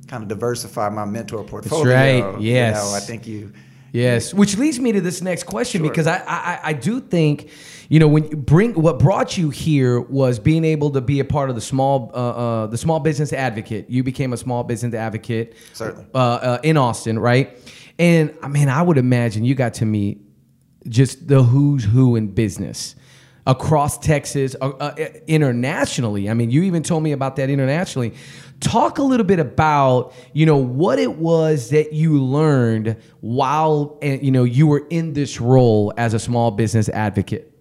kind 0.09 0.23
of 0.25 0.29
diversify 0.29 0.89
my 0.89 1.05
mentor 1.05 1.45
portfolio. 1.45 1.85
That's 1.85 2.25
right. 2.25 2.41
You 2.41 2.51
Yes. 2.55 2.75
know, 2.75 2.97
I 2.97 2.99
think 2.99 3.27
you 3.29 3.53
Yes, 3.93 4.33
which 4.33 4.57
leads 4.57 4.79
me 4.79 4.93
to 4.93 5.01
this 5.01 5.21
next 5.23 5.45
question 5.45 5.81
Sure. 5.83 5.91
because 5.91 6.07
I, 6.07 6.23
I 6.27 6.61
I 6.65 6.73
do 6.73 7.01
think, 7.01 7.49
you 7.89 7.99
know, 7.99 8.09
when 8.09 8.25
you 8.25 8.37
bring 8.37 8.75
what 8.75 8.99
brought 8.99 9.37
you 9.37 9.51
here 9.51 10.01
was 10.01 10.39
being 10.39 10.65
able 10.65 10.91
to 10.91 11.01
be 11.01 11.21
a 11.21 11.25
part 11.25 11.51
of 11.51 11.57
the 11.57 11.61
small 11.61 12.11
uh, 12.15 12.19
uh, 12.19 12.67
the 12.69 12.79
small 12.79 13.01
business 13.01 13.33
advocate. 13.33 13.91
You 13.91 14.03
became 14.05 14.33
a 14.33 14.37
small 14.37 14.63
business 14.65 14.95
advocate, 14.95 15.55
Certainly. 15.73 16.07
uh, 16.15 16.19
uh, 16.19 16.59
in 16.63 16.77
Austin, 16.77 17.19
right? 17.19 17.57
And 17.99 18.35
I 18.43 18.49
mean, 18.49 18.69
I 18.69 18.81
would 18.83 18.99
imagine 18.99 19.45
you 19.45 19.55
got 19.55 19.75
to 19.75 19.85
meet 19.87 20.21
just 20.89 21.27
the 21.29 21.43
who's 21.43 21.85
who 21.85 22.17
in 22.17 22.29
business 22.29 22.95
across 23.47 23.99
Texas, 23.99 24.55
uh, 24.61 24.69
uh, 24.69 24.95
internationally. 25.27 26.29
I 26.31 26.35
mean, 26.35 26.51
you 26.51 26.63
even 26.63 26.83
told 26.83 27.03
me 27.03 27.13
about 27.13 27.37
that 27.37 27.51
internationally. 27.51 28.15
Talk 28.61 28.99
a 28.99 29.03
little 29.03 29.27
bit 29.27 29.39
about, 29.39 30.13
you 30.33 30.47
know, 30.47 30.57
what 30.57 30.99
it 30.99 31.17
was 31.17 31.71
that 31.71 31.93
you 31.93 32.23
learned 32.23 32.97
while, 33.21 33.99
uh, 34.03 34.07
you 34.07 34.31
know, 34.31 34.45
you 34.45 34.67
were 34.67 34.87
in 34.91 35.15
this 35.15 35.41
role 35.41 35.93
as 35.97 36.15
a 36.15 36.19
small 36.19 36.51
business 36.51 36.89
advocate. 36.91 37.53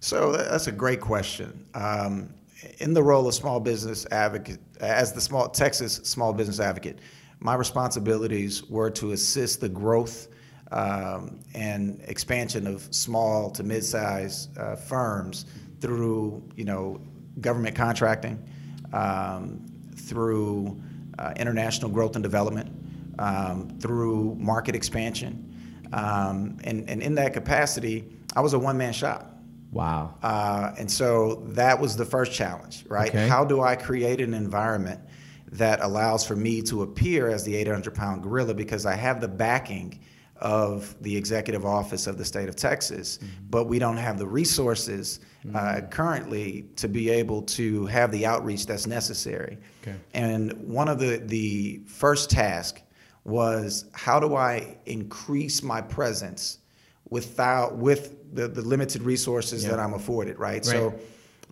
So 0.00 0.32
that's 0.32 0.66
a 0.66 0.72
great 0.72 1.00
question. 1.00 1.64
Um, 1.74 2.34
in 2.78 2.92
the 2.92 3.02
role 3.02 3.26
of 3.28 3.34
small 3.34 3.60
business 3.60 4.04
advocate, 4.10 4.58
as 4.80 5.12
the 5.12 5.20
small 5.20 5.48
Texas 5.48 5.94
small 6.02 6.32
business 6.32 6.58
advocate, 6.58 6.98
my 7.38 7.54
responsibilities 7.54 8.64
were 8.64 8.90
to 8.90 9.12
assist 9.12 9.60
the 9.60 9.68
growth 9.68 10.28
um, 10.72 11.40
and 11.54 12.00
expansion 12.08 12.66
of 12.66 12.82
small 12.94 13.50
to 13.50 13.62
mid-sized 13.62 14.56
uh, 14.58 14.74
firms 14.74 15.46
through, 15.80 16.42
you 16.56 16.64
know, 16.64 17.00
government 17.40 17.76
contracting, 17.76 18.42
um, 18.92 19.64
through 19.94 20.80
uh, 21.18 21.32
international 21.36 21.90
growth 21.90 22.16
and 22.16 22.22
development, 22.22 22.70
um, 23.18 23.68
through 23.80 24.34
market 24.36 24.74
expansion, 24.74 25.48
um, 25.92 26.58
and, 26.64 26.88
and 26.88 27.02
in 27.02 27.14
that 27.16 27.34
capacity, 27.34 28.04
I 28.34 28.40
was 28.40 28.54
a 28.54 28.58
one-man 28.58 28.92
shop. 28.92 29.28
Wow. 29.72 30.14
Uh, 30.22 30.72
and 30.78 30.90
so 30.90 31.46
that 31.48 31.78
was 31.78 31.96
the 31.96 32.04
first 32.04 32.32
challenge, 32.32 32.84
right? 32.88 33.08
Okay. 33.08 33.26
How 33.26 33.44
do 33.44 33.62
I 33.62 33.74
create 33.74 34.20
an 34.20 34.34
environment 34.34 35.00
that 35.52 35.80
allows 35.80 36.26
for 36.26 36.36
me 36.36 36.62
to 36.62 36.82
appear 36.82 37.28
as 37.28 37.44
the 37.44 37.54
800 37.56 37.94
pound 37.94 38.22
gorilla 38.22 38.54
because 38.54 38.86
I 38.86 38.94
have 38.94 39.20
the 39.20 39.28
backing 39.28 39.98
of 40.42 40.96
the 41.02 41.16
executive 41.16 41.64
office 41.64 42.06
of 42.06 42.18
the 42.18 42.24
state 42.24 42.48
of 42.48 42.56
Texas, 42.56 43.20
but 43.48 43.64
we 43.64 43.78
don't 43.78 43.96
have 43.96 44.18
the 44.18 44.26
resources 44.26 45.20
uh, 45.54 45.80
currently 45.88 46.66
to 46.76 46.88
be 46.88 47.08
able 47.10 47.42
to 47.42 47.86
have 47.86 48.10
the 48.10 48.26
outreach 48.26 48.66
that's 48.66 48.86
necessary. 48.86 49.56
Okay. 49.82 49.96
And 50.14 50.52
one 50.68 50.88
of 50.88 50.98
the, 50.98 51.22
the 51.24 51.80
first 51.86 52.28
tasks 52.28 52.82
was 53.24 53.84
how 53.92 54.18
do 54.18 54.34
I 54.34 54.76
increase 54.86 55.62
my 55.62 55.80
presence 55.80 56.58
without 57.08 57.76
with 57.76 58.34
the, 58.34 58.48
the 58.48 58.62
limited 58.62 59.02
resources 59.02 59.64
that 59.64 59.78
I'm 59.78 59.94
afforded, 59.94 60.40
right? 60.40 60.54
right? 60.54 60.64
So 60.64 60.94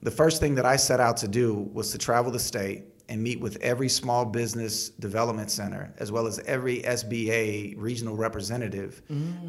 the 0.02 0.10
first 0.10 0.40
thing 0.40 0.56
that 0.56 0.66
I 0.66 0.76
set 0.76 0.98
out 0.98 1.16
to 1.18 1.28
do 1.28 1.68
was 1.72 1.92
to 1.92 1.98
travel 1.98 2.32
the 2.32 2.40
state 2.40 2.84
and 3.10 3.22
meet 3.22 3.40
with 3.40 3.56
every 3.60 3.88
small 3.88 4.24
business 4.24 4.88
development 4.90 5.50
center 5.50 5.92
as 5.98 6.10
well 6.12 6.26
as 6.26 6.38
every 6.40 6.80
SBA 6.82 7.74
regional 7.76 8.16
representative 8.16 9.02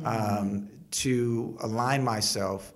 um, 0.04 0.68
to 0.92 1.58
align 1.62 2.04
myself 2.04 2.74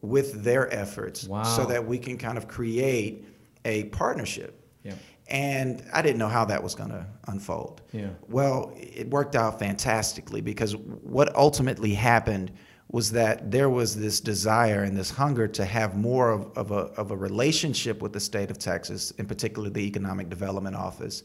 with 0.00 0.42
their 0.42 0.72
efforts 0.74 1.28
Wow. 1.28 1.42
so 1.44 1.64
that 1.66 1.86
we 1.86 1.98
can 1.98 2.18
kind 2.18 2.36
of 2.38 2.48
create 2.48 3.24
a 3.64 3.84
partnership. 3.84 4.58
Yeah. 4.82 4.94
And 5.28 5.84
I 5.92 6.02
didn't 6.02 6.18
know 6.18 6.28
how 6.28 6.44
that 6.46 6.60
was 6.62 6.74
going 6.74 6.90
to 6.90 7.06
unfold. 7.28 7.82
Yeah. 7.92 8.08
Well, 8.28 8.72
it 8.76 9.08
worked 9.10 9.36
out 9.36 9.60
fantastically 9.60 10.40
because 10.40 10.74
what 10.76 11.34
ultimately 11.36 11.94
happened 11.94 12.50
was 12.92 13.10
that 13.10 13.50
there 13.50 13.70
was 13.70 13.96
this 13.96 14.20
desire 14.20 14.82
and 14.82 14.94
this 14.94 15.10
hunger 15.10 15.48
to 15.48 15.64
have 15.64 15.96
more 15.96 16.30
of, 16.30 16.56
of, 16.56 16.70
a, 16.70 16.92
of 17.00 17.10
a 17.10 17.16
relationship 17.16 18.02
with 18.02 18.12
the 18.12 18.20
state 18.20 18.50
of 18.50 18.58
Texas, 18.58 19.10
in 19.12 19.26
particular 19.26 19.70
the 19.70 19.80
Economic 19.80 20.28
Development 20.28 20.76
Office. 20.76 21.22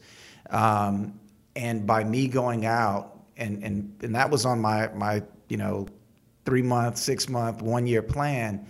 Um, 0.48 1.20
and 1.54 1.86
by 1.86 2.04
me 2.04 2.26
going 2.26 2.64
out, 2.64 3.18
and, 3.36 3.62
and, 3.62 3.94
and 4.02 4.14
that 4.14 4.30
was 4.30 4.46
on 4.46 4.60
my, 4.60 4.88
my, 4.94 5.22
you 5.48 5.58
know, 5.58 5.86
three 6.46 6.62
month, 6.62 6.96
six 6.96 7.28
month, 7.28 7.60
one 7.60 7.86
year 7.86 8.02
plan, 8.02 8.66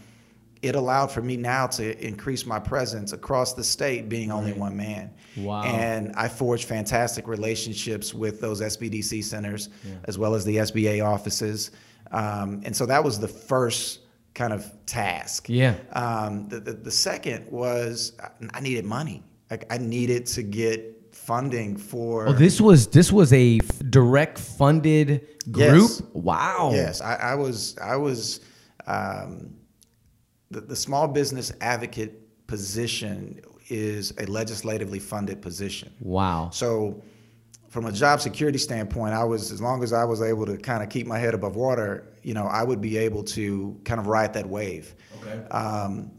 it 0.60 0.74
allowed 0.74 1.12
for 1.12 1.22
me 1.22 1.36
now 1.36 1.68
to 1.68 2.04
increase 2.04 2.44
my 2.44 2.58
presence 2.58 3.12
across 3.12 3.52
the 3.52 3.62
state 3.62 4.08
being 4.08 4.32
only 4.32 4.52
one 4.52 4.76
man. 4.76 5.14
Wow. 5.36 5.62
And 5.62 6.12
I 6.16 6.26
forged 6.26 6.64
fantastic 6.64 7.28
relationships 7.28 8.12
with 8.12 8.40
those 8.40 8.60
SBDC 8.60 9.22
centers 9.22 9.68
as 10.04 10.18
well 10.18 10.34
as 10.34 10.44
the 10.44 10.56
SBA 10.56 11.04
offices. 11.04 11.70
Um, 12.10 12.62
and 12.64 12.74
so 12.74 12.86
that 12.86 13.02
was 13.02 13.18
the 13.18 13.28
first 13.28 14.00
kind 14.34 14.52
of 14.52 14.64
task. 14.86 15.48
Yeah. 15.48 15.74
Um, 15.92 16.48
the, 16.48 16.60
the, 16.60 16.72
the 16.72 16.90
second 16.90 17.50
was 17.50 18.12
I 18.54 18.60
needed 18.60 18.84
money. 18.84 19.24
Like 19.50 19.64
I 19.70 19.78
needed 19.78 20.26
to 20.26 20.42
get 20.42 20.94
funding 21.12 21.76
for. 21.76 22.28
Oh, 22.28 22.32
this 22.32 22.60
was 22.60 22.86
this 22.88 23.12
was 23.12 23.32
a 23.32 23.58
f- 23.62 23.82
direct 23.90 24.38
funded 24.38 25.26
group. 25.50 25.90
Yes. 25.90 26.02
Wow. 26.12 26.70
Yes, 26.72 27.00
I, 27.00 27.14
I 27.14 27.34
was. 27.34 27.76
I 27.78 27.96
was. 27.96 28.40
Um, 28.86 29.54
the, 30.50 30.62
the 30.62 30.76
small 30.76 31.06
business 31.06 31.52
advocate 31.60 32.46
position 32.46 33.40
is 33.68 34.14
a 34.18 34.24
legislatively 34.24 34.98
funded 34.98 35.42
position. 35.42 35.92
Wow. 36.00 36.48
So, 36.50 37.02
from 37.68 37.84
a 37.86 37.92
job 37.92 38.20
security 38.20 38.58
standpoint, 38.58 39.14
I 39.14 39.24
was 39.24 39.52
as 39.52 39.60
long 39.60 39.82
as 39.82 39.92
I 39.92 40.04
was 40.04 40.22
able 40.22 40.46
to 40.46 40.56
kind 40.56 40.82
of 40.82 40.88
keep 40.88 41.06
my 41.06 41.18
head 41.18 41.34
above 41.34 41.54
water, 41.56 42.06
you 42.22 42.34
know, 42.34 42.44
I 42.46 42.62
would 42.64 42.80
be 42.80 42.96
able 42.96 43.22
to 43.24 43.78
kind 43.84 44.00
of 44.00 44.06
ride 44.06 44.32
that 44.34 44.48
wave. 44.48 44.94
Okay. 45.22 45.46
Um, 45.48 46.10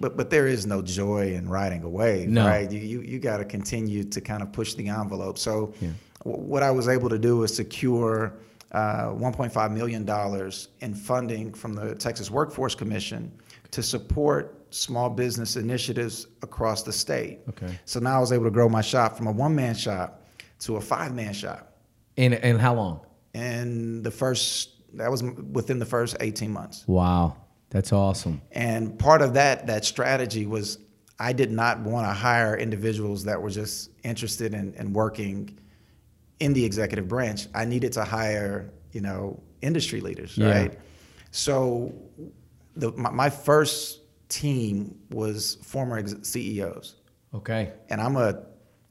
but 0.00 0.16
but 0.16 0.30
there 0.30 0.46
is 0.46 0.66
no 0.66 0.82
joy 0.82 1.34
in 1.34 1.48
riding 1.48 1.82
a 1.82 1.88
wave, 1.88 2.28
No. 2.28 2.46
right? 2.46 2.70
You 2.70 2.80
you, 2.80 3.00
you 3.02 3.18
got 3.18 3.38
to 3.38 3.44
continue 3.44 4.04
to 4.04 4.20
kind 4.20 4.42
of 4.42 4.52
push 4.52 4.74
the 4.74 4.88
envelope. 4.88 5.38
So 5.38 5.72
Yeah. 5.80 5.90
w- 6.24 6.44
what 6.44 6.62
I 6.62 6.70
was 6.70 6.88
able 6.88 7.08
to 7.10 7.18
do 7.18 7.38
was 7.38 7.54
secure 7.54 8.34
uh, 8.72 9.08
1.5 9.12 9.72
million 9.72 10.04
dollars 10.04 10.68
in 10.80 10.94
funding 10.94 11.52
from 11.54 11.74
the 11.74 11.94
Texas 11.94 12.30
Workforce 12.30 12.74
Commission 12.74 13.32
to 13.70 13.82
support 13.82 14.54
small 14.70 15.08
business 15.10 15.56
initiatives 15.56 16.26
across 16.42 16.82
the 16.82 16.92
state. 16.92 17.38
Okay. 17.48 17.78
So 17.86 17.98
now 18.00 18.18
I 18.18 18.20
was 18.20 18.32
able 18.32 18.44
to 18.44 18.50
grow 18.50 18.68
my 18.68 18.82
shop 18.82 19.16
from 19.16 19.26
a 19.26 19.32
one 19.32 19.54
man 19.54 19.74
shop 19.74 20.22
to 20.60 20.76
a 20.76 20.80
five 20.80 21.14
man 21.14 21.32
shop. 21.32 21.76
And 22.16 22.34
and 22.34 22.60
how 22.60 22.74
long? 22.74 23.00
And 23.34 24.02
the 24.04 24.10
first 24.10 24.70
that 24.94 25.10
was 25.10 25.22
within 25.22 25.78
the 25.78 25.86
first 25.86 26.16
18 26.20 26.50
months. 26.50 26.84
Wow. 26.86 27.36
That's 27.70 27.92
awesome. 27.92 28.40
And 28.52 28.98
part 28.98 29.20
of 29.22 29.34
that 29.34 29.66
that 29.66 29.84
strategy 29.84 30.46
was 30.46 30.78
I 31.20 31.32
did 31.32 31.50
not 31.50 31.80
want 31.80 32.06
to 32.06 32.12
hire 32.12 32.56
individuals 32.56 33.24
that 33.24 33.40
were 33.42 33.50
just 33.50 33.90
interested 34.04 34.54
in, 34.54 34.72
in 34.74 34.92
working 34.92 35.58
in 36.40 36.52
the 36.52 36.64
executive 36.64 37.08
branch. 37.08 37.48
I 37.54 37.64
needed 37.64 37.92
to 37.94 38.04
hire, 38.04 38.70
you 38.92 39.00
know, 39.00 39.42
industry 39.60 40.00
leaders, 40.00 40.38
Yeah. 40.38 40.50
right? 40.50 40.78
So 41.32 41.92
the, 42.76 42.92
my, 42.92 43.10
my 43.10 43.30
first 43.30 44.00
team 44.28 44.96
was 45.10 45.56
former 45.62 45.98
ex- 45.98 46.14
CEOs. 46.22 46.94
Okay. 47.34 47.72
And 47.90 48.00
I'm 48.00 48.16
a 48.16 48.44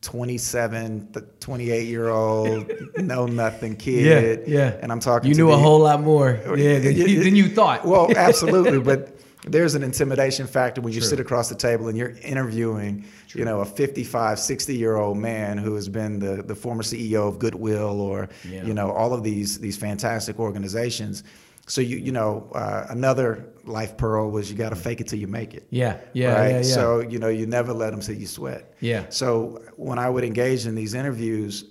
27, 0.08 1.12
28 1.41 1.86
year 1.86 2.08
old, 2.08 2.72
know 2.98 3.26
nothing 3.26 3.76
kid. 3.76 4.48
Yeah, 4.48 4.58
yeah. 4.58 4.80
And 4.82 4.89
I'm 4.89 5.02
talking 5.02 5.30
You 5.30 5.36
knew 5.36 5.52
a 5.52 5.58
whole 5.58 5.80
lot 5.80 6.00
more. 6.02 6.39
Yeah, 6.58 6.80
than 6.80 6.96
you, 6.96 7.22
than 7.26 7.36
you 7.36 7.50
thought. 7.50 7.86
Well, 7.86 8.08
absolutely, 8.15 8.80
but 8.80 9.20
there's 9.43 9.76
an 9.76 9.84
intimidation 9.84 10.48
factor 10.48 10.80
when 10.80 10.93
you 10.93 11.02
sit 11.02 11.20
across 11.20 11.50
the 11.50 11.56
table 11.56 11.89
and 11.89 11.98
you're 11.98 12.15
interviewing, 12.22 13.04
True. 13.28 13.39
you 13.39 13.46
know, 13.46 13.60
a 13.60 13.65
55, 13.65 14.39
60 14.39 14.76
year 14.78 14.96
old 14.96 15.17
man 15.17 15.58
who 15.58 15.76
has 15.76 15.89
been 15.89 16.20
the, 16.20 16.41
the 16.41 16.56
former 16.56 16.84
CEO 16.84 17.28
of 17.28 17.38
Goodwill 17.38 18.00
or, 18.00 18.30
Yeah. 18.50 18.63
you 18.63 18.74
know, 18.74 18.91
all 18.91 19.13
of 19.13 19.24
these 19.24 19.60
these 19.60 19.76
fantastic 19.76 20.39
organizations. 20.39 21.26
So 21.67 21.82
you 21.82 21.97
you 21.97 22.12
know, 22.12 22.49
uh, 22.56 22.86
another 22.89 23.53
life 23.65 23.97
pearl 23.97 24.32
was 24.32 24.49
you 24.49 24.58
got 24.58 24.69
to 24.69 24.75
fake 24.75 25.01
it 25.01 25.08
till 25.08 25.19
you 25.19 25.27
make 25.27 25.53
it. 25.53 25.67
yeah, 25.69 25.97
yeah, 26.13 26.34
right? 26.34 26.49
yeah, 26.49 26.58
yeah. 26.58 26.62
So 26.63 26.99
you 27.01 27.19
know, 27.19 27.27
you 27.27 27.45
never 27.45 27.73
let 27.73 27.91
them 27.91 28.01
see 28.01 28.15
you 28.15 28.27
sweat. 28.27 28.73
Yeah. 28.80 29.06
So 29.10 29.62
when 29.75 29.99
I 29.99 30.10
would 30.10 30.23
engage 30.23 30.65
in 30.65 30.75
these 30.75 30.93
interviews, 30.93 31.65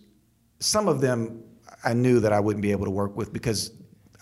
some 0.61 0.87
of 0.89 1.01
them 1.01 1.43
I 1.85 1.93
knew 1.95 2.21
that 2.21 2.33
I 2.33 2.41
wouldn't 2.41 2.63
be 2.63 2.73
able 2.73 2.85
to 2.85 2.91
work 2.91 3.17
with 3.17 3.33
because 3.33 3.73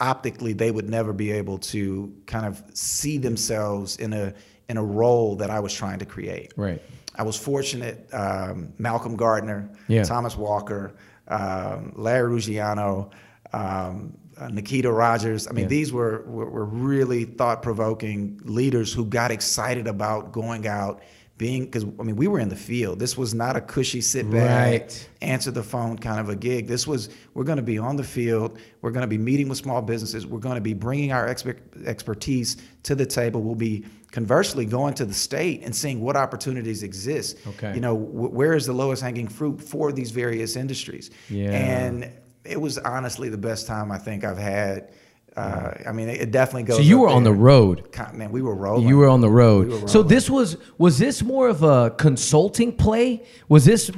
optically 0.00 0.52
they 0.52 0.70
would 0.70 0.88
never 0.88 1.12
be 1.12 1.30
able 1.32 1.58
to 1.58 2.12
kind 2.26 2.46
of 2.46 2.62
see 2.74 3.18
themselves 3.18 3.96
in 3.96 4.12
a 4.12 4.34
in 4.68 4.76
a 4.76 4.84
role 4.84 5.36
that 5.36 5.50
I 5.50 5.60
was 5.60 5.74
trying 5.74 5.98
to 5.98 6.06
create. 6.06 6.52
right. 6.56 6.80
I 7.16 7.22
was 7.22 7.36
fortunate. 7.36 8.08
Um, 8.12 8.72
Malcolm 8.78 9.14
Gardner, 9.14 9.70
Yeah. 9.86 10.02
Thomas 10.02 10.36
Walker, 10.36 10.96
um, 11.28 11.92
Larry 11.94 12.28
Ruggiano, 12.32 13.12
um, 13.52 14.16
uh, 14.38 14.48
Nikita 14.48 14.90
Rogers. 14.90 15.46
I 15.48 15.52
mean, 15.52 15.64
Yeah. 15.64 15.68
these 15.68 15.92
were, 15.92 16.22
were 16.26 16.50
were 16.50 16.64
really 16.64 17.24
thought 17.24 17.62
provoking 17.62 18.40
leaders 18.44 18.92
who 18.92 19.04
got 19.04 19.30
excited 19.30 19.86
about 19.86 20.32
going 20.32 20.66
out, 20.66 21.02
being 21.38 21.64
because 21.64 21.84
I 21.98 22.02
mean 22.04 22.16
we 22.16 22.26
were 22.28 22.38
in 22.40 22.48
the 22.48 22.56
field. 22.56 22.98
This 22.98 23.16
was 23.18 23.34
not 23.34 23.56
a 23.56 23.60
cushy 23.60 24.00
sit 24.00 24.30
back, 24.30 24.70
Right. 24.82 25.08
answer 25.20 25.50
the 25.50 25.62
phone 25.62 25.98
kind 25.98 26.20
of 26.20 26.28
a 26.28 26.36
gig. 26.36 26.66
This 26.68 26.86
was 26.86 27.08
we're 27.34 27.44
going 27.44 27.56
to 27.56 27.62
be 27.62 27.78
on 27.78 27.96
the 27.96 28.04
field. 28.04 28.58
We're 28.82 28.92
going 28.92 29.02
to 29.02 29.08
be 29.08 29.18
meeting 29.18 29.48
with 29.48 29.58
small 29.58 29.82
businesses. 29.82 30.26
We're 30.26 30.38
going 30.38 30.54
to 30.56 30.60
be 30.60 30.74
bringing 30.74 31.10
our 31.12 31.26
exper- 31.28 31.58
expertise 31.86 32.56
to 32.84 32.94
the 32.94 33.06
table. 33.06 33.40
We'll 33.42 33.54
be 33.56 33.84
conversely 34.12 34.64
going 34.64 34.94
to 34.94 35.04
the 35.04 35.14
state 35.14 35.62
and 35.64 35.74
seeing 35.74 36.00
what 36.00 36.16
opportunities 36.16 36.84
exist. 36.84 37.36
Okay. 37.48 37.74
You 37.74 37.80
know, 37.80 37.96
wh- 37.96 38.32
where 38.32 38.54
is 38.54 38.64
the 38.66 38.72
lowest 38.72 39.02
hanging 39.02 39.26
fruit 39.26 39.60
for 39.60 39.90
these 39.90 40.12
various 40.12 40.54
industries? 40.54 41.10
Yeah. 41.28 41.50
And 41.50 42.12
it 42.44 42.60
was 42.60 42.78
honestly 42.78 43.28
the 43.28 43.38
best 43.38 43.66
time 43.66 43.90
I 43.90 43.98
think 43.98 44.24
I've 44.24 44.38
had. 44.38 44.90
Uh, 45.36 45.74
I 45.84 45.90
mean, 45.90 46.08
it, 46.08 46.20
it 46.20 46.30
definitely 46.30 46.62
goes. 46.62 46.76
So 46.76 46.82
you 46.82 47.00
were 47.00 47.08
on 47.08 47.24
the 47.24 47.32
road. 47.32 47.88
Man, 48.12 48.30
we 48.30 48.40
were 48.40 48.54
rolling. 48.54 48.86
You 48.86 48.98
were 48.98 49.08
on 49.08 49.20
the 49.20 49.28
road. 49.28 49.66
We 49.66 49.88
so 49.88 50.04
this 50.04 50.30
was 50.30 50.56
was 50.78 50.98
this 50.98 51.22
more 51.22 51.48
of 51.48 51.64
a 51.64 51.90
consulting 51.90 52.76
play? 52.76 53.24
Was 53.48 53.64
this 53.64 53.90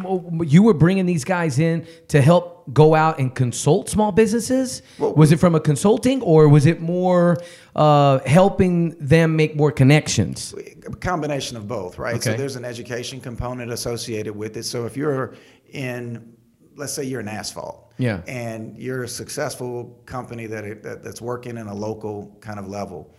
you 0.44 0.62
were 0.62 0.72
bringing 0.72 1.04
these 1.04 1.24
guys 1.24 1.58
in 1.58 1.86
to 2.08 2.22
help 2.22 2.72
go 2.72 2.94
out 2.94 3.18
and 3.18 3.34
consult 3.34 3.90
small 3.90 4.12
businesses? 4.12 4.80
Well- 4.98 5.12
was 5.14 5.30
it 5.30 5.38
from 5.38 5.54
a 5.54 5.60
consulting 5.60 6.22
or 6.22 6.48
was 6.48 6.64
it 6.64 6.80
more 6.80 7.36
uh, 7.74 8.20
helping 8.20 8.96
them 8.98 9.36
make 9.36 9.56
more 9.56 9.70
connections? 9.72 10.54
a 10.86 10.96
combination 10.96 11.56
of 11.56 11.66
both, 11.68 11.98
right? 11.98 12.22
So 12.22 12.34
there's 12.34 12.56
an 12.56 12.64
education 12.64 13.20
component 13.20 13.70
associated 13.70 14.34
with 14.34 14.56
it. 14.56 14.62
So 14.64 14.86
if 14.86 14.96
you're 14.96 15.34
in, 15.72 16.35
let's 16.76 16.92
say 16.92 17.04
you're 17.04 17.20
an 17.20 17.28
asphalt, 17.28 17.92
Yeah. 17.98 18.20
and 18.26 18.76
you're 18.78 19.04
a 19.04 19.08
successful 19.08 19.98
company 20.06 20.46
that, 20.46 20.64
it, 20.64 20.82
that 20.82 21.02
that's 21.02 21.20
working 21.20 21.56
in 21.56 21.66
a 21.66 21.74
local 21.74 22.36
kind 22.40 22.58
of 22.58 22.68
level, 22.68 23.14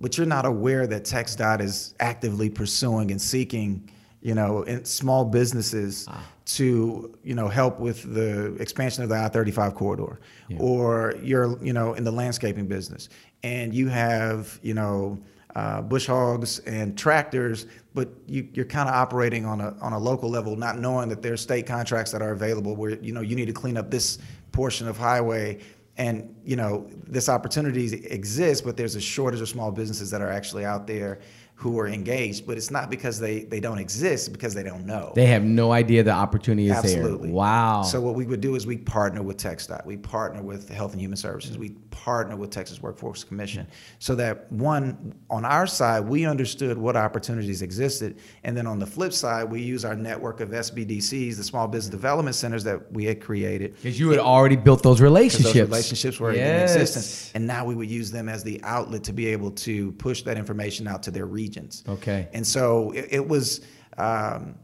but 0.00 0.16
you're 0.16 0.26
not 0.26 0.46
aware 0.46 0.86
that 0.86 1.04
TxDOT 1.04 1.60
is 1.60 1.94
actively 2.00 2.48
pursuing 2.48 3.10
and 3.10 3.20
seeking, 3.20 3.88
you 4.20 4.34
know, 4.34 4.62
in 4.62 4.84
small 4.84 5.24
businesses 5.24 6.06
Ah. 6.08 6.24
to, 6.44 7.16
you 7.24 7.34
know, 7.34 7.48
help 7.48 7.78
with 7.80 8.14
the 8.14 8.54
expansion 8.60 9.02
of 9.02 9.08
the 9.08 9.16
I-35 9.16 9.74
corridor, 9.74 10.20
or 10.58 11.14
you're, 11.22 11.62
you 11.64 11.72
know, 11.72 11.94
in 11.94 12.04
the 12.04 12.12
landscaping 12.12 12.66
business, 12.66 13.08
and 13.42 13.74
you 13.74 13.88
have, 13.88 14.58
you 14.62 14.74
know, 14.74 15.18
uh, 15.54 15.82
bush 15.82 16.06
hogs 16.06 16.60
and 16.60 16.96
tractors, 16.96 17.66
but 17.94 18.08
you, 18.26 18.48
you're 18.54 18.64
kind 18.64 18.88
of 18.88 18.94
operating 18.94 19.44
on 19.44 19.60
a 19.60 19.76
on 19.80 19.92
a 19.92 19.98
local 19.98 20.30
level, 20.30 20.56
not 20.56 20.78
knowing 20.78 21.08
that 21.08 21.22
there's 21.22 21.40
state 21.40 21.66
contracts 21.66 22.10
that 22.12 22.22
are 22.22 22.32
available 22.32 22.74
where 22.74 22.96
you 22.96 23.12
know 23.12 23.20
you 23.20 23.36
need 23.36 23.46
to 23.46 23.52
clean 23.52 23.76
up 23.76 23.90
this 23.90 24.18
portion 24.52 24.88
of 24.88 24.96
highway, 24.96 25.58
and 25.98 26.34
you 26.44 26.56
know 26.56 26.88
this 27.06 27.28
opportunity 27.28 28.06
exists, 28.06 28.62
but 28.62 28.76
there's 28.76 28.94
a 28.94 29.00
shortage 29.00 29.40
of 29.40 29.48
small 29.48 29.70
businesses 29.70 30.10
that 30.10 30.22
are 30.22 30.30
actually 30.30 30.64
out 30.64 30.86
there 30.86 31.20
who 31.62 31.78
are 31.78 31.86
engaged, 31.86 32.44
but 32.44 32.56
it's 32.56 32.72
not 32.72 32.90
because 32.90 33.20
they 33.20 33.44
they 33.44 33.60
don't 33.60 33.78
exist, 33.78 34.32
because 34.32 34.52
they 34.52 34.64
don't 34.64 34.84
know. 34.84 35.12
They 35.14 35.26
have 35.26 35.44
no 35.44 35.70
idea 35.70 36.02
the 36.02 36.10
opportunity 36.10 36.66
is 36.68 36.72
Absolutely. 36.76 37.28
there. 37.28 37.36
Wow. 37.36 37.82
So 37.82 38.00
what 38.00 38.16
we 38.16 38.26
would 38.26 38.40
do 38.40 38.56
is 38.56 38.66
we 38.66 38.78
partner 38.78 39.22
with 39.22 39.36
TxDOT, 39.36 39.86
we 39.86 39.96
partner 39.96 40.42
with 40.42 40.68
Health 40.68 40.90
and 40.92 41.00
Human 41.00 41.16
Services, 41.16 41.56
we 41.56 41.70
partner 41.90 42.34
with 42.34 42.50
Texas 42.50 42.82
Workforce 42.82 43.22
Commission, 43.22 43.68
so 44.00 44.16
that 44.16 44.50
one 44.50 45.14
on 45.30 45.44
our 45.44 45.68
side 45.68 46.00
we 46.08 46.26
understood 46.26 46.76
what 46.76 46.96
opportunities 46.96 47.62
existed, 47.62 48.18
and 48.42 48.56
then 48.56 48.66
on 48.66 48.80
the 48.80 48.86
flip 48.86 49.12
side 49.12 49.44
we 49.48 49.62
use 49.62 49.84
our 49.84 49.94
network 49.94 50.40
of 50.40 50.48
SBDCs, 50.50 51.36
the 51.36 51.44
Small 51.44 51.68
Business 51.68 51.90
Development 51.92 52.34
Centers 52.34 52.64
that 52.64 52.90
we 52.92 53.04
had 53.04 53.20
created. 53.20 53.76
because 53.76 54.00
you 54.00 54.10
had 54.10 54.18
already 54.18 54.56
built 54.56 54.82
those 54.82 55.00
relationships. 55.00 55.54
those 55.54 55.62
relationships 55.68 56.18
were 56.18 56.32
Yes. 56.32 56.74
in 56.74 56.80
existence, 56.80 57.30
and 57.36 57.46
now 57.46 57.64
we 57.64 57.76
would 57.76 57.88
use 57.90 58.10
them 58.10 58.28
as 58.28 58.42
the 58.42 58.60
outlet 58.64 59.04
to 59.04 59.12
be 59.12 59.26
able 59.28 59.52
to 59.52 59.92
push 59.92 60.22
that 60.22 60.36
information 60.36 60.88
out 60.88 61.04
to 61.04 61.12
their 61.12 61.26
regions. 61.52 61.84
Okay. 61.88 62.28
And 62.32 62.46
so 62.46 62.92
it, 62.92 63.08
it 63.10 63.28
was, 63.28 63.60
um, 63.98 64.54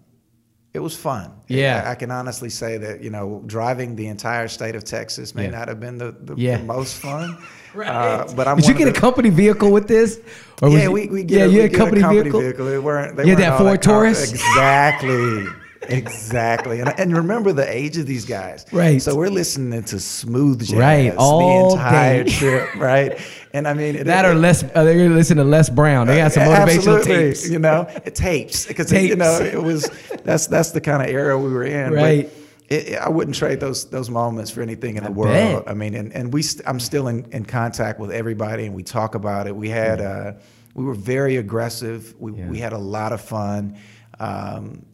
it 0.74 0.80
was 0.80 0.96
fun. 0.96 1.30
Yeah. 1.48 1.82
I, 1.84 1.92
I 1.92 1.94
can 1.94 2.10
honestly 2.10 2.50
say 2.50 2.78
that 2.78 3.02
you 3.02 3.10
know 3.10 3.42
driving 3.46 3.96
the 3.96 4.06
entire 4.08 4.48
state 4.48 4.74
of 4.74 4.84
Texas 4.84 5.34
may 5.34 5.44
Yeah. 5.44 5.50
not 5.58 5.68
have 5.68 5.80
been 5.80 5.98
the, 5.98 6.12
the, 6.12 6.34
Yeah. 6.36 6.58
the 6.58 6.64
most 6.64 6.96
fun. 7.00 7.36
Right. 7.74 7.86
Uh, 7.88 8.26
but 8.34 8.48
I'm 8.48 8.56
Did 8.56 8.66
you 8.68 8.74
get 8.74 8.88
of 8.88 8.96
a 8.96 9.00
company 9.00 9.28
vehicle 9.28 9.70
with 9.70 9.86
this? 9.88 10.20
Or 10.62 10.70
yeah, 10.70 10.88
we, 10.88 11.06
we 11.06 11.22
get 11.22 11.38
yeah, 11.38 11.44
a, 11.44 11.48
you 11.48 11.52
we 11.56 11.60
had 11.60 11.70
get 11.70 11.76
company 11.78 12.00
a 12.00 12.04
company 12.04 12.22
vehicle. 12.22 12.40
vehicle. 12.40 12.64
They 12.64 12.78
weren't. 12.78 13.16
They 13.16 13.24
You 13.24 13.36
had 13.36 13.38
weren't 13.38 13.50
that 13.50 13.52
all 13.52 13.58
Ford 13.68 13.82
Taurus? 13.82 14.32
Exactly. 14.32 15.44
Exactly. 15.88 16.80
And, 16.80 16.88
and 16.98 17.16
remember 17.16 17.52
the 17.52 17.68
age 17.70 17.96
of 17.98 18.06
these 18.06 18.24
guys. 18.24 18.64
Right. 18.72 19.00
So 19.00 19.16
we're 19.16 19.28
listening 19.30 19.82
to 19.84 19.98
smooth 20.00 20.60
jazz 20.60 20.74
Right, 20.78 21.14
all 21.16 21.68
the 21.70 21.74
entire 21.74 22.24
day. 22.24 22.30
trip, 22.38 22.74
right? 22.76 23.20
And 23.52 23.66
I 23.66 23.74
mean, 23.74 23.96
it- 23.96 24.04
That 24.04 24.24
or 24.24 24.34
Les, 24.34 24.62
uh, 24.62 24.84
they're 24.84 24.98
gonna 24.98 25.14
listen 25.14 25.36
to 25.38 25.44
Les 25.44 25.68
Brown. 25.70 26.06
They 26.06 26.18
got 26.18 26.32
some 26.32 26.42
motivational 26.44 26.98
Absolutely, 26.98 27.04
tapes. 27.14 27.48
You 27.50 27.58
know, 27.58 27.86
it 28.04 28.14
tapes 28.14 28.66
because 28.66 28.92
you 28.92 29.16
know 29.16 29.38
it 29.40 29.62
was 29.62 29.88
that's 30.24 30.46
that's 30.46 30.70
the 30.72 30.80
kind 30.80 31.02
of 31.02 31.08
era 31.08 31.38
we 31.38 31.50
were 31.50 31.64
in. 31.64 31.92
Right. 31.92 32.30
It, 32.68 32.88
it- 32.88 32.98
I 32.98 33.08
wouldn't 33.08 33.34
trade 33.36 33.60
those 33.60 33.88
those 33.88 34.10
moments 34.10 34.50
for 34.50 34.60
anything 34.60 34.96
in 34.98 35.04
the 35.04 35.10
I 35.10 35.12
world. 35.12 35.64
bet. 35.64 35.70
I 35.70 35.74
mean, 35.74 35.94
and, 35.94 36.12
and 36.12 36.32
we 36.32 36.42
st- 36.42 36.68
I'm 36.68 36.78
still 36.80 37.08
in, 37.08 37.24
in 37.32 37.44
contact 37.46 37.98
with 37.98 38.10
everybody, 38.10 38.66
and 38.66 38.74
we 38.74 38.82
talk 38.82 39.14
about 39.14 39.46
it. 39.46 39.56
We 39.56 39.70
had 39.70 40.00
uh, 40.02 40.32
we 40.74 40.84
were 40.84 40.94
very 40.94 41.36
aggressive. 41.36 42.14
We 42.20 42.32
Yeah. 42.34 42.48
we 42.50 42.58
had 42.58 42.74
a 42.74 42.78
lot 42.78 43.12
of 43.12 43.22
fun, 43.22 43.78
um, 44.20 44.84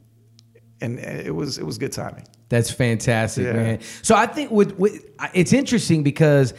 and 0.84 0.98
it 1.00 1.34
was 1.34 1.58
it 1.58 1.64
was 1.66 1.78
good 1.78 1.92
timing. 1.92 2.24
That's 2.48 2.70
fantastic, 2.70 3.44
Yeah. 3.46 3.52
man. 3.54 3.78
So 4.02 4.14
I 4.14 4.26
think 4.26 4.50
with, 4.50 4.78
with 4.78 5.04
it's 5.32 5.52
interesting 5.52 6.02
because 6.02 6.54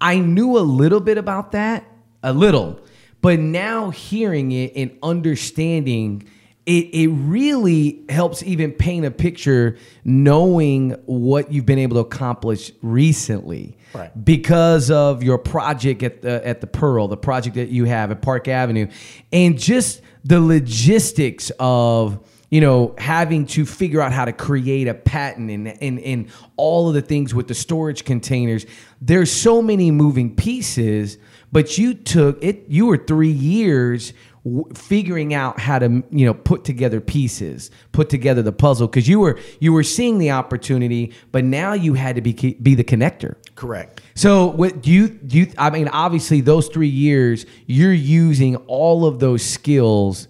I 0.00 0.18
knew 0.18 0.56
a 0.58 0.60
little 0.60 1.00
bit 1.00 1.18
about 1.18 1.52
that, 1.52 1.84
a 2.22 2.32
little, 2.32 2.80
but 3.20 3.38
now 3.40 3.90
hearing 3.90 4.52
it 4.52 4.72
and 4.76 4.96
understanding 5.02 6.28
it, 6.66 6.94
it 6.94 7.08
really 7.08 8.02
helps 8.08 8.42
even 8.42 8.72
paint 8.72 9.04
a 9.04 9.10
picture 9.10 9.76
knowing 10.02 10.92
what 11.04 11.52
you've 11.52 11.66
been 11.66 11.78
able 11.78 11.96
to 11.96 12.00
accomplish 12.00 12.72
recently 12.80 13.76
Right. 13.94 14.24
because 14.24 14.90
of 14.90 15.22
your 15.22 15.36
project 15.38 16.02
at 16.02 16.22
the 16.22 16.44
at 16.46 16.60
the 16.62 16.66
Pearl, 16.66 17.06
the 17.06 17.16
project 17.18 17.54
that 17.56 17.68
you 17.68 17.84
have 17.84 18.10
at 18.10 18.22
Park 18.22 18.48
Avenue, 18.48 18.88
and 19.32 19.58
just 19.58 20.00
the 20.24 20.40
logistics 20.40 21.52
of 21.60 22.18
you 22.54 22.60
know 22.60 22.94
having 22.98 23.46
to 23.46 23.66
figure 23.66 24.00
out 24.00 24.12
how 24.12 24.24
to 24.24 24.32
create 24.32 24.86
a 24.86 24.94
patent 24.94 25.50
and 25.50 25.66
and, 25.82 25.98
and 25.98 26.28
all 26.56 26.86
of 26.88 26.94
the 26.94 27.02
things 27.02 27.34
with 27.34 27.48
the 27.48 27.54
storage 27.54 28.04
containers. 28.04 28.64
There's 29.00 29.32
so 29.32 29.60
many 29.60 29.90
moving 29.90 30.36
pieces, 30.36 31.18
but 31.50 31.78
you 31.78 31.94
took 31.94 32.40
it. 32.44 32.66
You 32.68 32.86
were 32.86 32.96
three 32.96 33.32
years 33.32 34.12
w- 34.44 34.72
figuring 34.72 35.34
out 35.34 35.58
how 35.58 35.80
to 35.80 36.04
you 36.12 36.26
know 36.26 36.32
put 36.32 36.62
together 36.62 37.00
pieces 37.00 37.72
put 37.90 38.08
together 38.08 38.40
the 38.40 38.52
puzzle 38.52 38.86
because 38.86 39.08
you 39.08 39.18
were 39.18 39.36
you 39.58 39.72
were 39.72 39.82
seeing 39.82 40.18
the 40.18 40.30
opportunity 40.30 41.12
but 41.32 41.42
now 41.42 41.72
you 41.72 41.94
had 41.94 42.14
to 42.14 42.22
be 42.22 42.32
be 42.32 42.76
the 42.76 42.84
connector 42.84 43.34
Correct. 43.56 44.00
so 44.14 44.46
what 44.46 44.80
do 44.80 44.92
you 44.92 45.08
do 45.08 45.38
you 45.38 45.52
I 45.58 45.70
mean 45.70 45.88
obviously 45.88 46.40
those 46.40 46.68
3 46.68 46.86
years 46.86 47.46
you're 47.66 47.92
using 47.92 48.56
all 48.56 49.06
of 49.06 49.18
those 49.18 49.42
skills 49.42 50.28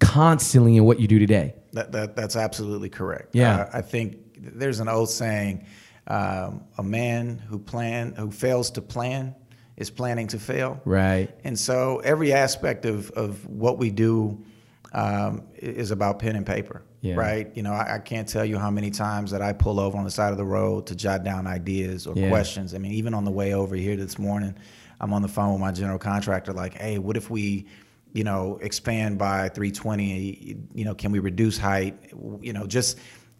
constantly 0.00 0.76
in 0.76 0.84
what 0.84 1.00
you 1.00 1.08
do 1.08 1.18
today. 1.18 1.54
That, 1.72 1.92
that 1.92 2.16
that's 2.16 2.36
absolutely 2.36 2.88
correct. 2.88 3.34
Yeah. 3.34 3.62
Uh, 3.62 3.70
I 3.74 3.80
think 3.82 4.18
there's 4.36 4.80
an 4.80 4.88
old 4.88 5.10
saying: 5.10 5.66
um, 6.06 6.64
a 6.78 6.82
man 6.82 7.38
who 7.38 7.58
plan 7.58 8.14
who 8.14 8.30
fails 8.30 8.70
to 8.72 8.82
plan 8.82 9.34
is 9.76 9.90
planning 9.90 10.28
to 10.28 10.38
fail. 10.38 10.80
Right. 10.84 11.28
And 11.42 11.58
so 11.58 11.98
every 12.04 12.32
aspect 12.32 12.84
of, 12.84 13.10
of 13.12 13.44
what 13.48 13.76
we 13.76 13.90
do 13.90 14.44
um, 14.92 15.42
is 15.56 15.90
about 15.90 16.20
pen 16.20 16.36
and 16.36 16.46
paper, 16.46 16.84
Yeah. 17.00 17.16
right? 17.16 17.50
You 17.56 17.64
know, 17.64 17.72
I, 17.72 17.96
I 17.96 17.98
can't 17.98 18.28
tell 18.28 18.44
you 18.44 18.56
how 18.56 18.70
many 18.70 18.92
times 18.92 19.32
that 19.32 19.42
I 19.42 19.52
pull 19.52 19.80
over 19.80 19.98
on 19.98 20.04
the 20.04 20.12
side 20.12 20.30
of 20.30 20.36
the 20.38 20.44
road 20.44 20.86
to 20.86 20.94
jot 20.94 21.24
down 21.24 21.48
ideas 21.48 22.06
or 22.06 22.14
Yeah. 22.14 22.28
questions. 22.28 22.72
I 22.72 22.78
mean, 22.78 22.92
even 22.92 23.14
on 23.14 23.24
the 23.24 23.32
way 23.32 23.52
over 23.54 23.74
here 23.74 23.96
this 23.96 24.16
morning, 24.16 24.54
I'm 25.00 25.12
on 25.12 25.22
the 25.22 25.28
phone 25.28 25.50
with 25.54 25.60
my 25.60 25.72
general 25.72 25.98
contractor, 25.98 26.52
like, 26.52 26.74
hey, 26.74 26.98
what 27.00 27.16
if 27.16 27.28
we, 27.28 27.66
you 28.14 28.24
know, 28.24 28.58
expand 28.62 29.18
by 29.18 29.50
320? 29.50 30.56
You 30.74 30.84
know, 30.86 30.94
can 30.94 31.12
we 31.12 31.18
reduce 31.18 31.58
height? 31.58 31.98
You 32.40 32.54
know, 32.54 32.66
just 32.66 32.98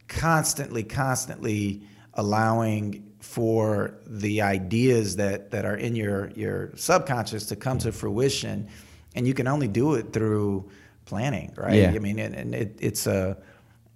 constantly, 0.09 0.83
constantly 0.83 1.83
allowing 2.13 3.11
for 3.21 3.95
the 4.07 4.43
ideas 4.43 5.17
that 5.17 5.51
that 5.53 5.65
are 5.65 5.77
in 5.77 5.97
your 5.97 6.31
your 6.33 6.73
subconscious 6.77 7.47
to 7.47 7.57
come 7.57 7.79
to 7.79 7.89
mm-hmm. 7.89 7.97
fruition, 7.97 8.69
and 9.15 9.27
you 9.27 9.33
can 9.33 9.47
only 9.47 9.69
do 9.69 9.95
it 9.95 10.13
through 10.13 10.69
planning, 11.07 11.53
right? 11.57 11.75
Yeah. 11.75 11.93
I 11.95 11.99
mean, 11.99 12.19
and, 12.19 12.35
and 12.35 12.55
it, 12.55 12.77
it's 12.81 13.07
a 13.07 13.39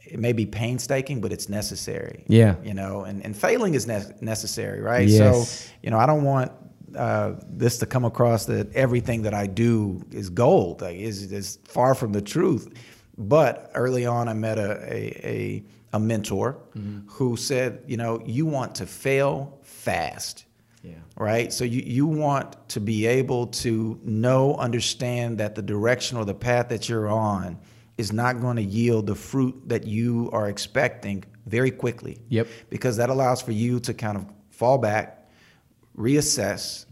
it 0.01 0.19
may 0.19 0.33
be 0.33 0.47
painstaking, 0.47 1.21
but 1.21 1.33
it's 1.33 1.49
necessary. 1.49 2.25
Yeah. 2.29 2.57
you 2.63 2.73
know, 2.73 3.03
and, 3.03 3.23
and 3.25 3.37
failing 3.37 3.75
is 3.75 3.87
ne- 3.87 4.15
necessary, 4.21 4.81
right? 4.81 5.07
Yes. 5.07 5.51
So, 5.51 5.73
you 5.83 5.91
know, 5.91 5.99
I 5.99 6.07
don't 6.07 6.25
want 6.25 6.51
uh, 6.97 7.35
this 7.49 7.79
to 7.79 7.87
come 7.87 8.05
across 8.05 8.47
that 8.47 8.75
everything 8.75 9.23
that 9.23 9.35
I 9.35 9.47
do 9.47 10.05
is 10.11 10.31
gold. 10.31 10.83
Like, 10.83 10.97
is 10.97 11.31
is 11.33 11.59
far 11.65 11.95
from 11.95 12.13
the 12.13 12.23
truth. 12.23 12.73
But 13.17 13.71
early 13.75 14.07
on, 14.07 14.29
I 14.29 14.35
met 14.35 14.59
a 14.59 14.73
a, 14.93 15.03
a, 15.25 15.65
a 15.95 15.99
mentor 16.01 16.57
who 17.07 17.37
said, 17.37 17.83
you 17.87 17.97
know, 17.97 18.21
you 18.25 18.47
want 18.47 18.75
to 18.77 18.87
fail 18.87 19.59
fast 19.63 20.45
Yeah. 20.83 20.93
right? 21.17 21.53
So 21.53 21.65
you, 21.65 21.83
you 21.85 22.07
want 22.07 22.57
to 22.69 22.81
be 22.81 23.07
able 23.07 23.47
to 23.65 23.99
know, 24.05 24.55
understand 24.57 25.39
that 25.39 25.55
the 25.55 25.63
direction 25.63 26.17
or 26.19 26.25
the 26.25 26.35
path 26.35 26.69
that 26.69 26.89
you're 26.89 27.09
on 27.09 27.59
is 27.97 28.13
not 28.13 28.41
going 28.41 28.57
to 28.57 28.63
yield 28.63 29.07
the 29.07 29.15
fruit 29.15 29.55
that 29.69 29.85
you 29.87 30.31
are 30.33 30.49
expecting 30.49 31.25
very 31.47 31.71
quickly. 31.71 32.21
Yep. 32.29 32.47
Because 32.71 32.97
that 32.99 33.11
allows 33.11 33.43
for 33.43 33.53
you 33.53 33.81
to 33.81 33.93
kind 33.95 34.17
of 34.17 34.27
fall 34.51 34.79
back, 34.79 35.18
reassess, 35.99 36.87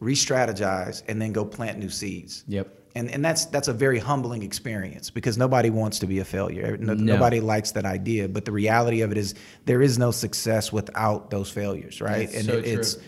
re-strategize, 0.00 1.02
and 1.08 1.20
then 1.20 1.32
go 1.32 1.44
plant 1.44 1.78
new 1.78 1.88
seeds. 1.90 2.44
Yep. 2.48 2.74
And, 2.94 3.10
and 3.10 3.24
that's 3.24 3.44
that's 3.46 3.68
a 3.68 3.72
very 3.72 3.98
humbling 3.98 4.42
experience 4.42 5.10
because 5.10 5.38
nobody 5.38 5.70
wants 5.70 5.98
to 6.00 6.06
be 6.06 6.18
a 6.18 6.24
failure. 6.24 6.76
No, 6.78 6.94
No. 6.94 7.14
Nobody 7.14 7.40
likes 7.40 7.70
that 7.72 7.84
idea. 7.84 8.28
But 8.28 8.44
the 8.44 8.50
reality 8.52 9.02
of 9.02 9.12
it 9.12 9.18
is 9.18 9.34
there 9.66 9.82
is 9.82 9.98
no 9.98 10.10
success 10.10 10.72
without 10.72 11.30
those 11.30 11.48
failures, 11.50 12.00
right? 12.00 12.26
That's 12.26 12.36
and 12.38 12.46
so 12.46 12.58
it- 12.58 12.64
it's 12.66 12.98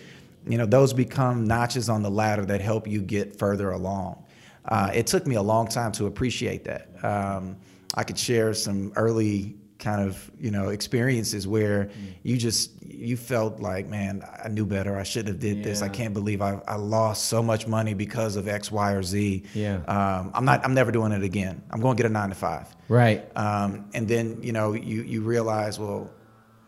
you 0.46 0.56
know 0.58 0.66
those 0.66 0.92
become 0.92 1.44
notches 1.46 1.88
on 1.88 2.02
the 2.02 2.10
ladder 2.10 2.44
that 2.46 2.60
help 2.60 2.86
you 2.86 3.00
get 3.02 3.38
further 3.38 3.70
along. 3.70 4.24
Uh, 4.64 4.90
it 4.94 5.06
took 5.06 5.26
me 5.26 5.34
a 5.34 5.42
long 5.42 5.66
time 5.66 5.90
to 5.92 6.06
appreciate 6.06 6.64
that. 6.64 6.88
Um, 7.04 7.56
I 7.94 8.04
could 8.04 8.18
share 8.18 8.54
some 8.54 8.92
early 8.96 9.56
kind 9.80 10.06
of 10.06 10.30
you 10.38 10.50
know 10.50 10.68
experiences 10.68 11.48
where 11.48 11.86
Mm. 11.86 12.14
you 12.22 12.36
just 12.36 12.70
you 12.84 13.16
felt 13.16 13.60
like 13.60 13.88
man 13.88 14.22
I 14.44 14.48
knew 14.48 14.66
better 14.66 14.96
I 14.96 15.02
should 15.04 15.26
have 15.26 15.40
did 15.40 15.64
this 15.64 15.80
I 15.82 15.88
can't 15.88 16.12
believe 16.14 16.40
I, 16.42 16.60
I 16.68 16.76
lost 16.76 17.24
so 17.26 17.42
much 17.42 17.66
money 17.66 17.94
because 17.94 18.36
of 18.36 18.46
X 18.46 18.70
Y 18.70 18.92
or 18.92 19.02
Z 19.02 19.42
Yeah. 19.54 19.76
um, 19.88 20.30
I'm 20.34 20.44
not 20.44 20.64
I'm 20.64 20.74
never 20.74 20.92
doing 20.92 21.12
it 21.12 21.22
again 21.22 21.62
I'm 21.70 21.80
going 21.80 21.96
to 21.96 22.02
get 22.02 22.08
a 22.10 22.12
nine 22.12 22.28
to 22.28 22.34
five 22.34 22.66
Right. 22.88 23.20
um, 23.36 23.86
and 23.94 24.06
then 24.06 24.42
you 24.42 24.52
know 24.52 24.74
you 24.74 25.02
you 25.02 25.22
realize 25.22 25.78
well 25.80 26.10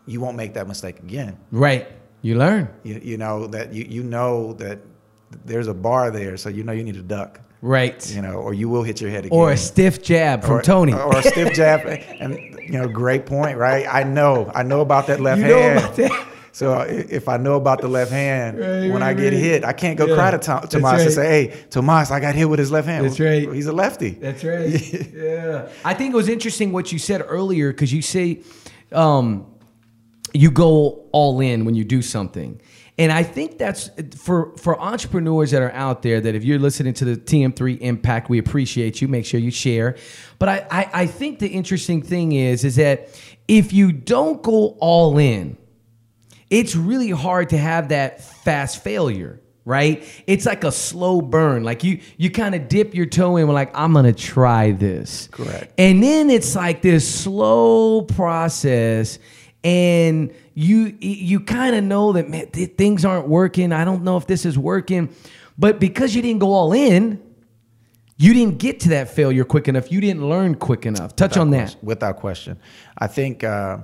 you 0.05 0.19
won't 0.19 0.35
make 0.35 0.53
that 0.55 0.67
mistake 0.67 0.99
again 0.99 1.37
Right. 1.51 1.87
You 2.23 2.35
learn. 2.37 2.69
you, 2.83 2.99
you 3.03 3.17
know 3.17 3.47
that 3.47 3.73
you, 3.73 3.83
you 3.95 4.03
know 4.03 4.53
that 4.53 4.79
there's 5.45 5.67
a 5.67 5.73
bar 5.73 6.09
there 6.11 6.35
so 6.37 6.49
you 6.49 6.63
know 6.63 6.71
you 6.73 6.83
need 6.83 6.95
to 6.95 7.01
duck 7.03 7.39
Right. 7.65 8.13
you 8.13 8.21
know 8.21 8.33
or 8.33 8.53
you 8.53 8.67
will 8.67 8.83
hit 8.83 8.99
your 8.99 9.09
head 9.09 9.25
again 9.25 9.37
Or 9.39 9.51
a 9.53 9.57
stiff 9.57 10.03
jab 10.03 10.41
from 10.43 10.57
or, 10.57 10.61
Tony. 10.61 10.91
or 10.93 11.15
a 11.17 11.23
stiff 11.23 11.53
jab 11.59 11.79
and 12.19 12.33
you 12.59 12.73
know 12.73 12.89
great 12.89 13.25
point 13.25 13.57
right 13.57 13.85
i 13.89 14.03
know 14.03 14.51
i 14.53 14.63
know 14.63 14.81
about 14.81 15.07
that 15.07 15.21
left 15.21 15.39
You 15.41 15.47
know 15.47 15.57
hand 15.61 15.79
about 15.79 15.95
that. 15.95 16.27
so 16.51 16.81
if 16.81 17.29
i 17.29 17.37
know 17.37 17.55
about 17.55 17.79
the 17.79 17.87
left 17.87 18.11
hand 18.11 18.59
Right, 18.59 18.67
when 18.91 19.01
right, 19.01 19.03
i 19.03 19.13
get 19.13 19.31
right. 19.31 19.41
hit 19.41 19.63
i 19.63 19.71
can't 19.71 19.97
go 19.97 20.07
Yeah. 20.07 20.15
cry 20.15 20.31
to 20.31 20.39
Tom, 20.39 20.67
tomas 20.67 21.03
and 21.03 21.13
say 21.13 21.27
hey 21.49 21.63
tomas 21.69 22.11
i 22.11 22.19
got 22.19 22.35
hit 22.35 22.49
with 22.49 22.59
his 22.59 22.69
left 22.69 22.87
hand 22.87 23.05
That's 23.05 23.19
right. 23.21 23.49
he's 23.53 23.67
a 23.67 23.73
lefty 23.73 24.09
That's 24.11 24.43
right. 24.43 24.69
yeah. 25.13 25.69
I 25.85 25.93
think 25.93 26.13
it 26.13 26.17
was 26.17 26.27
interesting 26.27 26.73
what 26.73 26.91
you 26.91 26.99
said 26.99 27.23
earlier 27.25 27.71
because 27.71 27.93
you 27.93 28.01
say 28.01 28.41
um, 28.91 29.45
you 30.33 30.51
go 30.51 31.05
all 31.13 31.39
in 31.39 31.63
when 31.65 31.75
you 31.75 31.83
do 31.85 32.01
something. 32.01 32.59
And 32.97 33.11
I 33.11 33.23
think 33.23 33.57
that's 33.57 33.89
for 34.15 34.55
for 34.57 34.79
entrepreneurs 34.79 35.51
that 35.51 35.61
are 35.61 35.71
out 35.71 36.03
there 36.03 36.21
that 36.21 36.35
if 36.35 36.43
you're 36.43 36.59
listening 36.59 36.93
to 36.95 37.05
the 37.05 37.15
TM3 37.15 37.79
Impact, 37.81 38.29
we 38.29 38.37
appreciate 38.37 39.01
you. 39.01 39.07
Make 39.07 39.25
sure 39.25 39.39
you 39.39 39.49
share. 39.49 39.95
But 40.37 40.49
I, 40.49 40.67
I, 40.69 40.89
I 40.93 41.05
think 41.07 41.39
the 41.39 41.47
interesting 41.47 42.03
thing 42.03 42.33
is 42.33 42.63
is 42.63 42.75
that 42.75 43.09
if 43.47 43.73
you 43.73 43.91
don't 43.91 44.43
go 44.43 44.77
all 44.79 45.17
in, 45.17 45.57
it's 46.49 46.75
really 46.75 47.09
hard 47.09 47.49
to 47.49 47.57
have 47.57 47.89
that 47.89 48.23
fast 48.23 48.83
failure 48.83 49.39
right 49.65 50.03
it's 50.27 50.45
like 50.45 50.65
a 50.65 50.71
slow 50.71 51.21
burn 51.21 51.63
like 51.63 51.85
you 51.85 51.99
you 52.17 52.29
kind 52.29 52.53
of 52.53 52.67
dip 52.67 52.93
your 52.93 53.05
toe 53.05 53.37
in 53.37 53.47
like 53.47 53.71
i'm 53.73 53.93
gonna 53.93 54.11
try 54.11 54.71
this 54.71 55.29
Correct. 55.31 55.73
and 55.77 56.03
then 56.03 56.29
it's 56.29 56.53
like 56.53 56.81
this 56.81 57.07
slow 57.07 58.01
process 58.01 59.19
and 59.63 60.33
you 60.53 60.95
you 60.99 61.39
kind 61.39 61.75
of 61.75 61.83
know 61.83 62.11
that 62.13 62.29
man 62.29 62.47
th- 62.51 62.75
things 62.75 63.03
aren't 63.05 63.27
working 63.27 63.71
i 63.71 63.83
don't 63.83 64.03
know 64.03 64.17
if 64.17 64.27
this 64.27 64.45
is 64.45 64.57
working 64.57 65.09
but 65.57 65.79
because 65.79 66.15
you 66.15 66.21
didn't 66.21 66.39
go 66.39 66.51
all 66.53 66.73
in 66.73 67.21
you 68.17 68.33
didn't 68.33 68.59
get 68.59 68.79
to 68.81 68.89
that 68.89 69.09
failure 69.09 69.43
quick 69.43 69.67
enough 69.67 69.91
you 69.91 69.99
didn't 69.99 70.27
learn 70.29 70.55
quick 70.55 70.85
enough 70.85 71.15
touch 71.15 71.37
on 71.37 71.49
that 71.49 71.75
without 71.81 72.17
question. 72.17 72.59
I 72.97 73.07
think 73.07 73.43
uh, 73.43 73.79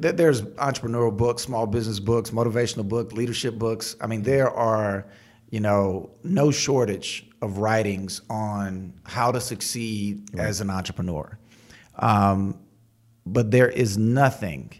th- 0.00 0.16
there's 0.16 0.42
entrepreneurial 0.42 1.16
books, 1.16 1.42
small 1.42 1.66
business 1.66 1.98
books, 2.00 2.30
motivational 2.30 2.88
books, 2.88 3.12
leadership 3.12 3.56
books. 3.56 3.96
I 4.00 4.06
mean, 4.06 4.22
there 4.22 4.50
are, 4.50 5.06
you 5.50 5.60
know, 5.60 6.10
no 6.22 6.50
shortage 6.50 7.28
of 7.42 7.58
writings 7.58 8.22
on 8.30 8.92
how 9.04 9.32
to 9.32 9.40
succeed 9.40 10.38
as 10.38 10.60
an 10.60 10.70
entrepreneur. 10.70 11.38
Um, 11.96 12.58
but 13.26 13.50
there 13.50 13.68
is 13.68 13.98
nothing 13.98 14.72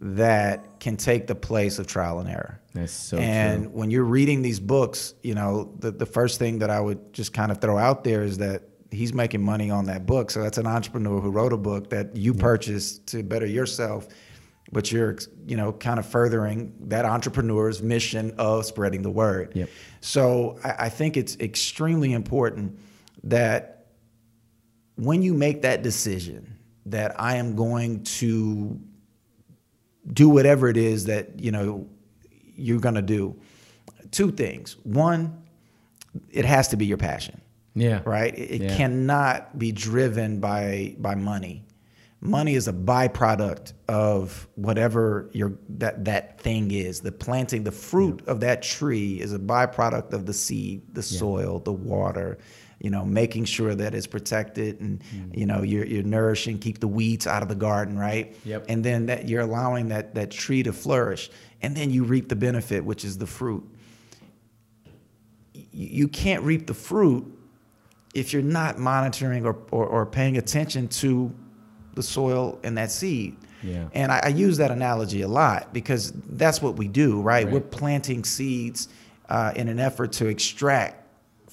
that 0.00 0.78
can 0.80 0.96
take 0.96 1.26
the 1.26 1.34
place 1.34 1.78
of 1.78 1.86
trial 1.86 2.20
and 2.20 2.28
error. 2.28 2.60
That's 2.74 2.92
so 2.92 3.18
and 3.18 3.64
true. 3.64 3.72
when 3.72 3.90
you're 3.90 4.04
reading 4.04 4.42
these 4.42 4.60
books, 4.60 5.14
you 5.22 5.34
know, 5.34 5.74
the, 5.78 5.90
the 5.90 6.06
first 6.06 6.38
thing 6.38 6.60
that 6.60 6.70
I 6.70 6.80
would 6.80 7.12
just 7.12 7.32
kind 7.32 7.50
of 7.50 7.60
throw 7.60 7.78
out 7.78 8.04
there 8.04 8.22
is 8.22 8.38
that 8.38 8.62
he's 8.90 9.12
making 9.12 9.42
money 9.42 9.70
on 9.70 9.86
that 9.86 10.06
book. 10.06 10.30
So 10.30 10.42
that's 10.42 10.58
an 10.58 10.66
entrepreneur 10.66 11.20
who 11.20 11.30
wrote 11.30 11.52
a 11.52 11.56
book 11.56 11.90
that 11.90 12.16
you 12.16 12.32
purchased 12.32 13.06
to 13.08 13.22
better 13.22 13.46
yourself, 13.46 14.08
but 14.70 14.92
you're, 14.92 15.18
you 15.46 15.56
know, 15.56 15.72
kind 15.72 15.98
of 15.98 16.06
furthering 16.06 16.74
that 16.88 17.04
entrepreneur's 17.04 17.82
mission 17.82 18.32
of 18.38 18.66
spreading 18.66 19.02
the 19.02 19.10
word. 19.10 19.52
Yep. 19.54 19.68
So 20.00 20.58
I, 20.62 20.74
I 20.78 20.88
think 20.88 21.16
it's 21.16 21.36
extremely 21.40 22.12
important 22.12 22.78
that 23.24 23.86
when 24.94 25.22
you 25.22 25.34
make 25.34 25.62
that 25.62 25.82
decision 25.82 26.56
that 26.86 27.20
I 27.20 27.36
am 27.36 27.56
going 27.56 28.04
to 28.04 28.80
do 30.12 30.28
whatever 30.28 30.68
it 30.68 30.76
is 30.76 31.04
that 31.06 31.40
you 31.40 31.50
know 31.52 31.86
you're 32.56 32.80
going 32.80 32.94
to 32.96 33.02
do. 33.02 33.36
Two 34.10 34.30
things. 34.30 34.76
One 34.84 35.42
it 36.30 36.44
has 36.44 36.68
to 36.68 36.76
be 36.76 36.86
your 36.86 36.96
passion. 36.96 37.40
Yeah. 37.74 38.00
Right? 38.04 38.36
It, 38.36 38.50
it 38.50 38.62
Yeah. 38.62 38.76
cannot 38.76 39.58
be 39.58 39.72
driven 39.72 40.40
by 40.40 40.96
by 40.98 41.14
money. 41.14 41.64
Money 42.20 42.54
is 42.56 42.66
a 42.66 42.72
byproduct 42.72 43.74
of 43.86 44.48
whatever 44.56 45.30
your 45.32 45.52
that 45.68 46.04
that 46.06 46.40
thing 46.40 46.72
is. 46.72 47.00
The 47.00 47.12
planting 47.12 47.62
the 47.62 47.70
fruit 47.70 48.22
of 48.26 48.40
that 48.40 48.62
tree 48.62 49.20
is 49.20 49.32
a 49.32 49.38
byproduct 49.38 50.12
of 50.12 50.26
the 50.26 50.32
seed 50.32 50.82
the 50.94 51.02
soil 51.02 51.60
the 51.60 51.72
water 51.72 52.38
you 52.80 52.90
know 52.90 53.04
making 53.04 53.44
sure 53.44 53.74
that 53.74 53.94
it's 53.94 54.06
protected 54.06 54.80
and 54.80 55.00
Mm-hmm. 55.00 55.38
you 55.38 55.46
know 55.46 55.62
you're, 55.62 55.84
you're 55.86 56.02
nourishing 56.04 56.58
keep 56.58 56.78
the 56.80 56.88
weeds 56.88 57.26
out 57.26 57.42
of 57.42 57.48
the 57.48 57.54
garden 57.54 57.98
right 57.98 58.36
Yep. 58.44 58.66
and 58.68 58.84
then 58.84 59.06
that 59.06 59.28
you're 59.28 59.40
allowing 59.42 59.88
that 59.88 60.14
that 60.14 60.30
tree 60.30 60.62
to 60.62 60.72
flourish 60.72 61.30
and 61.62 61.76
then 61.76 61.90
you 61.90 62.04
reap 62.04 62.28
the 62.28 62.36
benefit 62.36 62.84
which 62.84 63.04
is 63.04 63.18
the 63.18 63.26
fruit 63.26 63.64
you 65.72 66.08
can't 66.08 66.42
reap 66.42 66.66
the 66.66 66.74
fruit 66.74 67.24
if 68.14 68.32
you're 68.32 68.42
not 68.42 68.78
monitoring 68.78 69.44
or, 69.44 69.56
or, 69.70 69.86
or 69.86 70.06
paying 70.06 70.36
attention 70.38 70.88
to 70.88 71.32
the 71.94 72.02
soil 72.02 72.58
and 72.62 72.76
that 72.78 72.90
seed. 72.90 73.36
Yeah. 73.62 73.88
And 73.92 74.12
I, 74.12 74.20
I 74.24 74.28
use 74.28 74.56
that 74.58 74.70
analogy 74.70 75.22
a 75.22 75.28
lot 75.28 75.72
because 75.72 76.12
that's 76.12 76.62
what 76.62 76.76
we 76.76 76.86
do, 76.88 77.20
right? 77.20 77.44
Right. 77.44 77.52
We're 77.52 77.60
planting 77.60 78.24
seeds 78.24 78.88
uh, 79.28 79.52
in 79.56 79.68
an 79.68 79.78
effort 79.80 80.12
to 80.12 80.26
extract 80.26 81.04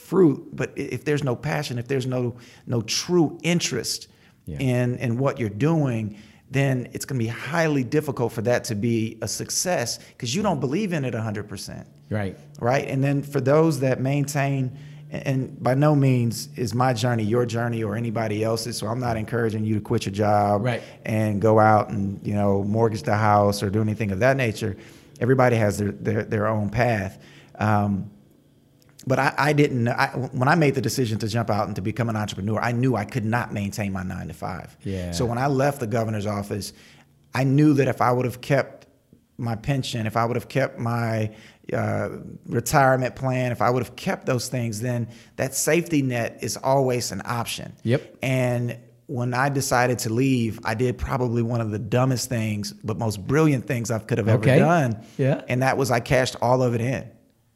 fruit, 0.06 0.56
but 0.56 0.72
if 0.76 1.04
there's 1.06 1.24
no 1.24 1.36
passion, 1.36 1.78
if 1.80 1.88
there's 1.88 2.06
no 2.06 2.36
no 2.68 2.82
true 2.82 3.38
interest 3.44 4.08
Yeah. 4.46 4.60
in 4.60 4.98
in 5.06 5.18
what 5.18 5.40
you're 5.40 5.58
doing, 5.72 6.16
then 6.52 6.88
it's 6.94 7.06
going 7.06 7.20
to 7.20 7.26
be 7.26 7.30
highly 7.32 7.84
difficult 7.84 8.32
for 8.32 8.44
that 8.44 8.64
to 8.66 8.76
be 8.76 9.18
a 9.22 9.28
success 9.28 10.00
because 10.10 10.36
you 10.36 10.44
don't 10.44 10.60
believe 10.60 10.94
in 10.94 11.04
it 11.04 11.14
100%. 11.14 11.86
Right. 12.10 12.38
Right. 12.60 12.88
And 12.88 13.04
then 13.04 13.24
for 13.24 13.42
those 13.42 13.80
that 13.80 14.00
maintain, 14.00 14.78
and 15.10 15.62
by 15.62 15.74
no 15.74 15.96
means 15.96 16.50
is 16.56 16.74
my 16.74 16.94
journey 16.94 17.24
your 17.24 17.46
journey 17.46 17.84
or 17.84 17.96
anybody 17.96 18.44
else's. 18.44 18.78
So 18.78 18.88
I'm 18.88 19.00
not 19.00 19.18
encouraging 19.18 19.66
you 19.66 19.76
to 19.76 19.82
quit 19.82 20.06
your 20.06 20.14
job 20.14 20.64
right. 20.64 20.84
and 21.04 21.42
go 21.42 21.60
out 21.60 21.90
and 21.90 22.20
you 22.28 22.34
know 22.34 22.64
mortgage 22.64 23.04
the 23.04 23.16
house 23.16 23.64
or 23.64 23.70
do 23.70 23.82
anything 23.82 24.12
of 24.12 24.20
that 24.20 24.38
nature. 24.38 24.76
Everybody 25.20 25.56
has 25.56 25.78
their 25.80 25.92
their, 25.92 26.24
their 26.24 26.48
own 26.48 26.70
path. 26.70 27.18
Um, 27.58 28.12
but 29.08 29.20
I, 29.20 29.34
I 29.38 29.54
didn't. 29.54 29.88
I, 29.88 30.08
when 30.08 30.48
I 30.48 30.56
made 30.56 30.76
the 30.76 30.82
decision 30.82 31.20
to 31.20 31.28
jump 31.28 31.50
out 31.50 31.68
and 31.68 31.76
to 31.76 31.82
become 31.82 32.10
an 32.10 32.16
entrepreneur, 32.16 32.60
I 32.60 32.72
knew 32.72 32.96
I 32.96 33.06
could 33.06 33.26
not 33.26 33.54
maintain 33.54 33.94
my 33.94 34.04
nine 34.04 34.28
to 34.28 34.34
five. 34.34 34.76
Yeah. 34.84 35.12
So 35.12 35.26
when 35.26 35.38
I 35.38 35.48
left 35.48 35.80
the 35.80 35.88
governor's 35.88 36.26
office, 36.26 36.74
I 37.34 37.44
knew 37.44 37.74
that 37.76 37.88
if 37.88 38.02
I 38.02 38.12
would 38.12 38.26
have 38.26 38.42
kept 38.42 38.88
my 39.38 39.56
pension, 39.56 40.08
if 40.08 40.16
I 40.18 40.26
would 40.26 40.36
have 40.36 40.48
kept 40.48 40.80
my 40.80 41.36
uh, 41.74 42.10
retirement 42.46 43.16
plan, 43.16 43.52
if 43.52 43.62
I 43.62 43.70
would 43.70 43.84
have 43.84 43.96
kept 43.96 44.26
those 44.26 44.48
things, 44.48 44.82
then 44.82 45.10
that 45.36 45.54
safety 45.54 46.02
net 46.02 46.40
is 46.42 46.58
always 46.58 47.12
an 47.12 47.22
option. 47.26 47.74
Yep. 47.84 48.18
And 48.22 48.78
when 49.08 49.34
I 49.34 49.50
decided 49.50 50.00
to 50.00 50.10
leave, 50.10 50.60
I 50.64 50.74
did 50.74 50.98
probably 50.98 51.42
one 51.42 51.62
of 51.62 51.72
the 51.72 51.80
dumbest 51.80 52.30
things, 52.30 52.72
but 52.72 52.98
most 52.98 53.26
brilliant 53.28 53.68
things 53.68 53.92
I 53.92 54.00
could 54.00 54.18
have 54.18 54.28
ever 54.28 54.40
okay. 54.40 54.58
done. 54.58 55.06
Yeah. 55.18 55.44
And 55.48 55.62
that 55.62 55.78
was 55.78 55.92
I 55.92 56.00
cashed 56.00 56.38
all 56.42 56.64
of 56.64 56.74
it 56.74 56.82
in. 56.82 57.12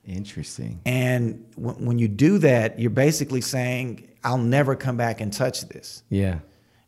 Interesting. 0.09 0.81
And 0.85 1.45
w- 1.55 1.85
when 1.85 1.99
you 1.99 2.07
do 2.07 2.39
that, 2.39 2.79
you're 2.79 2.89
basically 2.89 3.41
saying, 3.41 4.09
I'll 4.23 4.37
never 4.37 4.75
come 4.75 4.97
back 4.97 5.21
and 5.21 5.31
touch 5.31 5.69
this. 5.69 6.03
Yeah. 6.09 6.39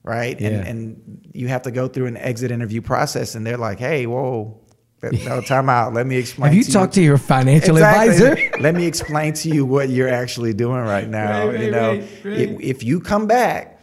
Right. 0.03 0.39
Yeah. 0.41 0.49
And, 0.49 0.67
and 0.67 1.29
you 1.34 1.47
have 1.47 1.62
to 1.63 1.71
go 1.71 1.88
through 1.88 2.07
an 2.07 2.17
exit 2.17 2.51
interview 2.51 2.81
process, 2.81 3.36
and 3.36 3.45
they're 3.45 3.57
like, 3.57 3.77
hey, 3.79 4.07
whoa, 4.07 4.60
no, 5.03 5.41
time 5.41 5.69
out. 5.69 5.93
Let 5.93 6.07
me 6.07 6.17
explain. 6.17 6.47
Have 6.49 6.57
you 6.57 6.63
to 6.63 6.71
talked 6.71 6.93
to 6.95 7.01
your 7.01 7.17
financial 7.17 7.75
Exactly. 7.77 8.25
advisor? 8.27 8.57
Let 8.60 8.75
me 8.75 8.86
explain 8.86 9.34
to 9.34 9.49
you 9.49 9.65
what 9.65 9.89
you're 9.89 10.10
actually 10.10 10.53
doing 10.53 10.81
right 10.81 11.07
now. 11.07 11.47
Right, 11.47 11.55
right, 11.55 11.60
you 11.63 11.71
know, 11.71 11.89
right. 11.91 12.07
If, 12.25 12.60
if 12.60 12.84
you 12.84 12.99
come 12.99 13.27
back, 13.27 13.81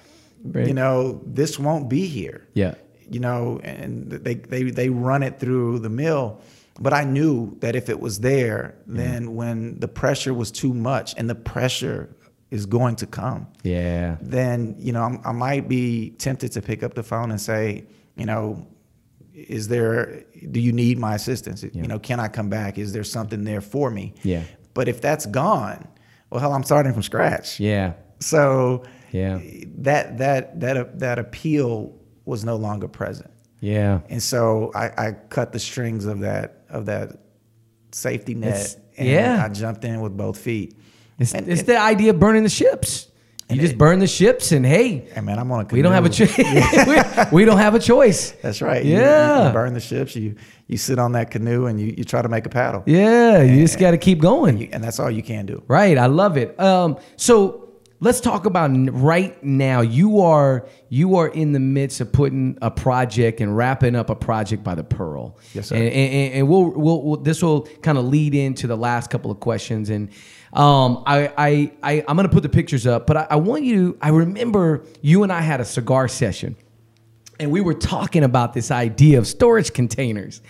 you 0.55 0.75
know, 0.75 1.21
this 1.27 1.59
won't 1.59 1.89
be 1.89 2.07
here. 2.07 2.47
Yeah. 2.55 2.75
You 3.11 3.21
know, 3.21 3.59
and 3.65 4.11
they 4.11 4.35
they 4.35 4.65
they 4.65 4.91
run 4.91 5.23
it 5.23 5.41
through 5.41 5.79
the 5.81 5.89
mill. 5.89 6.41
But 6.81 6.93
I 6.93 7.05
knew 7.05 7.57
that 7.61 7.75
if 7.75 7.89
it 7.89 7.99
was 8.01 8.21
there, 8.21 8.77
mm. 8.89 8.97
then 8.97 9.35
when 9.35 9.81
the 9.81 9.89
pressure 9.89 10.33
was 10.33 10.51
too 10.53 10.73
much, 10.73 11.15
and 11.17 11.29
the 11.29 11.35
pressure 11.35 12.15
is 12.51 12.67
going 12.67 12.97
to 12.97 13.07
come, 13.07 13.47
Yeah. 13.63 14.17
then 14.23 14.75
you 14.79 14.93
know 14.93 15.03
I'm, 15.03 15.21
I 15.25 15.33
might 15.33 15.69
be 15.69 16.11
tempted 16.19 16.53
to 16.53 16.63
pick 16.63 16.83
up 16.83 16.95
the 16.95 17.03
phone 17.03 17.31
and 17.31 17.41
say, 17.41 17.85
you 18.17 18.27
know, 18.27 18.67
is 19.35 19.69
there? 19.69 20.25
Do 20.51 20.59
you 20.61 20.73
need 20.73 20.99
my 20.99 21.15
assistance? 21.15 21.63
You 21.63 21.83
know, 21.83 21.99
can 21.99 22.21
I 22.21 22.29
come 22.29 22.49
back? 22.49 22.79
Is 22.79 22.93
there 22.93 23.05
something 23.05 23.45
there 23.45 23.61
for 23.61 23.91
me? 23.91 24.15
Yeah. 24.23 24.43
But 24.75 24.89
if 24.89 25.01
that's 25.01 25.27
gone, 25.27 25.87
well, 26.31 26.41
hell, 26.41 26.53
I'm 26.53 26.63
starting 26.65 26.93
from 26.93 27.03
scratch. 27.03 27.61
Yeah. 27.61 27.93
So 28.21 28.83
Yeah. 29.13 29.41
that 29.79 30.19
that 30.19 30.61
that 30.61 30.99
that 31.01 31.19
appeal 31.19 31.95
was 32.25 32.45
no 32.45 32.57
longer 32.57 32.89
present, 32.89 33.31
Yeah. 33.61 34.01
and 34.11 34.23
so 34.23 34.71
I, 34.75 35.07
I 35.07 35.13
cut 35.31 35.53
the 35.53 35.59
strings 35.59 36.05
of 36.05 36.21
that 36.21 36.58
of 36.71 36.87
that 36.87 37.19
safety 37.93 38.35
net, 38.35 38.49
It's- 38.51 38.77
and 38.97 39.09
yeah. 39.09 39.45
I 39.45 39.49
jumped 39.49 39.85
in 39.85 40.01
with 40.01 40.17
both 40.17 40.39
feet. 40.39 40.77
It's, 41.19 41.35
And- 41.35 41.49
it's 41.49 41.61
and- 41.61 41.69
the 41.69 41.79
idea 41.81 42.11
of 42.11 42.19
burning 42.21 42.43
the 42.43 42.49
ships. 42.49 43.07
You 43.51 43.57
just 43.59 43.73
it- 43.75 43.79
burn 43.79 43.99
the 43.99 44.07
ships, 44.07 44.53
and 44.53 44.67
hey, 44.67 45.07
Hey 45.15 45.23
man, 45.23 45.39
I'm 45.39 45.51
on 45.51 45.63
a 45.65 45.69
we 45.75 45.81
don't 45.81 45.95
have 45.95 46.05
a 46.05 46.11
choice. 46.11 46.37
we, 46.87 46.99
we 47.33 47.45
don't 47.47 47.57
have 47.57 47.75
a 47.75 47.79
choice. 47.79 48.33
That's 48.43 48.61
right. 48.61 48.85
You- 48.85 48.93
You, 48.97 48.99
Yeah. 49.01 49.47
you 49.47 49.53
burn 49.55 49.73
the 49.73 49.81
ships. 49.81 50.15
You 50.15 50.35
you 50.67 50.77
sit 50.77 50.99
on 50.99 51.13
that 51.13 51.31
canoe 51.31 51.65
and 51.65 51.81
you, 51.81 51.95
you 51.97 52.05
try 52.05 52.21
to 52.21 52.29
make 52.29 52.45
a 52.45 52.51
paddle. 52.51 52.83
Yeah, 52.85 53.41
you 53.43 53.63
just 53.63 53.79
got 53.79 53.93
to 53.93 53.97
keep 53.97 54.21
going. 54.21 54.59
You- 54.59 54.69
and 54.71 54.85
that's 54.85 55.01
all 55.01 55.11
you 55.11 55.23
can 55.23 55.47
do. 55.47 55.63
Right, 55.67 55.97
I 55.97 56.07
love 56.07 56.37
it. 56.37 56.61
Um, 56.61 56.99
so 57.17 57.68
let's 58.01 58.21
talk 58.21 58.47
about 58.47 58.71
right 58.93 59.43
now. 59.43 59.81
You 59.81 60.21
are 60.21 60.67
you 60.89 61.17
are 61.17 61.29
in 61.29 61.53
the 61.53 61.61
midst 61.61 62.01
of 62.01 62.13
putting 62.13 62.59
a 62.63 62.71
project 62.71 63.41
and 63.41 63.57
wrapping 63.57 63.97
up 63.97 64.11
a 64.11 64.15
project 64.15 64.63
by 64.65 64.75
the 64.75 64.85
Pearl. 64.85 65.37
Yes, 65.55 65.69
sir. 65.69 65.77
And, 65.77 65.87
and, 65.89 66.35
and 66.35 66.49
we'll, 66.49 66.71
we'll, 66.71 67.03
we'll 67.03 67.17
this 67.17 67.43
will 67.43 67.63
kind 67.83 67.99
of 67.99 68.05
lead 68.05 68.35
into 68.35 68.67
the 68.67 68.77
last 68.77 69.11
couple 69.11 69.31
of 69.31 69.41
questions. 69.41 69.91
And 69.91 70.11
um, 70.53 71.03
I, 71.07 71.33
I, 71.37 71.73
I 71.83 72.05
I'm 72.09 72.17
gonna 72.17 72.29
put 72.29 72.43
the 72.43 72.49
pictures 72.49 72.87
up, 72.87 73.07
but 73.07 73.17
I, 73.17 73.27
I 73.31 73.37
want 73.37 73.65
you. 73.65 73.99
I 74.01 74.11
remember 74.11 74.85
you 75.03 75.23
and 75.23 75.33
I 75.33 75.41
had 75.41 75.61
a 75.61 75.65
cigar 75.65 76.09
session 76.09 76.57
and 77.41 77.51
we 77.51 77.61
were 77.61 77.75
talking 77.75 78.25
about 78.25 78.53
this 78.53 78.71
idea 78.71 79.19
of 79.19 79.27
storage 79.27 79.73
containers. 79.73 80.41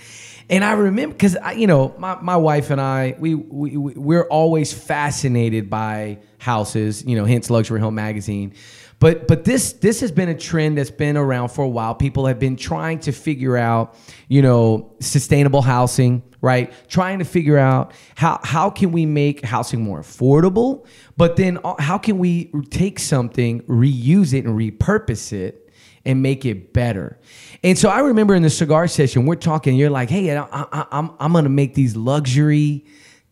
And 0.51 0.65
I 0.65 0.73
remember 0.73 1.15
because 1.15 1.37
you 1.57 1.67
know 1.67 1.95
my, 1.99 2.19
my 2.23 2.37
wife 2.37 2.71
and 2.71 2.81
I 2.81 3.15
we, 3.19 3.35
we 3.35 3.77
we- 3.77 3.95
we're 3.95 4.27
always 4.29 4.73
fascinated 4.73 5.69
by 5.69 6.19
houses, 6.39 7.05
you 7.05 7.17
know, 7.17 7.25
hence 7.25 7.51
Luxury 7.51 7.81
Home 7.81 7.95
Magazine. 7.95 8.55
But 8.99 9.29
but 9.29 9.45
this 9.45 9.75
this 9.75 10.01
has 10.01 10.11
been 10.11 10.29
a 10.29 10.35
trend 10.35 10.79
that's 10.79 10.91
been 10.91 11.17
around 11.17 11.51
for 11.51 11.63
a 11.65 11.69
while. 11.69 11.95
People 11.95 12.27
have 12.27 12.39
been 12.39 12.57
trying 12.57 12.99
to 13.01 13.13
figure 13.13 13.57
out, 13.57 13.95
you 14.29 14.43
know, 14.43 14.93
sustainable 15.01 15.63
housing, 15.63 16.23
right? 16.41 16.73
Trying 16.89 17.19
to 17.21 17.25
figure 17.25 17.59
out 17.59 17.93
how 18.17 18.41
how 18.43 18.71
can 18.71 18.91
we 18.91 19.07
make 19.07 19.45
housing 19.45 19.83
more 19.83 20.01
affordable, 20.01 20.87
but 21.17 21.37
then 21.37 21.59
uh, 21.63 21.75
how 21.79 21.99
can 21.99 22.19
we 22.19 22.47
take 22.71 22.99
something, 22.99 23.61
reuse 23.63 24.33
it, 24.35 24.45
and 24.47 24.59
repurpose 24.59 25.33
it 25.33 25.68
and 26.05 26.23
make 26.23 26.45
it 26.45 26.73
better. 26.73 27.19
And 27.63 27.79
so 27.79 27.89
I 27.89 28.01
remember 28.01 28.35
in 28.35 28.43
the 28.43 28.51
cigar 28.51 28.87
session, 28.89 29.27
we're 29.27 29.37
talking. 29.37 29.77
You're 29.77 29.91
like, 29.91 30.11
"Hey, 30.11 30.37
I, 30.37 30.45
I, 30.45 30.87
I'm 30.93 31.11
I'm 31.19 31.33
gonna 31.33 31.49
make 31.49 31.75
these 31.75 31.97
luxury 31.97 32.85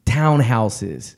townhouses, 0.05 1.17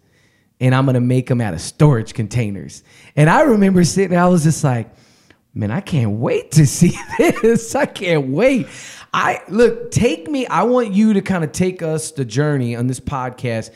and 0.60 0.74
I'm 0.74 0.86
gonna 0.86 1.00
make 1.00 1.28
them 1.28 1.40
out 1.40 1.54
of 1.54 1.60
storage 1.60 2.14
containers." 2.14 2.82
And 3.16 3.30
I 3.30 3.42
remember 3.42 3.84
sitting, 3.84 4.10
there, 4.10 4.22
I 4.22 4.28
was 4.28 4.44
just 4.44 4.62
like, 4.62 4.90
"Man, 5.54 5.70
I 5.70 5.80
can't 5.80 6.12
wait 6.12 6.52
to 6.52 6.66
see 6.66 6.96
this. 7.18 7.74
I 7.74 7.86
can't 7.86 8.28
wait." 8.28 8.66
I 9.12 9.40
look, 9.48 9.90
take 9.90 10.28
me. 10.28 10.46
I 10.46 10.64
want 10.64 10.92
you 10.92 11.14
to 11.14 11.22
kind 11.22 11.42
of 11.42 11.52
take 11.52 11.82
us 11.82 12.10
the 12.10 12.24
journey 12.24 12.76
on 12.76 12.88
this 12.88 13.00
podcast, 13.00 13.70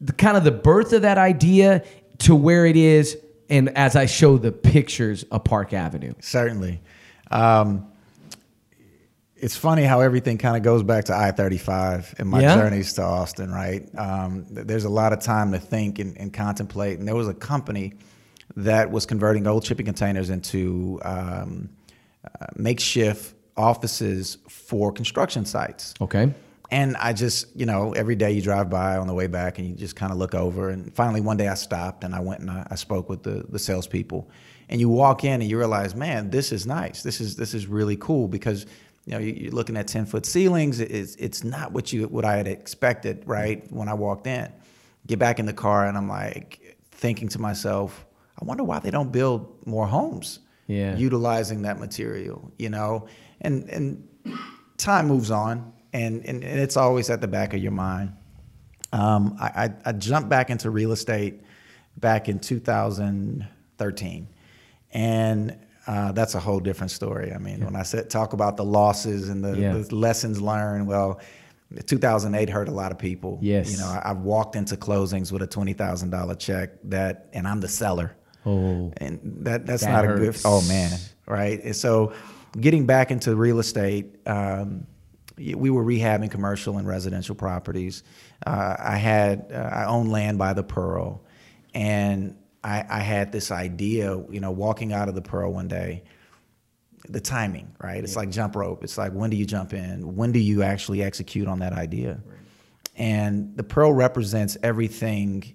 the 0.00 0.12
kind 0.12 0.36
of 0.36 0.44
the 0.44 0.52
birth 0.52 0.92
of 0.92 1.02
that 1.02 1.18
idea 1.18 1.84
to 2.18 2.34
where 2.34 2.66
it 2.66 2.76
is, 2.76 3.16
and 3.48 3.68
as 3.76 3.96
I 3.96 4.06
show 4.06 4.36
the 4.38 4.52
pictures 4.52 5.22
of 5.24 5.44
Park 5.44 5.72
Avenue. 5.72 6.14
Certainly. 6.20 6.80
Um, 7.30 7.86
it's 9.36 9.56
funny 9.56 9.84
how 9.84 10.00
everything 10.00 10.36
kind 10.38 10.56
of 10.56 10.62
goes 10.62 10.82
back 10.82 11.04
to 11.04 11.14
I 11.16 11.30
35 11.30 12.14
and 12.18 12.28
my 12.28 12.40
Yeah. 12.42 12.56
journeys 12.56 12.92
to 12.94 13.02
Austin, 13.02 13.52
right? 13.52 13.88
Um, 13.96 14.46
there's 14.50 14.84
a 14.84 14.88
lot 14.88 15.12
of 15.12 15.20
time 15.20 15.52
to 15.52 15.58
think 15.60 15.98
and, 16.00 16.18
and 16.18 16.32
contemplate. 16.32 16.98
And 16.98 17.06
there 17.06 17.14
was 17.14 17.28
a 17.28 17.34
company 17.34 17.94
that 18.56 18.90
was 18.90 19.06
converting 19.06 19.46
old 19.46 19.64
shipping 19.64 19.86
containers 19.86 20.30
into 20.30 20.98
um, 21.04 21.68
uh, 22.24 22.46
makeshift 22.56 23.34
offices 23.56 24.38
for 24.48 24.90
construction 24.92 25.44
sites. 25.44 25.94
Okay. 26.00 26.32
And 26.70 26.96
I 26.98 27.14
just, 27.14 27.56
you 27.56 27.64
know, 27.64 27.92
every 27.92 28.14
day 28.14 28.30
you 28.32 28.42
drive 28.42 28.68
by 28.68 28.98
on 28.98 29.06
the 29.06 29.14
way 29.14 29.26
back 29.26 29.58
and 29.58 29.66
you 29.66 29.74
just 29.74 29.96
kind 29.96 30.12
of 30.12 30.18
look 30.18 30.34
over. 30.34 30.68
And 30.68 30.94
finally, 30.94 31.20
one 31.22 31.38
day 31.38 31.48
I 31.48 31.54
stopped 31.54 32.04
and 32.04 32.14
I 32.14 32.20
went 32.20 32.40
and 32.40 32.50
I, 32.50 32.66
I 32.70 32.74
spoke 32.74 33.08
with 33.08 33.22
the, 33.22 33.44
the 33.48 33.58
salespeople. 33.58 34.28
And 34.68 34.78
you 34.78 34.90
walk 34.90 35.24
in 35.24 35.40
and 35.40 35.44
you 35.50 35.56
realize, 35.58 35.94
man, 35.94 36.28
this 36.28 36.52
is 36.52 36.66
nice. 36.66 37.02
This 37.02 37.22
is 37.22 37.36
this 37.36 37.54
is 37.54 37.66
really 37.66 37.96
cool 37.96 38.28
because 38.28 38.66
you 39.06 39.12
know 39.12 39.18
you- 39.18 39.32
you're 39.32 39.52
looking 39.52 39.78
at 39.78 39.86
ten 39.88 40.04
foot 40.04 40.26
ceilings. 40.26 40.78
It's 40.78 41.14
it's 41.16 41.42
not 41.42 41.72
what 41.72 41.90
you 41.90 42.06
what 42.08 42.26
I 42.26 42.36
had 42.36 42.46
expected, 42.46 43.22
right? 43.26 43.64
When 43.72 43.88
I 43.88 43.94
walked 43.94 44.26
in, 44.26 44.52
get 45.06 45.18
back 45.18 45.38
in 45.38 45.46
the 45.46 45.54
car 45.54 45.86
and 45.86 45.96
I'm 45.96 46.06
like 46.08 46.76
thinking 46.90 47.28
to 47.28 47.38
myself, 47.40 48.04
I 48.38 48.44
wonder 48.44 48.62
why 48.62 48.78
they 48.80 48.90
don't 48.90 49.10
build 49.10 49.66
more 49.66 49.86
homes 49.86 50.40
Yeah. 50.66 50.96
utilizing 50.96 51.62
that 51.62 51.78
material, 51.80 52.52
you 52.58 52.68
know? 52.68 53.06
And 53.40 53.70
and 53.70 54.06
time 54.76 55.06
moves 55.08 55.30
on 55.30 55.72
and, 55.98 56.24
and, 56.24 56.44
and 56.44 56.60
it's 56.60 56.76
always 56.76 57.10
at 57.10 57.20
the 57.20 57.28
back 57.28 57.54
of 57.54 57.60
your 57.62 57.72
mind. 57.72 58.12
Um, 58.92 59.36
I, 59.40 59.46
I, 59.64 59.70
I 59.86 59.92
jumped 59.92 60.28
back 60.28 60.50
into 60.50 60.70
real 60.70 60.92
estate 60.92 61.42
back 61.96 62.28
in 62.28 62.38
2013. 62.38 64.28
And 64.92 65.58
uh, 65.86 66.12
that's 66.12 66.34
a 66.34 66.40
whole 66.40 66.60
different 66.60 66.90
story. 66.90 67.32
I 67.32 67.38
mean, 67.38 67.64
when 67.64 67.76
I 67.76 67.82
said 67.82 68.08
talk 68.10 68.32
about 68.32 68.56
the 68.56 68.64
losses 68.64 69.28
and 69.28 69.44
the, 69.44 69.56
Yeah. 69.58 69.72
the 69.78 69.94
lessons 69.94 70.40
learned, 70.40 70.86
well, 70.86 71.20
2008 71.86 72.48
hurt 72.48 72.68
a 72.68 72.72
lot 72.72 72.92
of 72.92 72.98
people. 72.98 73.38
Yes. 73.42 73.72
You 73.72 73.78
know, 73.78 73.86
I, 73.86 74.02
I've 74.10 74.18
walked 74.20 74.56
into 74.56 74.76
closings 74.76 75.30
with 75.32 75.42
a 75.42 75.46
$20,000 75.46 76.38
check 76.38 76.70
that, 76.84 77.28
and 77.32 77.46
I'm 77.46 77.60
the 77.60 77.68
seller 77.68 78.14
Oh. 78.46 78.92
and 78.98 79.20
that 79.44 79.66
that's 79.66 79.82
That 79.82 79.92
not 79.92 80.04
a 80.04 80.16
good. 80.16 80.36
Oh 80.44 80.62
man, 80.68 80.92
right? 81.26 81.62
And 81.62 81.76
so, 81.76 82.12
getting 82.58 82.86
back 82.86 83.10
into 83.10 83.34
real 83.36 83.58
estate, 83.58 84.16
um, 84.26 84.86
we 85.38 85.70
were 85.70 85.84
rehabbing 85.84 86.30
commercial 86.30 86.78
and 86.78 86.86
residential 86.86 87.34
properties. 87.34 88.02
Uh, 88.46 88.76
I 88.78 88.96
had 88.96 89.50
uh, 89.52 89.56
I 89.56 89.84
own 89.86 90.10
land 90.10 90.38
by 90.38 90.52
the 90.52 90.62
Pearl, 90.62 91.24
and 91.74 92.36
I, 92.62 92.84
I 92.88 93.00
had 93.00 93.32
this 93.32 93.50
idea. 93.50 94.16
You 94.30 94.40
know, 94.40 94.50
walking 94.50 94.92
out 94.92 95.08
of 95.08 95.14
the 95.14 95.22
Pearl 95.22 95.52
one 95.52 95.68
day. 95.68 96.04
The 97.08 97.20
timing, 97.20 97.74
right? 97.82 98.02
It's 98.04 98.16
like 98.16 98.28
jump 98.28 98.54
rope. 98.54 98.84
It's 98.84 98.98
like 98.98 99.12
when 99.12 99.30
do 99.30 99.36
you 99.36 99.46
jump 99.46 99.72
in? 99.72 100.16
When 100.16 100.32
do 100.32 100.40
you 100.40 100.62
actually 100.62 101.02
execute 101.02 101.48
on 101.48 101.60
that 101.60 101.72
idea? 101.72 102.20
And 102.96 103.56
the 103.56 103.62
pearl 103.62 103.92
represents 103.92 104.58
everything 104.62 105.54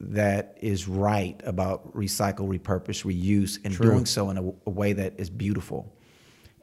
that 0.00 0.56
is 0.60 0.88
right 0.88 1.40
about 1.44 1.94
recycle, 1.94 2.48
repurpose, 2.48 3.04
reuse, 3.04 3.58
and 3.64 3.72
True. 3.72 3.92
doing 3.92 4.06
so 4.06 4.30
in 4.30 4.38
a, 4.38 4.42
a 4.66 4.70
way 4.70 4.92
that 4.94 5.20
is 5.20 5.30
beautiful. 5.30 5.94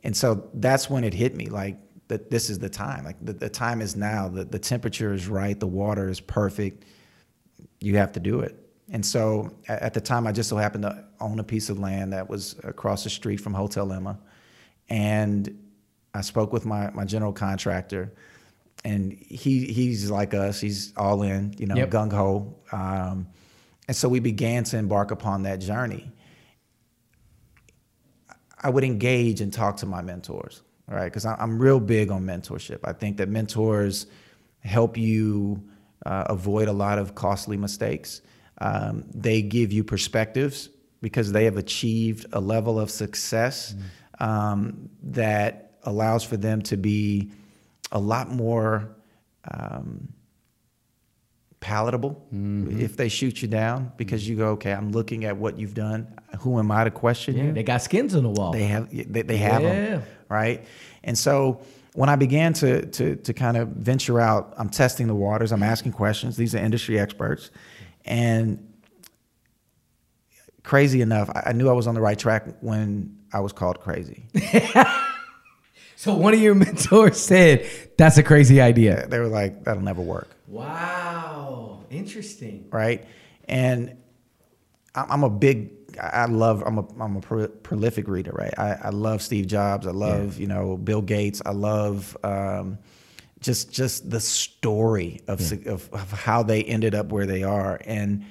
And 0.04 0.16
so 0.16 0.50
that's 0.54 0.90
when 0.90 1.04
it 1.04 1.14
hit 1.14 1.36
me 1.36 1.48
like 1.48 1.78
that 2.08 2.30
this 2.30 2.50
is 2.50 2.60
the 2.60 2.70
time. 2.70 3.04
Like 3.04 3.18
the, 3.24 3.34
the 3.34 3.50
time 3.50 3.82
is 3.82 3.96
now. 3.96 4.30
The, 4.30 4.46
the 4.46 4.60
temperature 4.60 5.14
is 5.14 5.28
right. 5.28 5.60
The 5.60 5.68
water 5.68 6.10
is 6.10 6.20
perfect. 6.20 6.86
You 7.80 7.98
have 7.98 8.12
to 8.14 8.20
do 8.20 8.40
it. 8.42 8.56
And 8.90 9.06
so 9.06 9.54
at, 9.68 9.94
the 9.94 10.00
time, 10.00 10.26
I 10.28 10.32
just 10.32 10.48
so 10.48 10.56
happened 10.56 10.84
to 10.84 11.04
own 11.20 11.40
a 11.40 11.44
piece 11.44 11.70
of 11.70 11.78
land 11.78 12.14
that 12.14 12.30
was 12.30 12.56
across 12.64 13.04
the 13.04 13.10
street 13.10 13.38
from 13.38 13.54
Hotel 13.54 13.92
Emma. 13.92 14.18
And 14.90 15.62
I 16.14 16.22
spoke 16.22 16.54
with 16.54 16.66
my, 16.66 16.90
my 16.92 17.04
general 17.04 17.34
contractor, 17.34 18.14
and 18.86 19.12
he 19.12 19.66
he's 19.66 20.10
like 20.10 20.34
us. 20.34 20.62
He's 20.62 20.94
all 20.96 21.24
in, 21.24 21.54
you 21.58 21.66
know, 21.66 21.76
Yep. 21.76 21.90
gung 21.90 22.14
ho. 22.14 22.56
Um, 22.72 23.28
and 23.88 23.98
so 23.98 24.08
we 24.08 24.20
began 24.22 24.64
to 24.66 24.78
embark 24.78 25.12
upon 25.12 25.44
that 25.44 25.58
journey. 25.58 26.10
I 28.62 28.70
would 28.70 28.84
engage 28.84 29.42
and 29.42 29.52
talk 29.52 29.78
to 29.78 29.86
my 29.86 30.02
mentors, 30.02 30.62
right? 30.88 31.06
Because 31.06 31.26
I'm 31.26 31.60
real 31.60 31.80
big 31.80 32.12
on 32.12 32.24
mentorship. 32.24 32.80
I 32.84 32.94
think 32.94 33.18
that 33.18 33.30
mentors 33.30 34.08
help 34.60 34.98
you 34.98 35.64
uh, 36.06 36.26
avoid 36.30 36.68
a 36.68 36.74
lot 36.74 36.98
of 37.00 37.16
costly 37.16 37.58
mistakes. 37.58 38.22
Um, 38.60 39.06
they 39.14 39.42
give 39.42 39.72
you 39.72 39.84
perspectives 39.84 40.70
because 41.02 41.32
they 41.32 41.46
have 41.46 41.58
achieved 41.58 42.26
a 42.34 42.40
level 42.40 42.80
of 42.80 42.90
success 42.90 43.76
um, 44.20 44.90
that 45.04 45.74
allows 45.84 46.24
for 46.24 46.38
them 46.38 46.62
to 46.64 46.76
be 46.78 47.32
a 47.92 48.00
lot 48.00 48.30
more 48.30 48.96
um, 49.52 50.10
palatable 51.60 52.26
if 52.32 52.98
they 52.98 53.10
shoot 53.10 53.42
you 53.42 53.48
down 53.48 53.92
because 53.98 54.28
you 54.28 54.36
go, 54.36 54.50
okay, 54.50 54.72
I'm 54.72 54.92
looking 54.92 55.26
at 55.26 55.38
what 55.38 55.58
you've 55.58 55.74
done. 55.74 56.08
Who 56.40 56.60
am 56.60 56.72
I 56.72 56.84
to 56.84 56.92
question 56.92 57.36
Yeah, 57.36 57.46
you? 57.46 57.54
they 57.54 57.64
got 57.64 57.82
skins 57.82 58.16
on 58.16 58.24
the 58.24 58.30
wall. 58.30 58.52
They 58.52 58.64
have 58.66 58.90
they, 58.92 59.22
they 59.24 59.38
have 59.38 59.64
Yeah. 59.64 59.74
them, 59.74 60.04
right? 60.30 60.66
And 61.04 61.18
so 61.18 61.62
when 61.94 62.10
I 62.10 62.16
began 62.16 62.54
to 62.54 62.86
to 62.86 63.16
to 63.16 63.34
kind 63.34 63.58
of 63.58 63.70
venture 63.70 64.20
out, 64.20 64.54
I'm 64.58 64.70
testing 64.70 65.08
the 65.08 65.16
waters. 65.16 65.52
I'm 65.52 65.64
asking 65.64 65.94
questions. 65.94 66.38
These 66.38 66.54
are 66.56 66.60
industry 66.60 67.00
experts, 67.00 67.50
and 68.06 68.64
crazy 70.64 71.02
enough, 71.02 71.32
I, 71.34 71.54
knew 71.54 71.70
I 71.70 71.72
was 71.72 71.88
on 71.88 71.96
the 71.96 72.02
right 72.02 72.20
track 72.20 72.46
when 72.60 73.18
I 73.32 73.40
was 73.40 73.54
called 73.54 73.80
crazy. 73.80 74.26
so 75.96 76.14
one 76.14 76.34
of 76.34 76.42
your 76.42 76.56
mentors 76.56 77.18
said, 77.18 77.66
"That's 77.98 78.18
a 78.18 78.24
crazy 78.24 78.60
idea." 78.62 79.08
they 79.08 79.20
were 79.20 79.28
like, 79.28 79.64
"That'll 79.64 79.82
never 79.82 80.02
work." 80.02 80.30
Wow, 80.48 81.86
interesting. 81.90 82.68
right? 82.72 83.06
And 83.46 83.98
I'm 84.94 85.24
a 85.24 85.30
big, 85.30 85.77
I 86.00 86.26
love, 86.26 86.64
I'm 86.66 86.78
a, 86.78 86.88
I'm 87.00 87.16
a 87.18 87.22
pro- 87.22 87.48
prolific 87.48 88.08
reader, 88.08 88.32
right? 88.34 88.54
I, 88.58 88.78
I 88.84 88.90
love 88.90 89.22
Steve 89.22 89.48
Jobs. 89.48 89.88
I 89.88 89.92
love, 89.92 90.40
you 90.40 90.48
know, 90.48 90.78
Bill 90.78 91.02
Gates. 91.02 91.42
I 91.46 91.52
love 91.52 92.16
um, 92.24 92.78
just 93.40 93.72
just 93.72 94.10
the 94.10 94.20
story 94.20 95.22
of, 95.28 95.42
su- 95.42 95.62
of 95.66 95.90
of 95.94 96.12
how 96.12 96.44
they 96.44 96.64
ended 96.64 96.96
up 96.96 97.12
where 97.12 97.26
they 97.26 97.44
are. 97.44 97.80
And 97.86 98.26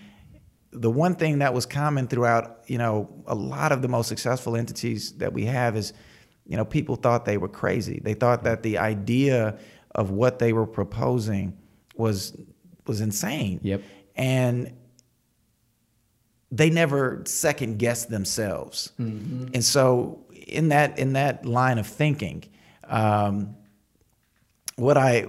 the 0.72 0.90
one 0.90 1.14
thing 1.14 1.38
that 1.38 1.54
was 1.54 1.64
common 1.64 2.06
throughout, 2.08 2.60
you 2.66 2.78
know, 2.78 3.08
a 3.26 3.34
lot 3.34 3.72
of 3.72 3.82
the 3.82 3.88
most 3.88 4.08
successful 4.08 4.56
entities 4.56 5.12
that 5.18 5.32
we 5.32 5.46
have 5.46 5.76
is, 5.76 5.92
you 6.46 6.56
know, 6.56 6.64
people 6.64 6.96
thought 6.96 7.24
they 7.24 7.38
were 7.38 7.48
crazy. 7.48 8.00
They 8.02 8.14
thought 8.14 8.44
that 8.44 8.62
the 8.62 8.78
idea 8.78 9.58
of 9.94 10.10
what 10.10 10.38
they 10.38 10.52
were 10.52 10.66
proposing 10.66 11.56
was 11.96 12.36
was 12.86 13.00
insane. 13.00 13.60
Yep. 13.62 13.82
And 14.16 14.72
they 16.50 16.70
never 16.70 17.22
second 17.26 17.78
guess 17.78 18.04
themselves. 18.06 18.92
And 18.98 19.64
so 19.64 20.24
in 20.46 20.68
that 20.68 20.98
in 20.98 21.14
that 21.14 21.44
line 21.44 21.78
of 21.78 21.86
thinking, 21.86 22.44
um, 22.84 23.56
what 24.76 24.96
I 24.96 25.26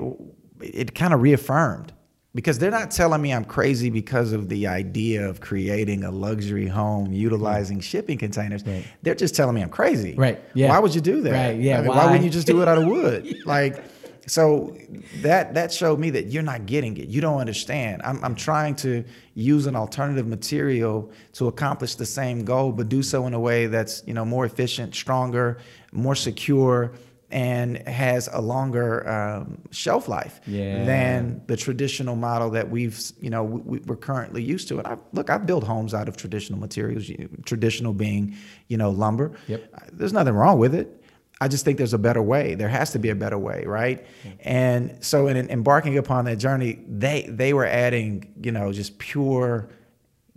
it 0.62 0.96
kind 0.96 1.14
of 1.14 1.22
reaffirmed 1.22 1.94
because 2.38 2.60
they're 2.60 2.70
not 2.70 2.92
telling 2.92 3.20
me 3.20 3.34
I'm 3.34 3.46
crazy 3.46 3.90
because 3.90 4.32
of 4.32 4.48
the 4.48 4.68
idea 4.68 5.28
of 5.28 5.42
creating 5.42 6.04
a 6.04 6.12
luxury 6.12 6.68
home 6.68 7.12
utilizing 7.12 7.80
shipping 7.80 8.20
containers. 8.20 8.64
Right. 8.64 8.86
They're 9.02 9.16
just 9.16 9.34
telling 9.34 9.56
me 9.56 9.64
I'm 9.64 9.72
crazy. 9.72 10.14
Right, 10.14 10.40
yeah. 10.54 10.70
Why 10.70 10.78
would 10.78 10.94
you 10.94 11.02
do 11.02 11.22
that? 11.22 11.32
Right, 11.32 11.60
yeah, 11.60 11.80
I 11.80 11.82
mean, 11.82 11.88
why? 11.88 12.06
wouldn't 12.06 12.24
you 12.24 12.30
just 12.30 12.46
do 12.46 12.62
it 12.62 12.68
out 12.68 12.78
of 12.78 12.86
wood? 12.86 13.36
Like 13.48 13.84
so 14.28 14.76
that 15.22 15.54
that 15.54 15.72
showed 15.72 16.00
me 16.00 16.10
that 16.12 16.28
you're 16.28 16.44
not 16.44 16.66
getting 16.66 16.98
it. 16.98 17.08
You 17.08 17.22
don't 17.22 17.40
understand. 17.40 18.02
I'm 18.04 18.24
I'm 18.24 18.36
trying 18.36 18.76
to 18.78 19.04
use 19.34 19.66
an 19.68 19.76
alternative 19.76 20.28
material 20.28 21.10
to 21.34 21.48
accomplish 21.48 21.96
the 21.96 22.06
same 22.06 22.44
goal, 22.44 22.72
but 22.74 22.90
do 22.90 23.02
so 23.02 23.26
in 23.28 23.34
a 23.34 23.40
way 23.40 23.68
that's 23.68 24.04
you 24.06 24.14
know 24.14 24.26
more 24.26 24.46
efficient, 24.46 24.94
stronger, 24.96 25.58
more 25.94 26.16
secure, 26.16 26.92
and 27.32 27.78
has 27.88 28.30
a 28.34 28.42
longer 28.42 29.08
um, 29.10 29.58
shelf 29.72 30.08
life 30.08 30.40
Yeah. 30.46 30.84
than 30.86 31.42
the 31.48 31.56
traditional 31.58 32.16
model 32.16 32.50
that 32.52 32.70
we've 32.70 33.00
you 33.22 33.30
know 33.30 33.44
we, 33.44 33.80
we're 33.80 33.96
currently 33.96 34.44
used 34.44 34.68
to. 34.70 34.80
And 34.80 34.88
I 34.88 34.98
look, 35.14 35.30
I've 35.30 35.46
built 35.46 35.64
homes 35.64 35.94
out 35.94 36.08
of 36.10 36.18
traditional 36.18 36.60
materials. 36.60 37.10
Traditional 37.46 37.94
being 37.94 38.36
you 38.68 38.78
know 38.78 38.90
lumber. 38.90 39.32
Yep. 39.48 39.74
There's 39.94 40.14
nothing 40.14 40.34
wrong 40.34 40.60
with 40.60 40.76
it. 40.76 41.02
I 41.40 41.48
just 41.48 41.64
think 41.66 41.78
there's 41.78 41.94
a 41.94 42.00
better 42.00 42.22
way. 42.22 42.56
There 42.56 42.70
has 42.70 42.92
to 42.94 43.00
be 43.00 43.10
a 43.10 43.16
better 43.16 43.38
way, 43.38 43.64
right? 43.66 44.04
Mm-hmm. 44.24 44.30
And 44.42 45.04
so, 45.06 45.28
in, 45.28 45.38
in 45.38 45.50
embarking 45.52 45.98
upon 45.98 46.26
that 46.26 46.38
journey, 46.38 46.80
they 46.88 47.28
they 47.30 47.54
were 47.54 47.66
adding, 47.66 48.34
you 48.42 48.52
know, 48.52 48.72
just 48.74 48.98
pure 48.98 49.70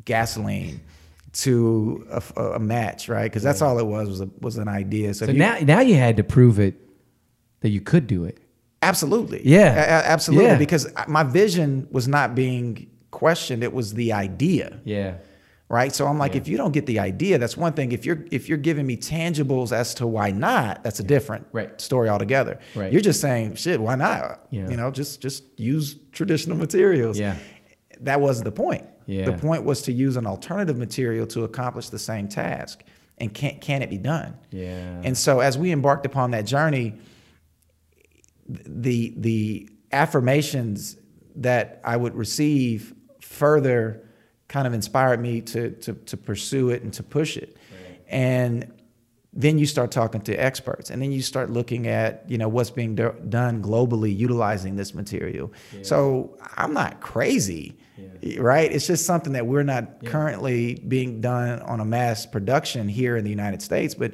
gasoline 0.04 0.80
to 1.32 2.06
a, 2.10 2.42
a 2.42 2.58
match, 2.58 3.08
right? 3.08 3.24
Because 3.30 3.42
that's 3.42 3.62
all 3.62 3.78
it 3.78 3.86
was 3.86 4.08
was 4.08 4.20
a, 4.20 4.28
was 4.40 4.56
an 4.56 4.68
idea. 4.68 5.14
So, 5.14 5.26
So 5.26 5.32
you- 5.32 5.38
now, 5.38 5.58
now 5.62 5.80
you 5.80 5.94
had 5.94 6.16
to 6.16 6.24
prove 6.24 6.58
it 6.58 6.74
that 7.60 7.68
you 7.70 7.80
could 7.80 8.06
do 8.06 8.24
it. 8.24 8.38
Absolutely. 8.82 9.40
Yeah. 9.44 9.74
A- 9.74 10.06
absolutely. 10.08 10.46
Yeah. 10.46 10.56
Because 10.58 10.88
my 11.06 11.22
vision 11.22 11.86
was 11.90 12.08
not 12.08 12.34
being 12.34 12.90
questioned; 13.10 13.62
it 13.62 13.72
was 13.72 13.94
the 13.94 14.12
idea, 14.12 14.80
Yeah. 14.84 15.16
Right? 15.70 15.94
So 15.94 16.06
I'm 16.06 16.18
like, 16.18 16.34
Yeah. 16.34 16.40
if 16.42 16.48
you 16.48 16.56
don't 16.58 16.72
get 16.72 16.84
the 16.84 16.98
idea, 16.98 17.38
that's 17.38 17.56
one 17.56 17.72
thing. 17.72 17.92
If 17.92 18.04
you're 18.04 18.26
if 18.30 18.48
you're 18.48 18.58
giving 18.58 18.86
me 18.86 18.96
tangibles 18.98 19.72
as 19.72 19.94
to 19.94 20.06
why 20.06 20.30
not, 20.32 20.84
that's 20.84 21.00
a 21.00 21.04
different 21.04 21.46
Right. 21.52 21.80
story 21.80 22.08
altogether. 22.10 22.58
Right. 22.74 22.92
You're 22.92 23.00
just 23.00 23.20
saying, 23.22 23.54
shit, 23.54 23.80
why 23.80 23.94
not? 23.94 24.46
Yeah. 24.50 24.68
You 24.68 24.76
know, 24.76 24.90
just 24.90 25.22
just 25.22 25.44
use 25.58 25.96
traditional 26.12 26.58
materials. 26.58 27.18
Yeah. 27.18 27.36
That 28.00 28.20
wasn't 28.20 28.44
the 28.46 28.52
point. 28.52 28.84
Yeah. 29.06 29.24
The 29.26 29.32
point 29.38 29.64
was 29.64 29.82
to 29.82 29.92
use 29.92 30.16
an 30.16 30.26
alternative 30.26 30.76
material 30.76 31.26
to 31.28 31.44
accomplish 31.44 31.88
the 31.88 31.98
same 31.98 32.28
task. 32.28 32.82
And 33.18 33.32
can 33.32 33.58
can 33.60 33.82
it 33.82 33.90
be 33.90 33.98
done? 33.98 34.34
Yeah. 34.50 35.00
And 35.04 35.16
so 35.16 35.40
as 35.40 35.56
we 35.56 35.70
embarked 35.72 36.04
upon 36.06 36.32
that 36.32 36.46
journey, 36.46 36.94
the 38.48 39.14
the 39.16 39.68
affirmations 39.92 40.96
that 41.36 41.80
I 41.84 41.96
would 41.96 42.14
receive 42.16 42.92
further 43.20 44.02
kind 44.50 44.66
of 44.66 44.74
inspired 44.74 45.20
me 45.20 45.40
to 45.40 45.70
to 45.70 45.94
to 45.94 46.16
pursue 46.16 46.70
it 46.70 46.82
and 46.82 46.92
to 46.92 47.02
push 47.02 47.36
it. 47.36 47.56
And 48.08 48.72
then 49.32 49.58
you 49.58 49.66
start 49.66 49.92
talking 49.92 50.20
to 50.22 50.34
experts 50.34 50.90
and 50.90 51.00
then 51.00 51.12
you 51.12 51.22
start 51.22 51.50
looking 51.50 51.86
at 51.86 52.28
you 52.28 52.36
know 52.36 52.48
what's 52.48 52.70
being 52.70 52.96
do- 52.96 53.14
done 53.28 53.62
globally 53.62 54.14
utilizing 54.14 54.74
this 54.74 54.92
material. 54.92 55.52
So 55.82 56.36
i'm 56.56 56.74
not 56.74 57.00
crazy 57.00 57.76
right? 58.38 58.72
It's 58.72 58.86
just 58.86 59.04
something 59.04 59.34
that 59.34 59.46
we're 59.46 59.62
not 59.62 60.04
currently 60.04 60.74
being 60.88 61.20
done 61.20 61.60
on 61.60 61.80
a 61.80 61.84
mass 61.84 62.26
production 62.26 62.88
here 62.88 63.16
in 63.16 63.24
the 63.24 63.30
united 63.30 63.62
states 63.62 63.94
but 63.94 64.12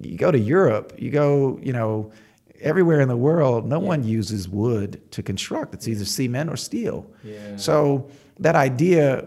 you 0.00 0.16
go 0.16 0.30
to 0.30 0.38
europe 0.38 0.92
you 0.98 1.10
go 1.10 1.58
you 1.62 1.72
know 1.72 2.12
everywhere 2.60 3.00
in 3.00 3.08
the 3.08 3.16
world 3.16 3.66
no 3.66 3.80
one 3.80 4.04
uses 4.04 4.48
wood 4.48 5.00
to 5.10 5.22
construct. 5.22 5.74
It's 5.74 5.88
either 5.88 6.04
cement 6.04 6.48
or 6.50 6.56
steel. 6.56 7.10
Yeah. 7.24 7.56
so 7.56 8.08
that 8.38 8.54
idea 8.54 9.26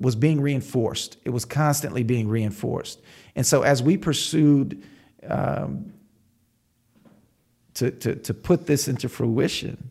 was 0.00 0.16
being 0.16 0.40
reinforced. 0.40 1.18
It 1.24 1.30
was 1.30 1.44
constantly 1.44 2.02
being 2.02 2.28
reinforced. 2.28 3.00
And 3.36 3.46
so 3.46 3.62
as 3.62 3.82
we 3.82 3.96
pursued 3.96 4.82
um, 5.28 5.92
to, 7.74 7.90
to, 7.90 8.16
to 8.16 8.34
put 8.34 8.66
this 8.66 8.88
into 8.88 9.08
fruition, 9.08 9.90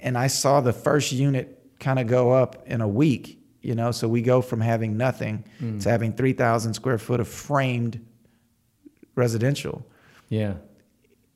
and 0.00 0.18
I 0.18 0.26
saw 0.26 0.60
the 0.60 0.72
first 0.72 1.12
unit 1.12 1.58
kind 1.78 1.98
of 1.98 2.08
go 2.08 2.32
up 2.32 2.66
in 2.66 2.80
a 2.80 2.88
week, 2.88 3.38
you 3.60 3.74
know, 3.74 3.92
so 3.92 4.08
we 4.08 4.22
go 4.22 4.42
from 4.42 4.60
having 4.60 4.96
nothing 4.96 5.44
to 5.80 5.88
having 5.88 6.12
3,000 6.12 6.74
square 6.74 6.98
foot 6.98 7.20
of 7.20 7.28
framed 7.28 8.04
residential 9.14 9.86
yeah. 10.32 10.54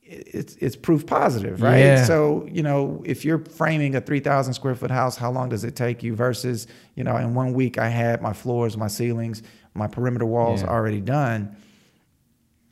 It's 0.08 0.56
it's 0.56 0.76
proof 0.76 1.04
positive, 1.06 1.60
right? 1.62 1.78
Yeah. 1.78 2.04
So 2.04 2.46
you 2.50 2.62
know, 2.62 3.02
if 3.04 3.24
you're 3.24 3.38
framing 3.44 3.94
a 3.96 4.00
three 4.00 4.20
thousand 4.20 4.54
square 4.54 4.74
foot 4.74 4.90
house, 4.90 5.16
how 5.16 5.30
long 5.30 5.48
does 5.48 5.64
it 5.64 5.74
take 5.76 6.02
you? 6.02 6.14
Versus, 6.14 6.66
you 6.94 7.04
know, 7.04 7.16
in 7.16 7.34
one 7.34 7.52
week 7.54 7.78
I 7.78 7.88
had 7.88 8.22
my 8.22 8.32
floors, 8.32 8.76
my 8.76 8.86
ceilings, 8.88 9.42
my 9.74 9.86
perimeter 9.86 10.26
walls 10.26 10.62
Yeah. 10.62 10.68
already 10.68 11.00
done. 11.00 11.56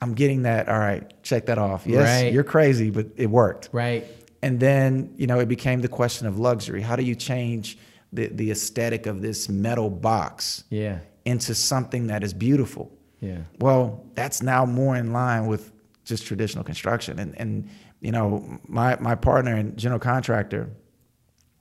I'm 0.01 0.15
getting 0.15 0.43
that. 0.43 0.69
All 0.69 0.79
right, 0.79 1.11
check 1.23 1.47
that 1.47 1.59
off. 1.59 1.87
Yes, 1.87 2.23
Right. 2.25 2.33
you're 2.33 2.45
crazy, 2.45 2.91
but 2.91 3.07
it 3.17 3.31
worked. 3.31 3.71
Right. 3.73 4.05
And 4.43 4.61
then, 4.61 5.11
you 5.17 5.27
know, 5.27 5.41
it 5.41 5.49
became 5.49 5.81
the 5.81 5.89
question 5.89 6.27
of 6.27 6.39
luxury. 6.39 6.83
How 6.83 6.97
do 6.97 7.03
you 7.03 7.15
change 7.15 7.79
the, 8.13 8.27
the 8.29 8.51
aesthetic 8.51 9.07
of 9.07 9.23
this 9.23 9.49
metal 9.49 9.89
box 9.89 10.65
Yeah. 10.69 10.99
into 11.25 11.55
something 11.55 12.09
that 12.09 12.23
is 12.23 12.35
beautiful? 12.35 12.93
Yeah. 13.21 13.39
Well, 13.59 14.05
that's 14.15 14.43
now 14.43 14.67
more 14.67 14.97
in 14.97 15.13
line 15.15 15.47
with 15.47 15.73
just 16.05 16.27
traditional 16.27 16.65
construction. 16.65 17.19
And, 17.19 17.35
and 17.39 17.69
you 18.01 18.13
know, 18.13 18.59
my, 18.67 18.97
my 19.01 19.15
partner 19.15 19.55
and 19.55 19.77
general 19.77 19.99
contractor, 20.01 20.71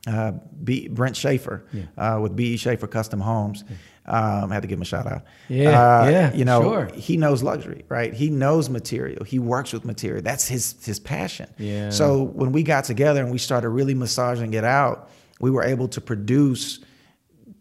uh, 0.05 0.33
B, 0.63 0.89
Brent 0.89 1.15
Schaefer 1.15 1.65
uh, 1.97 2.19
with 2.21 2.35
B.E. 2.35 2.57
Schaefer 2.57 2.87
Custom 2.87 3.21
Homes. 3.21 3.63
Um, 4.05 4.51
I 4.51 4.53
had 4.55 4.61
to 4.63 4.67
give 4.67 4.77
him 4.77 4.81
a 4.81 4.85
shout 4.85 5.07
out. 5.07 5.23
Yeah, 5.47 5.69
Uh, 6.01 6.09
yeah, 6.09 6.33
You 6.33 6.43
know, 6.43 6.61
sure. 6.61 6.85
he 6.93 7.15
knows 7.15 7.41
luxury, 7.41 7.85
right? 7.87 8.13
He 8.13 8.29
knows 8.29 8.69
material. 8.69 9.23
He 9.23 9.39
works 9.39 9.71
with 9.71 9.85
material. 9.85 10.21
That's 10.21 10.45
his 10.45 10.75
his 10.85 10.99
passion. 10.99 11.49
Yeah. 11.57 11.89
So 11.89 12.21
when 12.23 12.51
we 12.51 12.63
got 12.63 12.83
together 12.83 13.21
and 13.23 13.31
we 13.31 13.37
started 13.37 13.69
really 13.69 13.93
massaging 13.93 14.53
it 14.55 14.65
out, 14.65 15.09
we 15.39 15.49
were 15.51 15.63
able 15.63 15.87
to 15.87 16.01
produce 16.01 16.79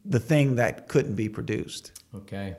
the 0.05 0.19
thing 0.19 0.57
that 0.57 0.89
couldn't 0.89 1.15
be 1.15 1.29
produced 1.29 1.93
Okay. 2.13 2.57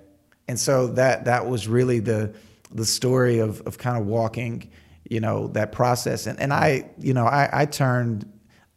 and 0.47 0.57
so 0.57 0.87
that 0.87 1.25
that 1.25 1.45
was 1.45 1.67
really 1.67 1.99
the 1.99 2.33
the 2.73 2.85
story 2.85 3.39
of 3.39 3.61
of 3.61 3.77
kind 3.77 3.97
of 3.99 4.05
walking 4.07 4.69
you 5.09 5.19
know 5.19 5.47
that 5.49 5.71
process 5.71 6.27
and 6.27 6.39
and 6.39 6.51
I 6.53 6.89
you 6.99 7.13
know 7.13 7.25
I, 7.25 7.49
I 7.61 7.65
turned 7.65 8.25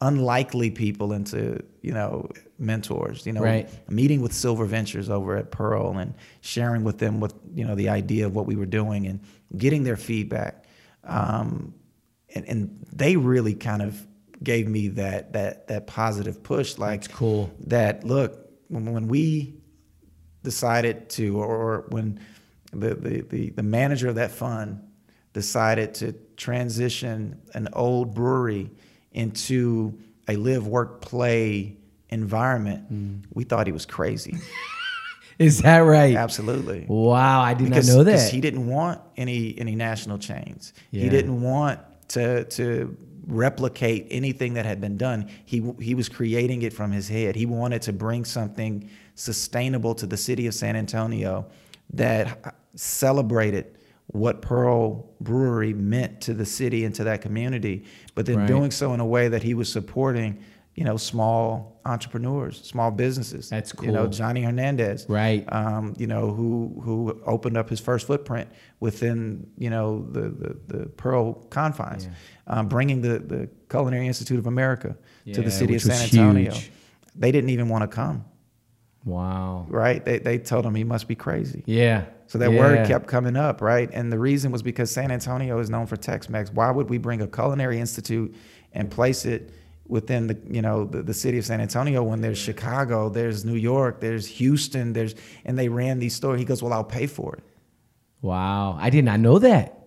unlikely 0.01 0.69
people 0.71 1.13
into 1.13 1.59
you 1.81 1.91
know 1.91 2.29
mentors 2.59 3.25
you 3.25 3.33
know 3.33 3.41
Right. 3.41 3.67
meeting 3.89 4.21
with 4.21 4.33
silver 4.33 4.65
ventures 4.65 5.09
over 5.09 5.35
at 5.37 5.49
pearl 5.51 5.97
and 5.97 6.13
sharing 6.41 6.83
with 6.83 6.97
them 6.99 7.19
what 7.19 7.33
you 7.55 7.65
know 7.65 7.75
the 7.75 7.89
idea 7.89 8.25
of 8.27 8.35
what 8.35 8.45
we 8.45 8.55
were 8.55 8.65
doing 8.67 9.07
and 9.07 9.19
getting 9.57 9.83
their 9.83 9.97
feedback 9.97 10.65
um, 11.03 11.73
and 12.35 12.45
and 12.47 12.85
they 12.93 13.15
really 13.15 13.55
kind 13.55 13.81
of 13.81 14.05
gave 14.43 14.67
me 14.67 14.89
that 14.89 15.33
that 15.33 15.67
that 15.67 15.87
positive 15.87 16.43
push 16.43 16.77
like 16.77 17.01
That's 17.01 17.15
cool. 17.15 17.49
that 17.67 18.03
look 18.03 18.49
when, 18.67 18.91
when 18.93 19.07
we 19.07 19.55
decided 20.43 21.09
to 21.11 21.39
or 21.41 21.85
when 21.89 22.19
the, 22.71 22.95
the, 22.95 23.21
the, 23.21 23.49
the 23.51 23.63
manager 23.63 24.07
of 24.07 24.15
that 24.15 24.31
fund 24.31 24.81
decided 25.33 25.93
to 25.95 26.13
transition 26.35 27.39
an 27.53 27.67
old 27.73 28.13
brewery 28.13 28.71
into 29.11 29.97
a 30.27 30.35
live 30.35 30.67
work 30.67 31.01
play 31.01 31.77
environment 32.09 32.91
mm. 32.91 33.23
we 33.33 33.43
thought 33.43 33.67
he 33.67 33.73
was 33.73 33.85
crazy 33.85 34.37
Is 35.39 35.61
that 35.61 35.79
right? 35.79 36.15
absolutely 36.15 36.85
Wow, 36.87 37.41
I 37.41 37.53
did 37.53 37.69
because, 37.69 37.87
not 37.87 37.93
know 37.97 38.03
because 38.03 38.25
that. 38.25 38.33
he 38.33 38.41
didn't 38.41 38.65
want 38.67 39.01
any 39.15 39.57
any 39.59 39.75
national 39.75 40.17
chains. 40.17 40.73
Yeah. 40.89 41.03
He 41.03 41.09
didn't 41.09 41.41
want 41.41 41.79
to 42.09 42.45
to 42.45 42.97
replicate 43.27 44.07
anything 44.09 44.55
that 44.55 44.65
had 44.65 44.81
been 44.81 44.97
done. 44.97 45.29
He 45.45 45.71
he 45.79 45.93
was 45.93 46.09
creating 46.09 46.63
it 46.63 46.73
from 46.73 46.91
his 46.91 47.07
head. 47.07 47.35
He 47.35 47.45
wanted 47.45 47.83
to 47.83 47.93
bring 47.93 48.25
something 48.25 48.89
sustainable 49.15 49.93
to 49.95 50.07
the 50.07 50.17
city 50.17 50.47
of 50.47 50.53
San 50.53 50.75
Antonio 50.75 51.45
that 51.93 52.55
celebrated 52.75 53.77
what 54.07 54.41
Pearl 54.41 55.05
Brewery 55.19 55.73
meant 55.73 56.21
to 56.21 56.33
the 56.33 56.45
city 56.45 56.85
and 56.85 56.95
to 56.95 57.03
that 57.03 57.21
community, 57.21 57.83
but 58.15 58.25
then 58.25 58.37
Right. 58.37 58.47
doing 58.47 58.71
so 58.71 58.93
in 58.93 58.99
a 59.01 59.05
way 59.05 59.27
that 59.27 59.43
he 59.43 59.53
was 59.53 59.69
supporting, 59.71 60.37
you 60.75 60.85
know, 60.85 60.95
small 60.95 61.81
entrepreneurs, 61.85 62.61
small 62.63 62.89
businesses. 62.91 63.49
That's 63.49 63.73
cool. 63.73 63.87
You 63.87 63.91
know. 63.93 64.07
Johnny 64.07 64.43
Hernandez 64.43 65.05
Right. 65.09 65.43
um, 65.51 65.93
you 65.97 66.07
know, 66.07 66.31
who 66.31 66.79
who 66.83 67.19
opened 67.25 67.57
up 67.57 67.69
his 67.69 67.81
first 67.81 68.07
footprint 68.07 68.47
within 68.79 69.47
you 69.57 69.69
know 69.69 70.07
the 70.11 70.21
the, 70.29 70.57
the 70.67 70.85
Pearl 70.85 71.33
confines, 71.49 72.07
um, 72.47 72.67
bringing 72.69 73.01
the 73.01 73.19
the 73.19 73.49
Culinary 73.69 74.07
Institute 74.07 74.39
of 74.39 74.47
America 74.47 74.95
to 75.33 75.41
the 75.41 75.51
city 75.51 75.75
of 75.75 75.81
San 75.81 76.01
Antonio. 76.01 76.51
huge. 76.53 76.71
They 77.15 77.31
didn't 77.33 77.49
even 77.49 77.67
want 77.67 77.81
to 77.81 77.87
come, 77.93 78.23
Wow. 79.03 79.65
right? 79.69 80.03
They 80.03 80.19
they 80.19 80.37
told 80.37 80.65
him 80.65 80.75
he 80.75 80.83
must 80.85 81.07
be 81.09 81.15
crazy. 81.15 81.63
Yeah. 81.65 82.05
So 82.27 82.37
that 82.39 82.51
Yeah. 82.51 82.59
word 82.59 82.87
kept 82.87 83.07
coming 83.07 83.35
up, 83.35 83.61
right? 83.61 83.89
And 83.93 84.11
the 84.11 84.19
reason 84.19 84.51
was 84.51 84.61
because 84.61 84.91
San 84.91 85.11
Antonio 85.11 85.59
is 85.59 85.69
known 85.69 85.85
for 85.87 85.95
Tex-Mex. 85.95 86.51
Why 86.53 86.69
would 86.71 86.89
we 86.89 86.97
bring 86.97 87.21
a 87.21 87.27
culinary 87.27 87.79
institute 87.79 88.35
and 88.73 88.91
place 88.91 89.25
it 89.25 89.49
within 89.87 90.27
the 90.27 90.37
you 90.49 90.61
know 90.61 90.83
the, 90.85 91.01
the 91.01 91.13
city 91.13 91.37
of 91.37 91.45
San 91.45 91.61
Antonio 91.61 92.03
when 92.03 92.19
there's 92.19 92.37
Chicago, 92.37 93.07
there's 93.09 93.45
New 93.45 93.55
York, 93.55 94.01
there's 94.01 94.27
Houston, 94.27 94.91
there's 94.93 95.15
and 95.45 95.57
they 95.57 95.69
ran 95.69 95.99
these 95.99 96.13
stores. 96.13 96.37
He 96.39 96.45
goes, 96.45 96.61
"Well, 96.61 96.73
I'll 96.73 96.83
pay 96.83 97.07
for 97.07 97.35
it." 97.35 97.43
Wow. 98.21 98.77
I 98.79 98.89
did 98.89 99.05
not 99.05 99.19
know 99.19 99.39
that. 99.39 99.77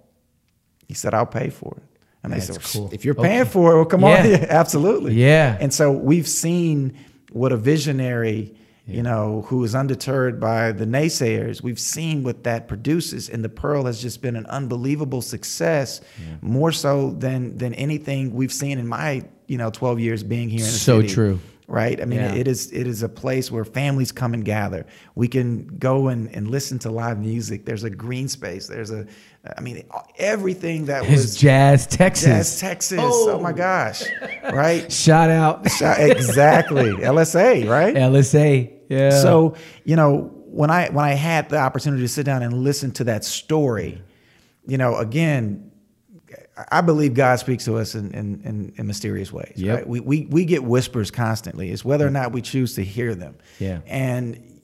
He 0.89 0.95
said, 0.95 1.13
"I'll 1.15 1.27
pay 1.27 1.51
for 1.51 1.75
it." 1.77 1.83
And 2.23 2.33
they 2.33 2.39
That's 2.39 2.47
said, 2.73 2.81
cool. 2.81 2.91
"If 2.93 3.05
you're 3.05 3.15
paying 3.15 3.43
Okay. 3.43 3.51
for 3.51 3.73
it, 3.73 3.77
well, 3.77 3.85
come 3.85 4.01
Yeah. 4.03 4.23
on, 4.23 4.27
absolutely." 4.49 5.15
Yeah. 5.15 5.57
And 5.61 5.73
so 5.73 5.93
we've 5.93 6.29
seen 6.29 6.95
what 7.33 7.53
a 7.53 7.57
visionary, 7.57 8.55
you 8.87 9.03
know, 9.03 9.43
who 9.49 9.63
is 9.65 9.75
undeterred 9.75 10.41
by 10.41 10.73
the 10.73 10.85
naysayers, 10.85 11.63
we've 11.63 11.79
seen 11.79 12.25
what 12.25 12.43
that 12.45 12.67
produces. 12.67 13.29
And 13.29 13.45
the 13.45 13.49
Pearl 13.49 13.85
has 13.85 14.01
just 14.03 14.21
been 14.23 14.35
an 14.37 14.47
unbelievable 14.47 15.23
success, 15.23 16.01
more 16.41 16.73
so 16.73 17.11
than 17.11 17.57
than 17.57 17.75
anything 17.75 18.35
we've 18.35 18.53
seen 18.53 18.79
in 18.79 18.87
my, 18.89 19.23
you 19.47 19.59
know, 19.59 19.71
12 19.71 20.01
years 20.01 20.23
being 20.23 20.49
here 20.49 20.61
in 20.61 20.65
the 20.67 20.71
So 20.71 21.01
city. 21.01 21.13
true. 21.15 21.41
Right. 21.71 22.03
I 22.03 22.05
mean, 22.05 22.19
Yeah. 22.19 22.35
it 22.35 22.49
is 22.49 22.73
it 22.73 22.89
is 22.89 23.05
a 23.05 23.09
place 23.09 23.49
where 23.49 23.65
families 23.65 24.11
come 24.11 24.35
and 24.35 24.45
gather. 24.45 24.87
We 25.15 25.29
can 25.29 25.67
go 25.79 26.09
and, 26.09 26.29
and 26.35 26.49
listen 26.51 26.81
to 26.81 26.91
live 26.91 27.21
music. 27.21 27.65
There's 27.65 27.85
a 27.85 27.91
green 27.91 28.27
space. 28.27 28.67
There's 28.67 28.91
a, 28.91 29.07
I 29.57 29.61
mean, 29.61 29.85
everything 30.19 30.87
that 30.87 31.05
His 31.05 31.23
was 31.23 31.37
Jazz 31.37 31.87
Texas. 31.87 32.25
Jazz 32.27 32.59
Texas. 32.61 32.99
Oh. 33.01 33.39
my 33.41 33.53
gosh. 33.53 34.03
Right. 34.53 34.91
Shout 34.91 35.31
out 35.31 35.65
exactly. 35.65 36.91
LSA, 37.15 37.69
right? 37.69 37.95
LSA. 37.95 38.73
Yeah. 38.89 39.11
So, 39.11 39.55
you 39.85 39.95
know, 39.95 40.33
when 40.47 40.71
I 40.71 40.89
when 40.89 41.05
I 41.05 41.13
had 41.13 41.51
the 41.51 41.59
opportunity 41.59 42.03
to 42.03 42.09
sit 42.09 42.27
down 42.27 42.43
and 42.43 42.53
listen 42.53 42.91
to 42.93 43.05
that 43.05 43.25
story, 43.25 44.03
you 44.67 44.77
know, 44.77 44.97
again, 44.97 45.70
I 46.71 46.81
believe 46.81 47.15
God 47.15 47.39
speaks 47.39 47.65
to 47.65 47.77
us 47.77 47.95
in 47.95 48.13
in, 48.13 48.41
in, 48.45 48.73
in 48.77 48.87
mysterious 48.87 49.33
ways. 49.33 49.55
Yep. 49.57 49.77
Right? 49.77 49.89
We, 49.89 50.01
we 50.01 50.27
we 50.27 50.45
get 50.45 50.65
whispers 50.65 51.11
constantly. 51.11 51.71
It's 51.71 51.85
whether 51.85 52.07
or 52.07 52.11
mm. 52.11 52.15
not 52.15 52.33
we 52.33 52.43
choose 52.43 52.75
to 52.75 52.85
hear 52.85 53.15
them. 53.15 53.37
Yeah. 53.59 53.81
And 53.87 54.61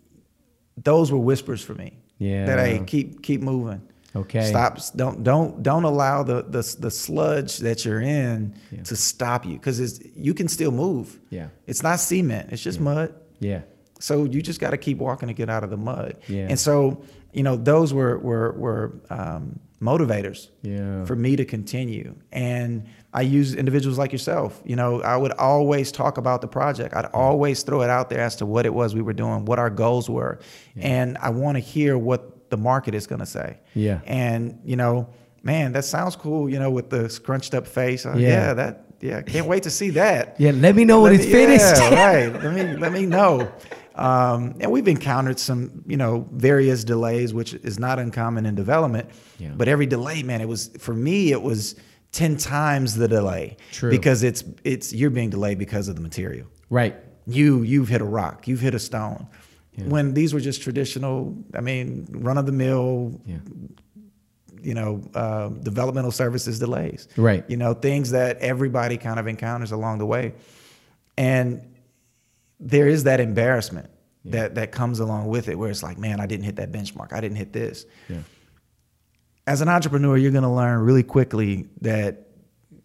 those 0.76 1.10
were 1.10 1.18
whispers 1.18 1.62
for 1.62 1.74
me. 1.74 1.98
Yeah. 2.18 2.46
That 2.46 2.58
I 2.58 2.78
keep 2.78 3.22
keep 3.22 3.40
moving. 3.40 3.82
Okay. 4.14 4.48
Stop. 4.48 4.78
Don't 4.94 5.22
don't 5.22 5.62
don't 5.62 5.84
allow 5.84 6.22
the 6.22 6.42
the, 6.42 6.76
the 6.78 6.90
sludge 6.90 7.58
that 7.58 7.84
you're 7.84 8.00
in 8.00 8.54
to 8.84 8.96
stop 8.96 9.44
you 9.44 9.54
because 9.54 10.00
you 10.16 10.34
can 10.34 10.48
still 10.48 10.72
move. 10.72 11.18
Yeah. 11.30 11.48
It's 11.66 11.82
not 11.82 12.00
cement. 12.00 12.52
It's 12.52 12.62
just 12.62 12.80
mud. 12.80 13.14
yeah. 13.38 13.62
So 13.98 14.24
you 14.24 14.42
just 14.42 14.60
got 14.60 14.70
to 14.70 14.76
keep 14.76 14.98
walking 14.98 15.28
to 15.28 15.34
get 15.34 15.48
out 15.48 15.64
of 15.64 15.70
the 15.70 15.76
mud. 15.78 16.18
Yeah. 16.28 16.48
And 16.50 16.58
so 16.58 17.02
you 17.36 17.42
know 17.42 17.56
those 17.56 17.88
were 17.98 18.18
were 18.18 18.52
were 18.64 18.84
um, 19.10 19.60
motivators 19.80 20.48
Yeah. 20.62 21.04
for 21.04 21.14
me 21.16 21.36
to 21.36 21.44
continue. 21.44 22.14
And 22.32 22.86
I 23.12 23.22
use 23.22 23.54
individuals 23.54 23.98
like 23.98 24.10
yourself. 24.12 24.60
You 24.64 24.76
know, 24.76 25.02
I 25.02 25.16
would 25.16 25.32
always 25.32 25.92
talk 25.92 26.18
about 26.18 26.40
the 26.40 26.48
project. 26.48 26.94
I'd 26.96 27.10
always 27.12 27.62
throw 27.62 27.82
it 27.82 27.90
out 27.90 28.08
there 28.10 28.20
as 28.20 28.36
to 28.36 28.46
what 28.46 28.64
it 28.66 28.74
was 28.74 28.94
we 28.94 29.02
were 29.02 29.12
doing, 29.24 29.44
what 29.44 29.58
our 29.58 29.70
goals 29.70 30.08
were, 30.08 30.38
and 30.76 31.18
I 31.18 31.30
want 31.30 31.56
to 31.56 31.60
hear 31.60 31.96
what 31.98 32.50
the 32.50 32.56
market 32.56 32.94
is 32.94 33.06
going 33.06 33.20
to 33.20 33.26
say. 33.38 33.58
Yeah. 33.74 34.00
And 34.06 34.58
you 34.64 34.76
know, 34.76 35.08
man, 35.42 35.72
that 35.72 35.84
sounds 35.84 36.16
cool. 36.16 36.48
You 36.48 36.58
know, 36.58 36.70
with 36.70 36.88
the 36.90 37.08
scrunched 37.10 37.54
up 37.54 37.66
face. 37.66 38.06
Uh, 38.06 38.14
Yeah. 38.16 38.28
yeah. 38.28 38.54
That. 38.54 38.82
Yeah. 39.00 39.20
Can't 39.22 39.46
wait 39.46 39.62
to 39.64 39.70
see 39.70 39.90
that. 39.90 40.36
Yeah. 40.40 40.52
Let 40.52 40.74
me 40.74 40.84
know 40.86 41.02
when 41.02 41.12
Let 41.12 41.20
it's 41.20 41.26
me- 41.26 41.32
finished. 41.40 41.76
Yeah, 41.76 42.04
right. 42.32 42.42
Let 42.44 42.52
me 42.54 42.62
let 42.84 42.92
me 42.92 43.04
know. 43.04 43.52
Um, 43.96 44.56
and 44.60 44.70
we've 44.70 44.88
encountered 44.88 45.38
some, 45.38 45.82
you 45.86 45.96
know, 45.96 46.28
various 46.32 46.84
delays, 46.84 47.32
which 47.32 47.54
is 47.54 47.78
not 47.78 47.98
uncommon 47.98 48.44
in 48.46 48.54
development. 48.54 49.08
Yeah. 49.38 49.52
But 49.56 49.68
every 49.68 49.86
delay, 49.86 50.22
man, 50.22 50.40
it 50.40 50.48
was 50.48 50.68
for 50.78 50.92
me, 50.94 51.32
it 51.32 51.40
was 51.42 51.74
ten 52.12 52.36
times 52.36 52.94
the 52.96 53.08
delay. 53.08 53.56
True. 53.72 53.90
Because 53.90 54.22
it's 54.22 54.44
it's 54.64 54.92
you're 54.92 55.10
being 55.10 55.30
delayed 55.30 55.58
because 55.58 55.88
of 55.88 55.96
the 55.96 56.02
material. 56.02 56.46
right. 56.70 56.94
You 57.28 57.62
you've 57.62 57.88
hit 57.88 58.00
a 58.02 58.04
rock, 58.04 58.46
you've 58.46 58.60
hit 58.60 58.74
a 58.74 58.78
stone. 58.78 59.26
When 59.84 60.14
these 60.14 60.32
were 60.32 60.40
just 60.40 60.62
traditional, 60.62 61.36
I 61.54 61.60
mean, 61.60 62.06
run 62.10 62.38
of 62.38 62.46
the 62.46 62.52
mill, 62.52 63.20
Yeah. 63.26 63.38
you 64.62 64.72
know, 64.74 65.02
uh, 65.14 65.48
developmental 65.48 66.12
services 66.12 66.58
delays. 66.58 67.08
Right. 67.16 67.44
You 67.48 67.56
know, 67.58 67.74
things 67.74 68.12
that 68.12 68.38
everybody 68.38 68.96
kind 68.96 69.18
of 69.20 69.26
encounters 69.26 69.72
along 69.72 69.98
the 69.98 70.06
way. 70.06 70.32
And 71.18 71.60
there 72.60 72.88
is 72.88 73.04
that 73.04 73.20
embarrassment 73.20 73.90
that, 74.24 74.56
that 74.56 74.72
comes 74.72 74.98
along 74.98 75.28
with 75.28 75.48
it 75.48 75.56
where 75.56 75.70
it's 75.70 75.82
like, 75.84 75.98
man, 75.98 76.20
I 76.20 76.26
didn't 76.26 76.44
hit 76.44 76.56
that 76.56 76.72
benchmark. 76.72 77.12
I 77.12 77.20
didn't 77.20 77.36
hit 77.36 77.52
this. 77.52 77.86
Yeah. 78.08 78.18
As 79.46 79.60
an 79.60 79.68
entrepreneur, 79.68 80.16
you're 80.16 80.32
going 80.32 80.42
to 80.42 80.48
learn 80.50 80.80
really 80.80 81.04
quickly 81.04 81.68
that, 81.82 82.26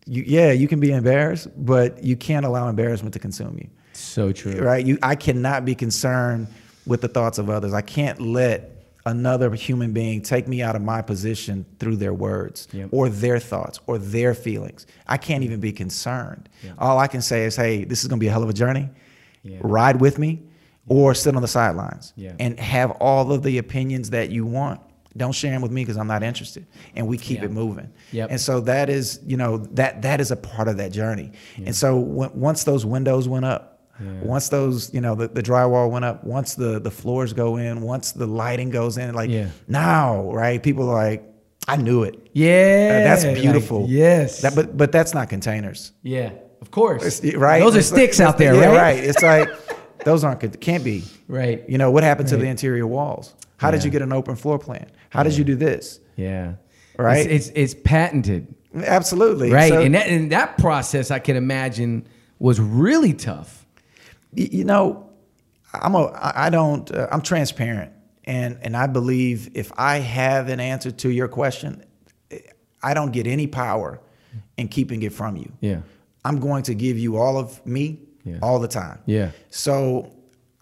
you, 0.05 0.23
yeah, 0.27 0.51
you 0.51 0.67
can 0.67 0.79
be 0.79 0.91
embarrassed, 0.91 1.47
but 1.57 2.03
you 2.03 2.15
can't 2.15 2.45
allow 2.45 2.67
embarrassment 2.69 3.13
to 3.13 3.19
consume 3.19 3.57
you 3.59 3.69
So 3.93 4.31
true. 4.31 4.59
right? 4.61 4.85
You, 4.85 4.99
I 5.01 5.15
cannot 5.15 5.65
be 5.65 5.73
concerned 5.73 6.47
with 6.85 7.01
the 7.01 7.07
thoughts 7.07 7.39
of 7.39 7.49
others. 7.49 7.73
I 7.73 7.81
can't 7.81 8.21
let 8.21 8.69
another 9.07 9.51
human 9.55 9.93
being 9.93 10.21
take 10.21 10.47
me 10.47 10.61
out 10.61 10.75
of 10.75 10.81
my 10.83 11.01
position 11.01 11.65
through 11.79 11.95
their 11.95 12.13
words 12.13 12.67
Yep. 12.71 12.89
or 12.91 13.09
their 13.09 13.39
thoughts 13.39 13.79
or 13.87 13.97
their 13.97 14.35
feelings. 14.35 14.85
I 15.07 15.17
can't 15.17 15.43
even 15.43 15.59
be 15.59 15.71
concerned. 15.71 16.49
All 16.77 16.99
I 16.99 17.07
can 17.07 17.21
say 17.23 17.45
is, 17.45 17.55
hey, 17.55 17.83
this 17.83 18.03
is 18.03 18.07
going 18.07 18.19
to 18.19 18.23
be 18.23 18.27
a 18.27 18.31
hell 18.31 18.43
of 18.43 18.49
a 18.49 18.53
journey. 18.53 18.89
Yeah. 19.43 19.57
Ride 19.61 19.99
with 20.01 20.17
me 20.19 20.43
or 20.87 21.13
sit 21.13 21.35
on 21.35 21.41
the 21.41 21.47
sidelines 21.47 22.13
Yeah. 22.15 22.33
and 22.39 22.59
have 22.59 22.91
all 22.91 23.31
of 23.31 23.43
the 23.43 23.57
opinions 23.57 24.09
that 24.11 24.29
you 24.29 24.45
want. 24.45 24.79
Don't 25.17 25.33
share 25.33 25.51
them 25.51 25.61
with 25.61 25.71
me 25.71 25.81
because 25.83 25.97
I'm 25.97 26.07
not 26.07 26.23
interested. 26.23 26.65
And 26.95 27.07
we 27.07 27.17
keep 27.17 27.39
Yeah. 27.39 27.45
it 27.45 27.51
moving. 27.51 27.89
Yep. 28.11 28.29
And 28.31 28.39
so 28.39 28.61
that 28.61 28.89
is, 28.89 29.19
you 29.25 29.35
know, 29.37 29.57
that 29.73 30.01
that 30.03 30.21
is 30.21 30.31
a 30.31 30.35
part 30.37 30.67
of 30.67 30.77
that 30.77 30.91
journey. 30.91 31.31
And 31.65 31.75
so 31.75 31.99
when, 31.99 32.29
once 32.33 32.63
those 32.63 32.85
windows 32.85 33.27
went 33.27 33.45
up, 33.45 33.67
once 34.23 34.49
those, 34.49 34.91
you 34.93 34.99
know, 35.01 35.13
the, 35.13 35.27
the 35.27 35.43
drywall 35.43 35.91
went 35.91 36.05
up, 36.05 36.23
once 36.23 36.55
the 36.55 36.79
the 36.79 36.89
floors 36.89 37.33
go 37.33 37.57
in, 37.57 37.81
once 37.81 38.13
the 38.13 38.25
lighting 38.25 38.69
goes 38.71 38.97
in, 38.97 39.13
like 39.13 39.29
now, 39.67 40.31
right? 40.31 40.61
People 40.63 40.89
are 40.89 40.93
like, 40.95 41.23
I 41.67 41.75
knew 41.75 42.03
it. 42.03 42.15
Yeah, 42.33 43.01
Uh, 43.01 43.03
that's 43.03 43.23
like, 43.23 43.35
beautiful. 43.35 43.85
yes, 43.87 44.41
That, 44.41 44.55
but 44.55 44.75
but 44.75 44.91
that's 44.91 45.13
not 45.13 45.29
containers, 45.29 45.91
yeah, 46.01 46.31
of 46.61 46.71
course. 46.71 47.23
Right? 47.35 47.59
Those 47.59 47.73
are 47.73 47.77
like- 47.77 47.85
sticks 47.85 48.19
out 48.19 48.37
there, 48.37 48.55
yeah, 48.55 48.75
right? 48.75 49.03
It's 49.03 49.21
like 49.23 49.49
those 50.05 50.23
aren't 50.23 50.39
good. 50.39 50.59
Can't 50.61 50.83
be. 50.83 51.03
Right. 51.27 51.67
You 51.69 51.77
know 51.77 51.91
what 51.91 52.03
happened 52.03 52.29
to 52.29 52.37
the 52.37 52.45
interior 52.47 52.85
walls? 52.87 53.33
How 53.57 53.71
did 53.71 53.83
you 53.83 53.91
get 53.91 54.01
an 54.01 54.11
open 54.13 54.35
floor 54.35 54.57
plan? 54.59 54.89
How 55.09 55.23
did 55.23 55.35
you 55.37 55.43
do 55.43 55.55
this? 55.55 55.99
Yeah. 56.15 56.53
Right? 56.97 57.25
It's 57.25 57.47
it's, 57.49 57.73
it's 57.73 57.81
patented, 57.83 58.53
Absolutely. 58.75 59.51
right? 59.51 59.69
So- 59.71 59.81
and 59.81 59.95
that 59.95 60.07
and 60.07 60.31
that 60.31 60.57
process, 60.57 61.11
I 61.11 61.19
can 61.19 61.35
imagine, 61.35 62.07
was 62.39 62.59
really 62.59 63.13
tough. 63.13 63.65
You 64.33 64.63
know 64.65 65.07
i'm 65.73 65.95
a 65.95 66.11
I 66.13 66.49
don't 66.49 66.91
uh, 66.91 67.07
i'm 67.13 67.21
transparent 67.21 67.93
and 68.25 68.57
and 68.61 68.75
i 68.75 68.87
believe 68.87 69.49
if 69.53 69.71
i 69.77 69.99
have 69.99 70.49
an 70.49 70.59
answer 70.59 70.91
to 70.91 71.09
your 71.09 71.29
question 71.29 71.81
i 72.83 72.93
don't 72.93 73.11
get 73.11 73.25
any 73.25 73.47
power 73.47 74.01
in 74.57 74.67
keeping 74.67 75.01
it 75.03 75.13
from 75.13 75.37
you 75.37 75.49
Yeah. 75.61 75.79
I'm 76.25 76.39
going 76.39 76.63
to 76.63 76.73
give 76.75 76.97
you 76.97 77.17
all 77.17 77.37
of 77.37 77.65
me 77.65 77.99
Yeah. 78.23 78.37
all 78.41 78.59
the 78.59 78.67
time. 78.67 78.99
Yeah. 79.05 79.31
so 79.49 80.11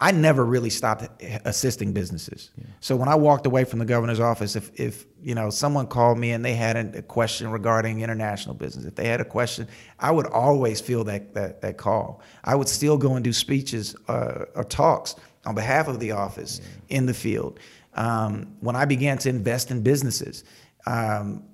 i 0.00 0.10
never 0.12 0.42
really 0.54 0.70
stopped 0.70 1.02
assisting 1.44 1.92
businesses. 1.92 2.50
So 2.80 2.96
when 2.96 3.08
i 3.08 3.14
walked 3.28 3.46
away 3.46 3.64
from 3.64 3.78
the 3.80 3.84
governor's 3.94 4.20
office 4.20 4.56
if 4.56 4.70
if 4.80 5.04
you 5.22 5.34
know 5.34 5.50
someone 5.50 5.86
called 5.86 6.18
me 6.18 6.30
and 6.34 6.42
they 6.44 6.54
had 6.54 6.76
a 6.96 7.02
question 7.02 7.50
regarding 7.50 8.00
international 8.00 8.54
business 8.54 8.86
if 8.86 8.94
they 8.94 9.06
had 9.08 9.20
a 9.20 9.24
question 9.38 9.66
i 9.98 10.10
would 10.10 10.26
always 10.26 10.80
feel 10.80 11.04
that 11.04 11.34
that, 11.34 11.60
that 11.60 11.76
call. 11.76 12.22
I 12.44 12.54
would 12.58 12.68
still 12.68 12.96
go 12.96 13.14
and 13.16 13.22
do 13.24 13.32
speeches 13.32 13.94
uh, 14.08 14.44
or 14.54 14.64
talks 14.64 15.14
on 15.44 15.54
behalf 15.54 15.88
of 15.88 16.00
the 16.00 16.12
office 16.12 16.60
in 16.88 17.06
the 17.06 17.14
field. 17.14 17.60
Um, 17.94 18.30
when 18.60 18.76
i 18.76 18.84
began 18.86 19.18
to 19.18 19.28
invest 19.28 19.70
in 19.70 19.82
businesses 19.82 20.44
um, 20.86 21.44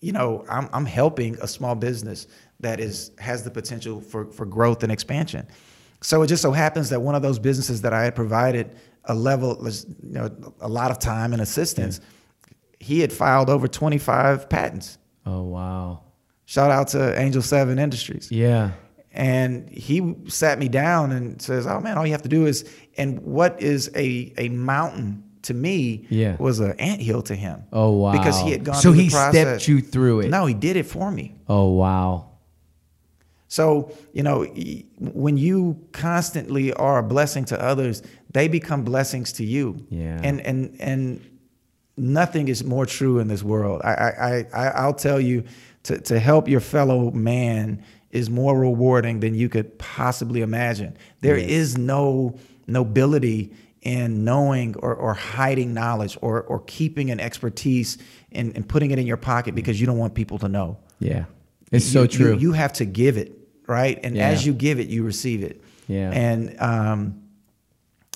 you 0.00 0.12
know, 0.12 0.44
I'm, 0.48 0.66
I'm 0.72 0.86
helping 0.86 1.36
a 1.42 1.46
small 1.46 1.74
business 1.74 2.26
that 2.60 2.80
is 2.80 3.10
has 3.18 3.42
the 3.42 3.50
potential 3.50 4.00
for, 4.00 4.26
for 4.26 4.46
growth 4.46 4.82
and 4.82 4.92
expansion. 4.92 5.46
So 6.02 6.22
it 6.22 6.28
just 6.28 6.42
so 6.42 6.52
happens 6.52 6.88
that 6.90 7.00
one 7.02 7.14
of 7.14 7.22
those 7.22 7.38
businesses 7.38 7.82
that 7.82 7.92
I 7.92 8.04
had 8.04 8.14
provided 8.14 8.76
a 9.04 9.14
level, 9.14 9.58
you 9.66 10.12
know, 10.12 10.30
a 10.60 10.68
lot 10.68 10.90
of 10.90 10.98
time 10.98 11.32
and 11.32 11.42
assistance, 11.42 12.00
he 12.78 13.00
had 13.00 13.12
filed 13.12 13.50
over 13.50 13.68
25 13.68 14.48
patents. 14.48 14.98
Oh 15.26 15.42
wow. 15.42 16.02
Shout 16.46 16.70
out 16.70 16.88
to 16.88 17.18
Angel 17.20 17.42
Seven 17.42 17.78
Industries. 17.78 18.30
Yeah. 18.32 18.72
And 19.12 19.68
he 19.68 20.14
sat 20.28 20.58
me 20.58 20.68
down 20.68 21.12
and 21.12 21.40
says, 21.42 21.66
"Oh 21.66 21.80
man, 21.80 21.98
all 21.98 22.06
you 22.06 22.12
have 22.12 22.22
to 22.22 22.28
do 22.28 22.46
is." 22.46 22.64
And 22.96 23.20
what 23.22 23.60
is 23.60 23.90
a 23.96 24.32
a 24.38 24.48
mountain 24.50 25.24
to 25.42 25.54
me 25.54 26.06
Yeah. 26.10 26.36
was 26.38 26.60
an 26.60 26.72
anthill 26.78 27.22
to 27.22 27.34
him. 27.34 27.64
Oh 27.72 27.90
wow. 27.92 28.12
Because 28.12 28.40
he 28.40 28.52
had 28.52 28.64
gone. 28.64 28.76
So 28.76 28.82
through 28.82 28.92
the 28.92 29.02
he 29.02 29.08
stepped 29.10 29.66
you 29.68 29.80
through 29.80 30.20
it. 30.20 30.28
No, 30.28 30.46
he 30.46 30.54
did 30.54 30.76
it 30.76 30.84
for 30.86 31.10
me. 31.10 31.34
Oh 31.48 31.70
wow. 31.70 32.29
So, 33.50 33.92
you 34.12 34.22
know, 34.22 34.44
when 34.98 35.36
you 35.36 35.76
constantly 35.90 36.72
are 36.72 36.98
a 36.98 37.02
blessing 37.02 37.44
to 37.46 37.60
others, 37.60 38.00
they 38.32 38.46
become 38.46 38.84
blessings 38.84 39.32
to 39.34 39.44
you. 39.44 39.84
Yeah. 39.90 40.20
And 40.22 40.40
and 40.40 40.76
and 40.80 41.20
nothing 41.96 42.46
is 42.48 42.62
more 42.64 42.86
true 42.86 43.18
in 43.18 43.26
this 43.28 43.42
world. 43.42 43.82
I 43.84 43.92
I, 43.92 44.46
I 44.54 44.66
I'll 44.68 44.94
tell 44.94 45.20
you 45.20 45.42
to, 45.82 45.98
to 46.00 46.20
help 46.20 46.46
your 46.48 46.60
fellow 46.60 47.10
man 47.10 47.82
is 48.12 48.30
more 48.30 48.58
rewarding 48.58 49.18
than 49.20 49.34
you 49.34 49.48
could 49.48 49.78
possibly 49.78 50.42
imagine. 50.42 50.96
There 51.20 51.36
is 51.36 51.76
no 51.76 52.38
nobility 52.68 53.52
in 53.82 54.24
knowing 54.24 54.76
or, 54.76 54.94
or 54.94 55.14
hiding 55.14 55.72
knowledge 55.74 56.16
or, 56.20 56.42
or 56.42 56.60
keeping 56.66 57.10
an 57.10 57.18
expertise 57.18 57.98
and, 58.30 58.54
and 58.54 58.68
putting 58.68 58.90
it 58.90 58.98
in 58.98 59.06
your 59.06 59.16
pocket 59.16 59.52
mm. 59.52 59.56
because 59.56 59.80
you 59.80 59.86
don't 59.86 59.96
want 59.98 60.14
people 60.14 60.38
to 60.38 60.48
know. 60.48 60.76
Yeah. 60.98 61.24
It's 61.72 61.86
You- 61.86 61.92
so 61.92 62.02
you- 62.02 62.08
true. 62.08 62.36
You, 62.36 62.52
have 62.52 62.72
to 62.74 62.84
give 62.84 63.16
it, 63.16 63.32
right? 63.70 63.98
And 64.02 64.16
Yeah. 64.16 64.28
as 64.28 64.44
you 64.44 64.52
give 64.52 64.78
it, 64.80 64.88
you 64.88 65.02
receive 65.04 65.42
it. 65.42 65.62
Yeah. 65.88 66.10
And 66.10 66.60
um, 66.60 67.22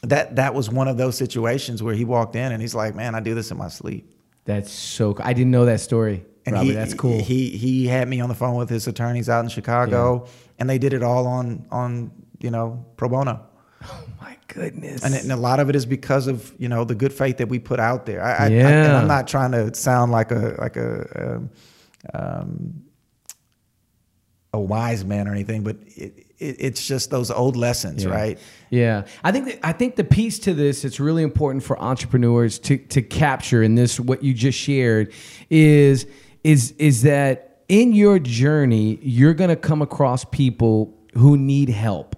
that 0.03 0.37
that 0.37 0.55
was 0.55 0.69
one 0.69 0.89
of 0.89 0.97
those 0.99 1.17
situations 1.17 1.83
where 1.83 1.95
he 1.95 2.05
walked 2.05 2.37
in 2.37 2.53
and 2.53 2.61
he's 2.61 2.75
like, 2.75 2.95
"Man, 2.95 3.15
I 3.15 3.21
do 3.21 3.35
this 3.35 3.51
in 3.51 3.57
my 3.57 3.69
sleep." 3.69 4.11
That's 4.45 4.71
so. 4.71 5.17
I 5.21 5.33
didn't 5.33 5.51
know 5.53 5.65
that 5.65 5.81
story. 5.81 6.25
And 6.47 6.55
Robert, 6.55 6.67
he, 6.69 6.73
that's 6.75 6.93
cool. 6.93 7.19
He 7.23 7.49
he 7.51 7.87
had 7.87 8.07
me 8.07 8.21
on 8.21 8.29
the 8.29 8.35
phone 8.35 8.57
with 8.57 8.69
his 8.69 8.87
attorneys 8.87 9.29
out 9.31 9.43
in 9.45 9.49
Chicago, 9.49 10.27
and 10.59 10.69
they 10.69 10.77
did 10.79 10.93
it 10.93 11.03
all 11.03 11.27
on 11.27 11.67
on 11.71 12.11
you 12.41 12.51
know 12.51 12.85
pro 12.97 13.09
bono. 13.09 13.41
oh 13.85 14.05
my 14.21 14.37
goodness. 14.49 15.03
And, 15.03 15.15
it- 15.15 15.23
and 15.23 15.33
a 15.33 15.37
lot 15.37 15.59
of 15.61 15.71
it 15.71 15.77
is 15.77 15.87
because 15.87 16.27
of 16.27 16.53
you 16.59 16.69
know 16.69 16.85
the 16.85 16.95
good 16.95 17.13
faith 17.15 17.39
that 17.39 17.49
we 17.49 17.59
put 17.59 17.81
out 17.81 18.05
there. 18.05 18.23
I, 18.23 18.31
I, 18.31 18.35
I, 18.35 18.45
and 18.47 18.55
Yeah. 18.55 19.01
I'm 19.01 19.09
not 19.09 19.27
trying 19.27 19.53
to 19.53 19.75
sound 19.75 20.13
like 20.13 20.31
a 20.33 20.55
like 20.59 20.77
a 20.77 21.37
um, 21.37 21.51
um, 22.13 22.83
a 24.55 24.61
wise 24.61 25.05
man 25.05 25.27
or 25.29 25.33
anything, 25.33 25.63
but 25.65 25.77
it, 25.97 26.13
it, 26.39 26.57
it's 26.59 26.87
just 26.87 27.11
those 27.11 27.31
old 27.31 27.57
lessons, 27.57 28.05
Yeah. 28.05 28.11
right? 28.11 28.39
Yeah, 28.71 29.05
I 29.23 29.31
think 29.33 29.45
that, 29.47 29.59
I 29.67 29.73
think 29.73 29.95
the 29.97 30.05
piece 30.05 30.39
to 30.41 30.55
this 30.55 30.83
that's 30.83 30.99
really 30.99 31.23
important 31.23 31.63
for 31.65 31.79
entrepreneurs 31.81 32.59
to 32.61 32.77
to 32.79 33.03
capture 33.03 33.63
in 33.63 33.75
this 33.77 34.01
what 34.01 34.23
you 34.23 34.35
just 34.35 34.59
shared 34.59 35.13
is 35.51 36.07
is 36.43 36.73
is 36.79 37.03
that 37.03 37.63
in 37.69 37.93
your 37.93 38.19
journey 38.19 38.99
you're 39.03 39.35
going 39.35 39.51
to 39.51 39.57
come 39.57 39.81
across 39.83 40.25
people 40.25 40.93
who 41.15 41.37
need 41.37 41.69
help. 41.69 42.14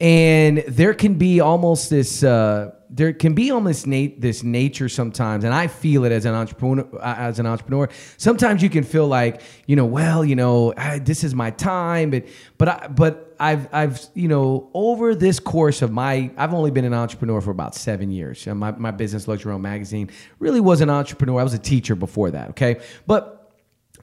And 0.00 0.64
there 0.66 0.94
can 0.94 1.14
be 1.14 1.40
almost 1.40 1.90
this 1.90 2.22
uh, 2.22 2.72
there 2.88 3.12
can 3.12 3.34
be 3.34 3.50
almost 3.50 3.86
nat- 3.86 4.20
this 4.20 4.42
nature 4.42 4.88
sometimes 4.88 5.44
and 5.44 5.54
I 5.54 5.68
feel 5.68 6.04
it 6.04 6.10
as 6.10 6.24
an 6.24 6.34
entrepreneur 6.34 6.88
uh, 6.98 7.14
as 7.18 7.38
an 7.38 7.46
entrepreneur. 7.46 7.88
Sometimes 8.16 8.62
you 8.62 8.70
can 8.70 8.82
feel 8.82 9.06
like, 9.06 9.42
you 9.66 9.76
know, 9.76 9.84
well, 9.84 10.24
you 10.24 10.34
know, 10.34 10.74
I, 10.76 10.98
this 10.98 11.22
is 11.22 11.34
my 11.34 11.50
time 11.50 12.10
but 12.10 12.26
but 12.58 12.68
I, 12.68 12.88
but 12.88 13.36
I've 13.38 13.68
I've 13.72 14.06
you 14.14 14.28
know 14.28 14.70
over 14.74 15.14
this 15.14 15.38
course 15.38 15.82
of 15.82 15.92
my 15.92 16.30
I've 16.36 16.54
only 16.54 16.70
been 16.70 16.84
an 16.84 16.94
entrepreneur 16.94 17.40
for 17.40 17.50
about 17.50 17.74
seven 17.74 18.10
years. 18.10 18.46
My 18.46 18.72
my 18.72 18.90
business 18.90 19.28
Luxury 19.28 19.52
Home 19.52 19.62
Magazine 19.62 20.10
really 20.38 20.60
was 20.60 20.80
an 20.80 20.90
entrepreneur. 20.90 21.40
I 21.40 21.44
was 21.44 21.54
a 21.54 21.58
teacher 21.58 21.94
before 21.94 22.30
that. 22.30 22.50
Okay, 22.50 22.80
but 23.06 23.52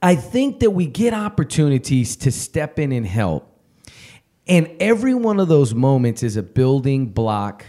I 0.02 0.14
think 0.14 0.60
that 0.60 0.70
we 0.70 0.86
get 0.86 1.12
opportunities 1.12 2.16
to 2.16 2.32
step 2.32 2.78
in 2.78 2.92
and 2.92 3.06
help, 3.06 3.57
and 4.48 4.70
every 4.80 5.14
one 5.14 5.40
of 5.40 5.48
those 5.48 5.74
moments 5.74 6.22
is 6.22 6.36
a 6.36 6.42
building 6.42 7.06
block 7.06 7.64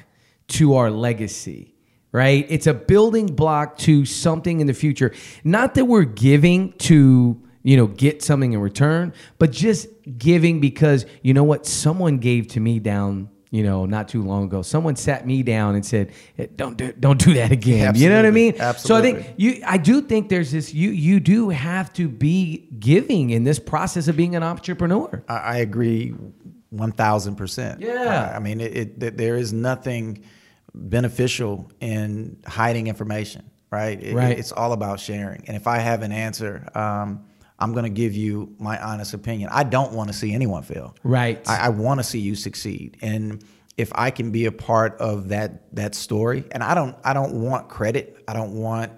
to 0.49 0.75
our 0.75 0.89
legacy. 0.89 1.75
Right? 2.11 2.47
It's 2.49 2.65
a 2.65 2.73
building 2.73 3.27
block 3.27 3.77
to 3.80 4.03
something 4.03 4.61
in 4.61 4.65
the 4.65 4.73
future. 4.73 5.13
Not 5.43 5.75
that 5.75 5.86
we're 5.86 6.05
giving 6.05 6.73
to 6.80 7.39
you 7.63 7.77
know, 7.77 7.88
get 7.88 8.23
something 8.23 8.53
in 8.53 8.59
return, 8.59 9.13
but 9.38 9.51
just 9.51 9.88
giving 10.17 10.59
because 10.59 11.05
you 11.21 11.34
know 11.34 11.43
what? 11.43 11.65
Someone 11.65 12.17
gave 12.17 12.47
to 12.49 12.59
me 12.59 12.80
down, 12.80 13.30
you 13.51 13.63
know, 13.63 13.86
not 13.86 14.07
too 14.07 14.23
long 14.23 14.45
ago. 14.45 14.61
Someone 14.61 14.95
sat 14.95 15.27
me 15.27 15.43
down 15.43 15.75
and 15.75 15.86
said, 15.86 16.11
"Eh, 16.38 16.47
"Don't 16.55 16.77
do, 16.77 16.93
don't 16.93 17.23
do 17.23 17.34
that 17.34 17.51
again." 17.51 17.95
You 17.95 18.09
know 18.09 18.15
what 18.15 18.25
I 18.25 18.32
mean? 18.32 18.55
Absolutely. 18.57 18.88
So 18.88 18.95
I 18.95 19.01
think 19.01 19.34
you, 19.38 19.61
I 19.65 19.77
do 19.77 20.01
think 20.01 20.30
there's 20.30 20.51
this. 20.51 20.73
You 20.73 20.91
you 20.91 21.19
do 21.19 21.49
have 21.49 21.91
to 21.93 22.07
be 22.07 22.69
giving 22.80 23.32
in 23.32 23.43
this 23.43 23.59
process 23.59 24.07
of 24.07 24.15
being 24.15 24.36
an 24.36 24.43
entrepreneur. 24.43 25.23
I, 25.27 25.38
I 25.38 25.57
agree, 25.57 26.15
one 26.70 26.91
thousand 26.91 27.36
percent. 27.36 27.82
Yeah. 27.82 28.30
I, 28.34 28.36
I 28.38 28.39
mean, 28.39 28.61
it, 28.61 28.78
it, 28.78 28.99
th- 28.99 29.13
there 29.15 29.38
is 29.38 29.51
nothing 29.53 30.24
beneficial 30.74 31.72
in 31.80 32.38
hiding 32.45 32.88
information, 32.88 33.49
right? 33.72 34.01
It- 34.01 34.15
Right. 34.15 34.38
it's 34.38 34.51
all 34.51 34.74
about 34.74 34.99
sharing. 34.99 35.43
And 35.47 35.55
if 35.57 35.67
I 35.67 35.80
have 35.80 36.01
an 36.03 36.11
answer, 36.11 36.67
um, 36.76 37.26
I'm 37.59 37.74
going 37.74 37.84
to 37.84 37.89
give 37.89 38.15
you 38.15 38.55
my 38.59 38.82
honest 38.82 39.13
opinion. 39.13 39.49
I 39.51 39.63
don't 39.63 39.91
want 39.93 40.09
to 40.09 40.13
see 40.13 40.34
anyone 40.34 40.63
fail. 40.63 40.95
Right. 41.03 41.41
I, 41.49 41.65
I 41.65 41.70
want 41.70 41.99
to 41.99 42.03
see 42.03 42.20
you 42.20 42.36
succeed, 42.36 42.97
and 43.01 43.43
if 43.76 43.91
I 43.95 44.11
can 44.11 44.32
be 44.32 44.45
a 44.45 44.51
part 44.51 44.97
of 44.99 45.30
that 45.30 45.74
that 45.76 45.95
story, 45.95 46.45
and 46.51 46.63
I 46.63 46.74
don't 46.74 46.95
I 47.03 47.13
don't 47.13 47.41
want 47.41 47.67
credit. 47.70 48.24
I 48.28 48.34
don't 48.34 48.53
want 48.53 48.91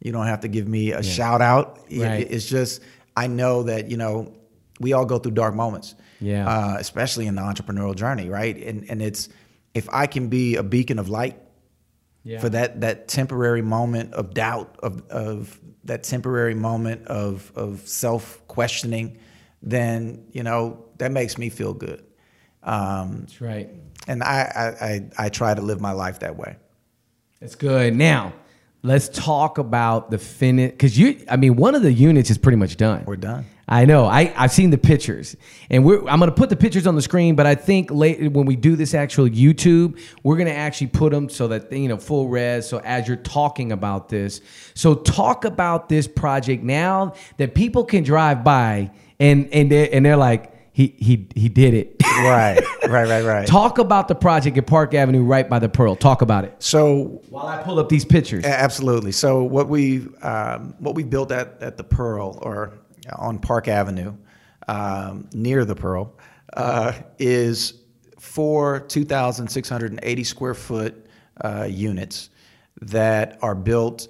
you 0.00 0.12
don't 0.12 0.26
have 0.26 0.40
to 0.40 0.48
give 0.48 0.68
me 0.68 0.92
a 0.92 1.02
shout 1.02 1.40
out. 1.42 1.80
It- 1.88 2.02
Right. 2.02 2.26
it's 2.30 2.46
just 2.46 2.82
I 3.16 3.26
know 3.28 3.64
that 3.64 3.90
you 3.90 3.96
know 3.96 4.34
we 4.80 4.92
all 4.92 5.04
go 5.06 5.18
through 5.18 5.32
dark 5.32 5.54
moments. 5.54 5.94
Yeah. 6.20 6.48
Uh, 6.48 6.76
especially 6.78 7.26
in 7.26 7.34
the 7.34 7.42
entrepreneurial 7.42 7.94
journey, 7.94 8.28
right? 8.28 8.56
And 8.56 8.88
and 8.90 9.02
it's 9.02 9.28
if 9.74 9.88
I 9.92 10.06
can 10.06 10.28
be 10.28 10.56
a 10.56 10.62
beacon 10.62 10.98
of 10.98 11.08
light 11.08 11.38
Yeah. 12.24 12.40
for 12.40 12.48
that 12.50 12.80
that 12.80 13.08
temporary 13.08 13.62
moment 13.62 14.14
of 14.14 14.32
doubt 14.34 14.76
of 14.82 15.02
of 15.10 15.60
that 15.84 16.02
temporary 16.02 16.54
moment 16.54 17.06
of 17.06 17.52
of 17.54 17.86
self 17.86 18.40
questioning, 18.48 19.18
then 19.62 20.24
you 20.32 20.42
know 20.42 20.84
that 20.98 21.12
makes 21.12 21.36
me 21.38 21.48
feel 21.50 21.74
good. 21.74 22.02
Um, 22.62 23.20
That's 23.20 23.40
right. 23.40 23.70
and 24.08 24.22
I, 24.24 24.40
I, 24.80 24.86
I, 24.86 25.10
I 25.26 25.28
try 25.28 25.54
to 25.54 25.60
live 25.62 25.80
my 25.80 25.92
life 25.92 26.18
that 26.20 26.36
way. 26.36 26.56
That's 27.40 27.54
good. 27.54 27.94
Now, 27.94 28.32
let's 28.82 29.08
talk 29.08 29.58
about 29.58 30.10
the 30.10 30.18
finish 30.18 30.70
because 30.72 30.98
you. 30.98 31.24
I 31.28 31.36
mean, 31.36 31.54
one 31.56 31.74
of 31.76 31.82
the 31.82 31.92
units 31.92 32.30
is 32.30 32.38
pretty 32.38 32.56
much 32.56 32.76
done. 32.76 33.04
We're 33.06 33.16
done. 33.16 33.44
I 33.68 33.84
know. 33.84 34.06
I 34.06 34.32
I've 34.36 34.52
seen 34.52 34.70
the 34.70 34.78
pictures, 34.78 35.36
and 35.70 35.84
we're 35.84 36.06
I'm 36.06 36.20
gonna 36.20 36.30
put 36.30 36.50
the 36.50 36.56
pictures 36.56 36.86
on 36.86 36.94
the 36.94 37.02
screen. 37.02 37.34
But 37.34 37.46
I 37.46 37.56
think 37.56 37.90
late 37.90 38.32
when 38.32 38.46
we 38.46 38.54
do 38.54 38.76
this 38.76 38.94
actual 38.94 39.28
YouTube, 39.28 40.00
we're 40.22 40.36
gonna 40.36 40.50
actually 40.50 40.86
put 40.88 41.12
them 41.12 41.28
so 41.28 41.48
that 41.48 41.72
you 41.72 41.88
know 41.88 41.96
full 41.96 42.28
res. 42.28 42.68
So 42.68 42.78
as 42.78 43.08
you're 43.08 43.16
talking 43.16 43.72
about 43.72 44.08
this, 44.08 44.40
so 44.74 44.94
talk 44.94 45.44
about 45.44 45.88
this 45.88 46.06
project 46.06 46.62
now 46.62 47.14
that 47.38 47.56
people 47.56 47.84
can 47.84 48.04
drive 48.04 48.44
by 48.44 48.92
and 49.18 49.48
and 49.52 49.70
they 49.70 49.90
and 49.90 50.06
they're 50.06 50.16
like 50.16 50.52
he 50.72 50.94
he 50.98 51.26
he 51.34 51.48
did 51.48 51.74
it. 51.74 51.96
Right, 52.16 52.58
right, 52.88 53.06
right, 53.06 53.24
right. 53.24 53.46
talk 53.46 53.76
about 53.76 54.08
the 54.08 54.14
project 54.14 54.56
at 54.56 54.66
Park 54.66 54.94
Avenue, 54.94 55.22
right 55.22 55.46
by 55.46 55.58
the 55.58 55.68
Pearl. 55.68 55.96
Talk 55.96 56.22
about 56.22 56.44
it 56.44 56.54
So 56.60 57.20
while 57.28 57.46
I 57.46 57.62
pull 57.62 57.78
up 57.78 57.90
these 57.90 58.06
pictures. 58.06 58.42
Absolutely. 58.46 59.12
So 59.12 59.42
what 59.42 59.68
we 59.68 60.06
um, 60.22 60.74
what 60.78 60.94
we 60.94 61.04
built 61.04 61.30
at 61.30 61.58
at 61.60 61.76
the 61.76 61.84
Pearl 61.84 62.38
or 62.40 62.72
on 63.14 63.38
Park 63.38 63.68
Avenue, 63.68 64.14
um, 64.68 65.28
near 65.32 65.64
the 65.64 65.74
Pearl, 65.74 66.16
uh, 66.54 66.92
is 67.18 67.74
four 68.18 68.80
2,680 68.80 70.24
square 70.24 70.54
foot 70.54 71.06
uh, 71.44 71.66
units 71.70 72.30
that 72.82 73.38
are 73.42 73.54
built 73.54 74.08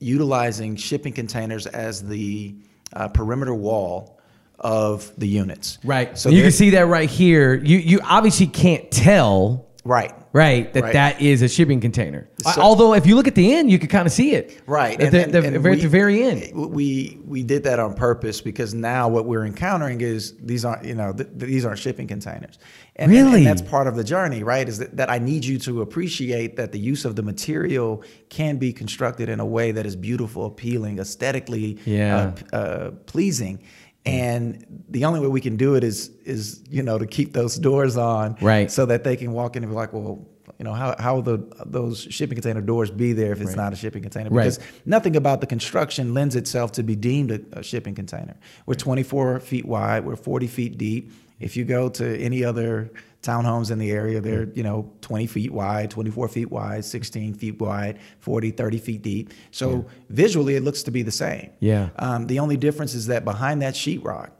utilizing 0.00 0.76
shipping 0.76 1.12
containers 1.12 1.66
as 1.66 2.06
the 2.06 2.54
uh, 2.92 3.08
perimeter 3.08 3.54
wall 3.54 4.20
of 4.58 5.12
the 5.18 5.26
units. 5.26 5.78
Right. 5.84 6.16
So 6.18 6.30
So 6.30 6.36
you 6.36 6.42
can 6.42 6.52
see 6.52 6.70
that 6.70 6.86
right 6.86 7.08
here. 7.08 7.54
You 7.54 7.78
you 7.78 8.00
obviously 8.02 8.46
can't 8.46 8.90
tell, 8.90 9.66
Right. 9.84 10.12
Right, 10.32 10.72
that 10.74 10.82
Right. 10.82 10.92
that 10.92 11.20
is 11.20 11.42
a 11.42 11.48
shipping 11.48 11.80
container. 11.80 12.28
So- 12.42 12.60
Although 12.60 12.94
if 12.94 13.06
you 13.06 13.14
look 13.16 13.26
at 13.28 13.34
the 13.34 13.54
end, 13.54 13.70
you 13.70 13.78
can 13.78 13.88
kind 13.88 14.06
of 14.06 14.12
see 14.12 14.32
it. 14.32 14.60
Right. 14.66 15.00
At 15.00 15.10
the, 15.12 15.24
the, 15.24 15.58
very- 15.58 15.76
at 15.76 15.82
the 15.82 15.88
very 15.88 16.22
end. 16.22 16.52
We 16.54 17.18
we 17.24 17.42
did 17.42 17.64
that 17.64 17.78
on 17.78 17.94
purpose 17.94 18.40
because 18.40 18.74
now 18.74 19.08
what 19.08 19.26
we're 19.26 19.44
encountering 19.46 20.00
is 20.00 20.34
these 20.42 20.64
aren't 20.64 20.84
you 20.84 20.94
know 20.94 21.12
th- 21.12 21.28
these 21.36 21.64
aren't 21.64 21.78
shipping 21.78 22.06
containers. 22.06 22.58
And, 22.96 23.12
and- 23.12 23.26
Really? 23.26 23.38
and 23.38 23.46
that's 23.46 23.62
part 23.62 23.86
of 23.86 23.94
the 23.96 24.04
journey, 24.04 24.42
right? 24.42 24.68
Is 24.68 24.78
that, 24.78 24.96
that 24.96 25.08
I 25.10 25.18
need 25.18 25.44
you 25.44 25.58
to 25.60 25.82
appreciate 25.82 26.56
that 26.56 26.72
the 26.72 26.78
use 26.80 27.04
of 27.04 27.14
the 27.16 27.22
material 27.22 28.02
can 28.28 28.56
be 28.58 28.72
constructed 28.72 29.28
in 29.28 29.38
a 29.40 29.46
way 29.46 29.70
that 29.72 29.86
is 29.86 29.94
beautiful, 29.96 30.46
appealing, 30.46 30.98
aesthetically 30.98 31.78
Yeah. 31.84 32.32
uh, 32.52 32.56
uh, 32.56 32.90
pleasing. 33.06 33.60
Mm. 34.08 34.20
And 34.20 34.84
the 34.88 35.04
only 35.04 35.20
way 35.20 35.28
we 35.28 35.40
can 35.40 35.56
do 35.56 35.74
it 35.74 35.84
is 35.84 36.10
is 36.24 36.62
you 36.70 36.82
know 36.82 36.98
to 36.98 37.06
keep 37.06 37.32
those 37.32 37.56
doors 37.56 37.96
on, 37.96 38.36
Right. 38.40 38.70
So 38.70 38.86
that 38.86 39.04
they 39.04 39.16
can 39.16 39.32
walk 39.32 39.56
in 39.56 39.62
and 39.62 39.70
be 39.72 39.76
like, 39.76 39.92
well, 39.92 40.26
you 40.58 40.64
know, 40.64 40.72
how 40.72 40.96
how 40.98 41.14
will 41.16 41.22
the 41.22 41.38
those 41.66 42.00
shipping 42.10 42.36
container 42.36 42.60
doors 42.60 42.90
be 42.90 43.12
there 43.12 43.32
if 43.32 43.40
it's 43.40 43.54
not 43.54 43.72
a 43.72 43.76
shipping 43.76 44.02
container? 44.02 44.30
Right. 44.30 44.44
Because 44.44 44.58
nothing 44.84 45.14
about 45.14 45.40
the 45.40 45.46
construction 45.46 46.14
lends 46.14 46.34
itself 46.34 46.72
to 46.72 46.82
be 46.82 46.96
deemed 46.96 47.30
a, 47.30 47.40
a 47.52 47.62
shipping 47.62 47.94
container. 47.94 48.36
We're 48.66 48.74
24 48.74 49.40
feet 49.40 49.64
wide. 49.64 50.04
We're 50.04 50.16
40 50.16 50.46
feet 50.48 50.78
deep. 50.78 51.12
If 51.40 51.56
you 51.56 51.64
go 51.64 51.88
to 51.90 52.18
any 52.18 52.44
other 52.44 52.90
townhomes 53.22 53.70
in 53.70 53.78
the 53.78 53.90
area, 53.90 54.20
they're 54.20 54.48
you 54.54 54.62
know 54.62 54.90
20 55.00 55.26
feet 55.26 55.52
wide, 55.52 55.90
24 55.90 56.28
feet 56.28 56.50
wide, 56.50 56.84
16 56.84 57.34
feet 57.34 57.60
wide, 57.60 57.98
40, 58.20 58.50
30 58.50 58.78
feet 58.78 59.02
deep. 59.02 59.32
So 59.50 59.86
visually, 60.08 60.56
it 60.56 60.62
looks 60.62 60.82
to 60.84 60.90
be 60.90 61.02
the 61.02 61.12
same. 61.12 61.50
Yeah. 61.60 61.90
Um, 61.96 62.26
the 62.26 62.38
only 62.38 62.56
difference 62.56 62.94
is 62.94 63.06
that 63.06 63.24
behind 63.24 63.62
that 63.62 63.74
sheetrock 63.74 64.30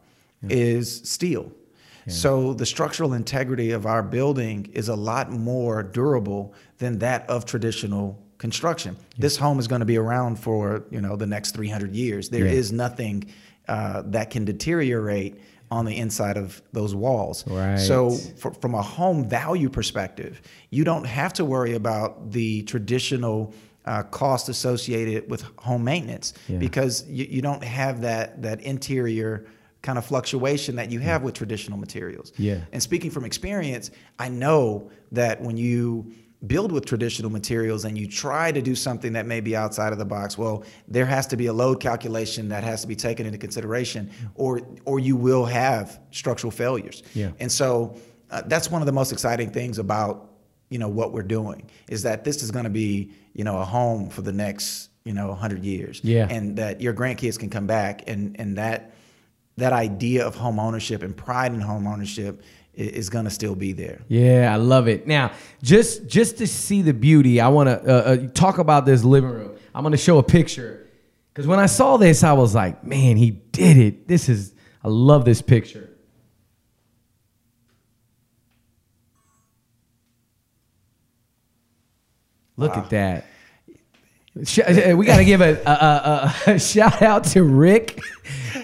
is 0.48 1.00
steel. 1.08 1.52
So 2.10 2.54
the 2.54 2.64
structural 2.64 3.12
integrity 3.12 3.72
of 3.72 3.84
our 3.84 4.02
building 4.02 4.70
is 4.72 4.88
a 4.88 4.96
lot 4.96 5.30
more 5.30 5.82
durable 5.82 6.54
than 6.78 7.00
that 7.00 7.28
of 7.28 7.44
traditional 7.44 8.18
construction. 8.38 8.96
This 9.18 9.36
home 9.36 9.58
is 9.58 9.68
going 9.68 9.80
to 9.80 9.84
be 9.86 9.98
around 9.98 10.36
for 10.36 10.84
you 10.90 11.02
know 11.02 11.16
the 11.16 11.26
next 11.26 11.50
300 11.54 11.94
years. 11.94 12.30
There 12.30 12.46
is 12.46 12.70
Yeah. 12.70 12.76
nothing 12.78 13.24
uh, 13.68 14.04
that 14.06 14.30
can 14.30 14.46
deteriorate 14.46 15.38
on 15.70 15.84
the 15.84 15.96
inside 15.96 16.36
of 16.36 16.62
those 16.72 16.94
walls. 16.94 17.44
Right. 17.46 17.76
So 17.78 18.10
fr- 18.10 18.50
from 18.60 18.74
a 18.74 18.82
home 18.82 19.28
value 19.28 19.68
perspective, 19.68 20.40
you 20.70 20.84
don't 20.84 21.04
have 21.04 21.32
to 21.34 21.44
worry 21.44 21.74
about 21.74 22.30
the 22.32 22.62
traditional 22.62 23.52
uh, 23.84 24.02
cost 24.04 24.48
associated 24.48 25.30
with 25.30 25.42
home 25.58 25.84
maintenance 25.84 26.34
Yeah. 26.48 26.58
because 26.58 27.06
you, 27.08 27.24
you 27.24 27.42
don't 27.42 27.62
have 27.64 28.02
that 28.02 28.42
that 28.42 28.60
interior 28.62 29.46
kind 29.80 29.96
of 29.96 30.04
fluctuation 30.04 30.76
that 30.76 30.90
you 30.90 30.98
have 30.98 31.22
with 31.22 31.34
traditional 31.34 31.78
materials. 31.78 32.32
Yeah. 32.36 32.60
And 32.72 32.82
speaking 32.82 33.10
from 33.10 33.24
experience, 33.24 33.90
I 34.18 34.28
know 34.28 34.90
that 35.12 35.40
when 35.40 35.56
you 35.56 36.12
build 36.46 36.70
with 36.70 36.86
traditional 36.86 37.30
materials 37.30 37.84
and 37.84 37.98
you 37.98 38.06
try 38.06 38.52
to 38.52 38.62
do 38.62 38.74
something 38.74 39.12
that 39.14 39.26
may 39.26 39.40
be 39.40 39.56
outside 39.56 39.92
of 39.92 39.98
the 39.98 40.04
box, 40.04 40.38
well, 40.38 40.64
there 40.86 41.06
has 41.06 41.26
to 41.28 41.36
be 41.36 41.46
a 41.46 41.52
load 41.52 41.80
calculation 41.80 42.48
that 42.48 42.62
has 42.62 42.82
to 42.82 42.86
be 42.86 42.94
taken 42.94 43.26
into 43.26 43.38
consideration, 43.38 44.10
or 44.34 44.60
or 44.84 45.00
you 45.00 45.16
will 45.16 45.44
have 45.44 46.00
structural 46.10 46.50
failures. 46.50 47.02
Yeah. 47.14 47.32
And 47.40 47.50
so 47.50 47.96
uh, 48.30 48.42
that's 48.46 48.70
one 48.70 48.82
of 48.82 48.86
the 48.86 48.92
most 48.92 49.12
exciting 49.12 49.50
things 49.50 49.78
about 49.78 50.30
you 50.70 50.78
know 50.78 50.88
what 50.88 51.12
we're 51.12 51.22
doing 51.22 51.68
is 51.88 52.02
that 52.02 52.24
this 52.24 52.42
is 52.42 52.50
going 52.50 52.64
to 52.64 52.70
be 52.70 53.12
you 53.32 53.42
know 53.42 53.58
a 53.58 53.64
home 53.64 54.08
for 54.08 54.22
the 54.22 54.32
next 54.32 54.90
you 55.04 55.14
know 55.14 55.28
100 55.28 55.64
years. 55.64 56.00
Yeah. 56.04 56.28
And 56.30 56.56
that 56.56 56.80
your 56.80 56.94
grandkids 56.94 57.38
can 57.38 57.50
come 57.50 57.66
back 57.66 58.04
and 58.06 58.38
and 58.38 58.58
that 58.58 58.94
that 59.56 59.72
idea 59.72 60.24
of 60.24 60.36
home 60.36 60.60
ownership 60.60 61.02
and 61.02 61.16
pride 61.16 61.52
in 61.52 61.60
home 61.60 61.88
ownership 61.88 62.42
is 62.78 63.10
going 63.10 63.24
to 63.24 63.30
still 63.30 63.54
be 63.54 63.72
there. 63.72 64.00
Yeah, 64.08 64.52
I 64.52 64.56
love 64.56 64.88
it. 64.88 65.06
Now, 65.06 65.32
just 65.62 66.06
just 66.06 66.38
to 66.38 66.46
see 66.46 66.82
the 66.82 66.94
beauty, 66.94 67.40
I 67.40 67.48
want 67.48 67.68
to 67.68 67.80
uh, 67.80 67.94
uh, 67.94 68.16
talk 68.34 68.58
about 68.58 68.86
this 68.86 69.04
living 69.04 69.30
room. 69.30 69.56
I'm 69.74 69.82
going 69.82 69.92
to 69.92 69.98
show 69.98 70.18
a 70.18 70.22
picture 70.22 70.86
because 71.32 71.46
when 71.46 71.58
I 71.58 71.66
saw 71.66 71.96
this, 71.96 72.24
I 72.24 72.32
was 72.32 72.54
like, 72.54 72.84
man, 72.84 73.16
he 73.16 73.30
did 73.30 73.76
it. 73.76 74.08
This 74.08 74.28
is, 74.28 74.54
I 74.82 74.88
love 74.88 75.24
this 75.24 75.40
picture. 75.42 75.88
Look 82.56 82.76
at 82.76 82.90
that. 82.90 83.26
Uh, 84.38 84.96
we 84.96 85.04
got 85.06 85.16
to 85.16 85.24
give 85.24 85.40
a, 85.40 85.60
a, 85.66 85.70
a, 86.46 86.52
a 86.54 86.58
shout 86.72 87.02
out 87.02 87.24
to 87.24 87.42
Rick, 87.42 88.00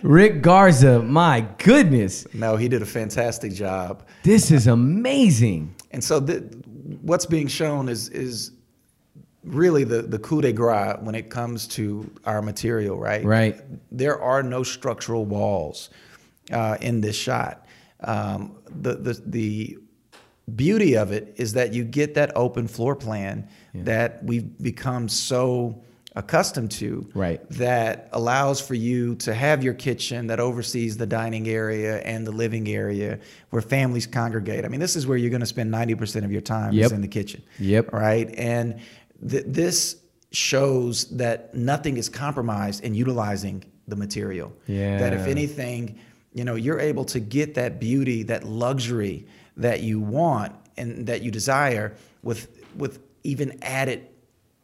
Rick 0.02 0.40
Garza. 0.42 1.02
My 1.02 1.40
goodness, 1.58 2.26
No, 2.34 2.56
he 2.56 2.68
did 2.68 2.82
a 2.82 2.86
fantastic 2.86 3.52
job. 3.52 4.06
this 4.22 4.50
is 4.50 4.66
amazing. 4.68 5.74
And 5.90 6.02
so 6.02 6.20
th- 6.20 6.42
what's 7.02 7.26
being 7.26 7.48
shown 7.48 7.88
is 7.88 8.08
is 8.10 8.52
really 9.42 9.84
the 9.84 10.02
the 10.02 10.18
coup 10.18 10.40
de 10.40 10.52
grace 10.52 10.96
when 11.00 11.14
it 11.14 11.28
comes 11.30 11.66
to 11.68 12.10
our 12.24 12.40
material, 12.42 12.98
right? 12.98 13.24
Right. 13.24 13.60
There 13.90 14.20
are 14.20 14.42
no 14.42 14.62
structural 14.62 15.24
walls 15.24 15.90
uh, 16.52 16.76
in 16.80 17.00
this 17.00 17.16
shot. 17.16 17.66
Um, 18.00 18.56
the 18.82 18.94
the 18.96 19.22
the 19.26 19.78
beauty 20.54 20.96
of 20.96 21.12
it 21.12 21.34
is 21.36 21.52
that 21.54 21.72
you 21.72 21.84
get 21.84 22.14
that 22.14 22.32
open 22.36 22.68
floor 22.68 22.94
plan 22.96 23.48
that 23.74 24.22
we've 24.24 24.56
become 24.62 25.08
so 25.08 25.82
accustomed 26.16 26.70
to 26.70 27.08
Right. 27.14 27.40
that 27.50 28.08
allows 28.12 28.60
for 28.60 28.74
you 28.74 29.16
to 29.16 29.34
have 29.34 29.64
your 29.64 29.74
kitchen 29.74 30.28
that 30.28 30.38
oversees 30.38 30.96
the 30.96 31.06
dining 31.06 31.48
area 31.48 31.98
and 32.02 32.24
the 32.24 32.30
living 32.30 32.68
area 32.68 33.18
where 33.50 33.62
families 33.62 34.06
congregate. 34.06 34.64
I 34.64 34.68
mean, 34.68 34.78
this 34.78 34.94
is 34.94 35.06
where 35.08 35.16
you're 35.18 35.30
going 35.30 35.40
to 35.40 35.46
spend 35.46 35.72
90% 35.72 36.24
of 36.24 36.30
your 36.30 36.40
time 36.40 36.72
Yep. 36.72 36.86
is 36.86 36.92
in 36.92 37.00
the 37.00 37.08
kitchen. 37.08 37.42
Yep. 37.58 37.92
Right? 37.92 38.32
And 38.38 38.76
th- 39.28 39.44
this 39.48 39.96
shows 40.30 41.06
that 41.16 41.54
nothing 41.54 41.96
is 41.96 42.08
compromised 42.08 42.84
in 42.84 42.94
utilizing 42.94 43.64
the 43.88 43.96
material. 43.96 44.52
yeah 44.66 44.98
That 44.98 45.12
if 45.14 45.26
anything, 45.26 45.96
you 46.32 46.44
know, 46.44 46.54
you're 46.54 46.80
able 46.80 47.04
to 47.06 47.18
get 47.20 47.54
that 47.54 47.80
beauty, 47.80 48.22
that 48.24 48.44
luxury 48.44 49.26
that 49.56 49.82
you 49.82 50.00
want 50.00 50.54
and 50.76 51.06
that 51.06 51.22
you 51.22 51.30
desire 51.30 51.94
with 52.22 52.48
with 52.76 53.00
even 53.22 53.58
added 53.62 54.08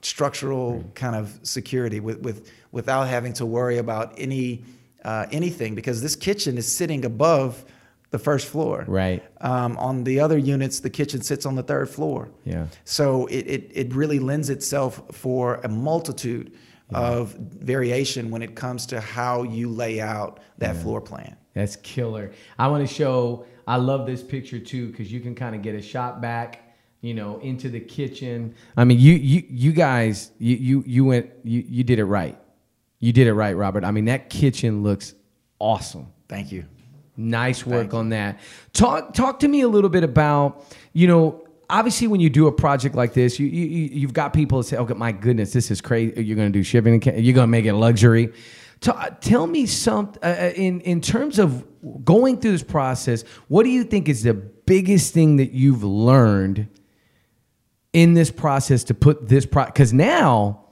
structural 0.03 0.85
kind 0.95 1.15
of 1.15 1.39
security 1.43 2.01
with, 2.01 2.21
with 2.21 2.51
without 2.73 3.07
having 3.07 3.33
to 3.35 3.47
worry 3.47 3.79
about 3.79 4.15
any 4.19 4.65
uh, 5.05 5.27
anything 5.31 5.75
because 5.75 6.03
this 6.03 6.17
kitchen 6.17 6.59
is 6.59 6.71
sitting 6.71 7.05
above 7.05 7.65
the 8.11 8.19
first 8.19 8.49
floor. 8.49 8.85
Right. 8.89 9.23
Um, 9.41 9.77
on 9.77 10.05
the 10.05 10.21
other 10.21 10.37
units, 10.37 10.81
the 10.81 10.91
kitchen 10.91 11.23
sits 11.23 11.47
on 11.47 11.55
the 11.55 11.63
third 11.63 11.89
floor. 11.89 12.29
Yeah. 12.45 12.67
So 12.85 13.27
it, 13.27 13.47
it, 13.47 13.71
it 13.73 13.95
really 13.95 14.19
lends 14.19 14.51
itself 14.51 15.01
for 15.13 15.57
a 15.63 15.69
multitude 15.69 16.53
of 16.93 17.35
variation 17.35 18.33
when 18.33 18.43
it 18.43 18.57
comes 18.57 18.85
to 18.87 19.01
how 19.01 19.45
you 19.45 19.71
lay 19.71 20.01
out 20.01 20.41
that 20.59 20.77
floor 20.77 21.01
plan. 21.01 21.37
That's 21.55 21.77
killer. 21.77 22.33
I 22.59 22.67
want 22.67 22.87
to 22.87 22.93
show. 22.93 23.47
I 23.67 23.77
love 23.77 24.07
this 24.07 24.23
picture 24.23 24.59
too 24.59 24.89
because 24.89 25.13
you 25.13 25.21
can 25.21 25.35
kind 25.35 25.55
of 25.55 25.63
get 25.63 25.75
a 25.75 25.83
shot 25.83 26.21
back 26.21 26.67
you 27.03 27.15
know, 27.15 27.39
into 27.39 27.69
the 27.71 27.81
kitchen. 27.81 28.55
I 28.77 28.85
mean, 28.85 28.99
you 28.99 29.15
you 29.15 29.43
you 29.49 29.73
guys, 29.73 30.31
you 30.39 30.57
you 30.57 30.85
you 30.87 31.05
went, 31.05 31.31
you 31.45 31.65
you 31.67 31.83
did 31.83 31.99
it 31.99 32.05
right. 32.05 32.39
You 32.99 33.13
did 33.13 33.27
it 33.27 33.33
right, 33.33 33.57
Robert. 33.57 33.85
I 33.85 33.91
mean, 33.91 34.05
that 34.07 34.29
kitchen 34.29 34.83
looks 34.83 35.15
awesome. 35.59 36.09
Thank 36.29 36.53
you. 36.53 36.67
Nice 37.17 37.67
work 37.67 37.95
on 37.95 38.11
that. 38.11 38.39
Talk 38.73 39.15
talk 39.15 39.41
to 39.41 39.49
me 39.49 39.63
a 39.63 39.69
little 39.69 39.91
bit 39.91 40.05
about, 40.05 40.65
you 40.93 41.07
know, 41.07 41.47
obviously 41.69 42.07
when 42.07 42.21
you 42.21 42.31
do 42.31 42.47
a 42.47 42.53
project 42.53 42.95
like 42.95 43.15
this, 43.15 43.39
you, 43.39 43.47
you 43.47 43.89
you've 43.93 44.13
got 44.13 44.35
people 44.35 44.59
that 44.59 44.65
say, 44.65 44.77
"Okay, 44.77 44.95
my 44.95 45.13
goodness, 45.13 45.53
this 45.53 45.71
is 45.71 45.81
crazy. 45.81 46.23
You're 46.23 46.37
going 46.37 46.53
to 46.53 46.59
do 46.59 46.63
shipping. 46.63 46.95
and 46.95 47.25
You're 47.25 47.35
going 47.35 47.45
to 47.45 47.51
make 47.51 47.65
it 47.65 47.75
luxury." 47.75 48.33
Ta- 48.81 49.11
tell 49.21 49.47
me 49.47 49.67
some 49.67 50.15
uh, 50.23 50.27
uh, 50.27 50.53
in 50.57 50.81
in 50.81 51.03
terms 51.03 51.39
of 51.39 51.67
going 52.05 52.41
through 52.41 52.53
this 52.53 52.63
process. 52.63 53.25
What 53.49 53.65
do 53.65 53.69
you 53.69 53.85
think 53.85 54.09
is 54.09 54.23
the 54.23 54.35
biggest 54.35 55.13
thing 55.13 55.37
that 55.37 55.53
you've 55.53 55.85
learned 55.85 56.67
in 57.93 58.15
this 58.15 58.31
process 58.31 58.85
to 58.85 58.95
put 58.95 59.29
this 59.29 59.45
pro? 59.45 59.67
Because 59.67 59.93
now 59.93 60.65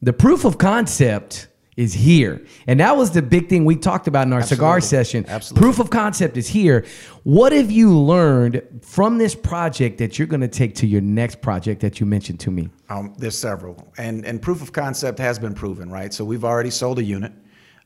the 0.00 0.14
proof 0.14 0.46
of 0.46 0.56
concept 0.56 1.48
is 1.76 1.92
here, 1.94 2.44
and 2.66 2.80
that 2.80 2.96
was 2.96 3.10
the 3.12 3.22
big 3.22 3.48
thing 3.48 3.64
we 3.64 3.76
talked 3.76 4.06
about 4.06 4.26
in 4.26 4.32
our 4.32 4.42
cigar 4.42 4.80
session. 4.80 5.24
Absolutely. 5.28 5.62
Proof 5.62 5.78
of 5.78 5.90
concept 5.90 6.36
is 6.36 6.48
here. 6.48 6.84
What 7.24 7.52
have 7.52 7.70
you 7.70 7.98
learned 7.98 8.62
from 8.82 9.16
this 9.18 9.34
project 9.34 9.96
that 9.98 10.18
you're 10.18 10.28
going 10.28 10.42
to 10.42 10.48
take 10.48 10.74
to 10.76 10.86
your 10.86 11.00
next 11.00 11.40
project 11.40 11.80
that 11.80 11.98
you 11.98 12.04
mentioned 12.06 12.40
to 12.40 12.50
me? 12.50 12.68
Um, 12.90 13.14
there's 13.18 13.38
several, 13.38 13.92
and 13.98 14.24
and 14.24 14.40
proof 14.40 14.60
of 14.62 14.72
concept 14.72 15.18
has 15.18 15.38
been 15.38 15.54
proven, 15.54 15.90
right? 15.90 16.12
So 16.12 16.24
we've 16.24 16.44
already 16.44 16.70
sold 16.70 16.98
a 16.98 17.04
unit. 17.04 17.32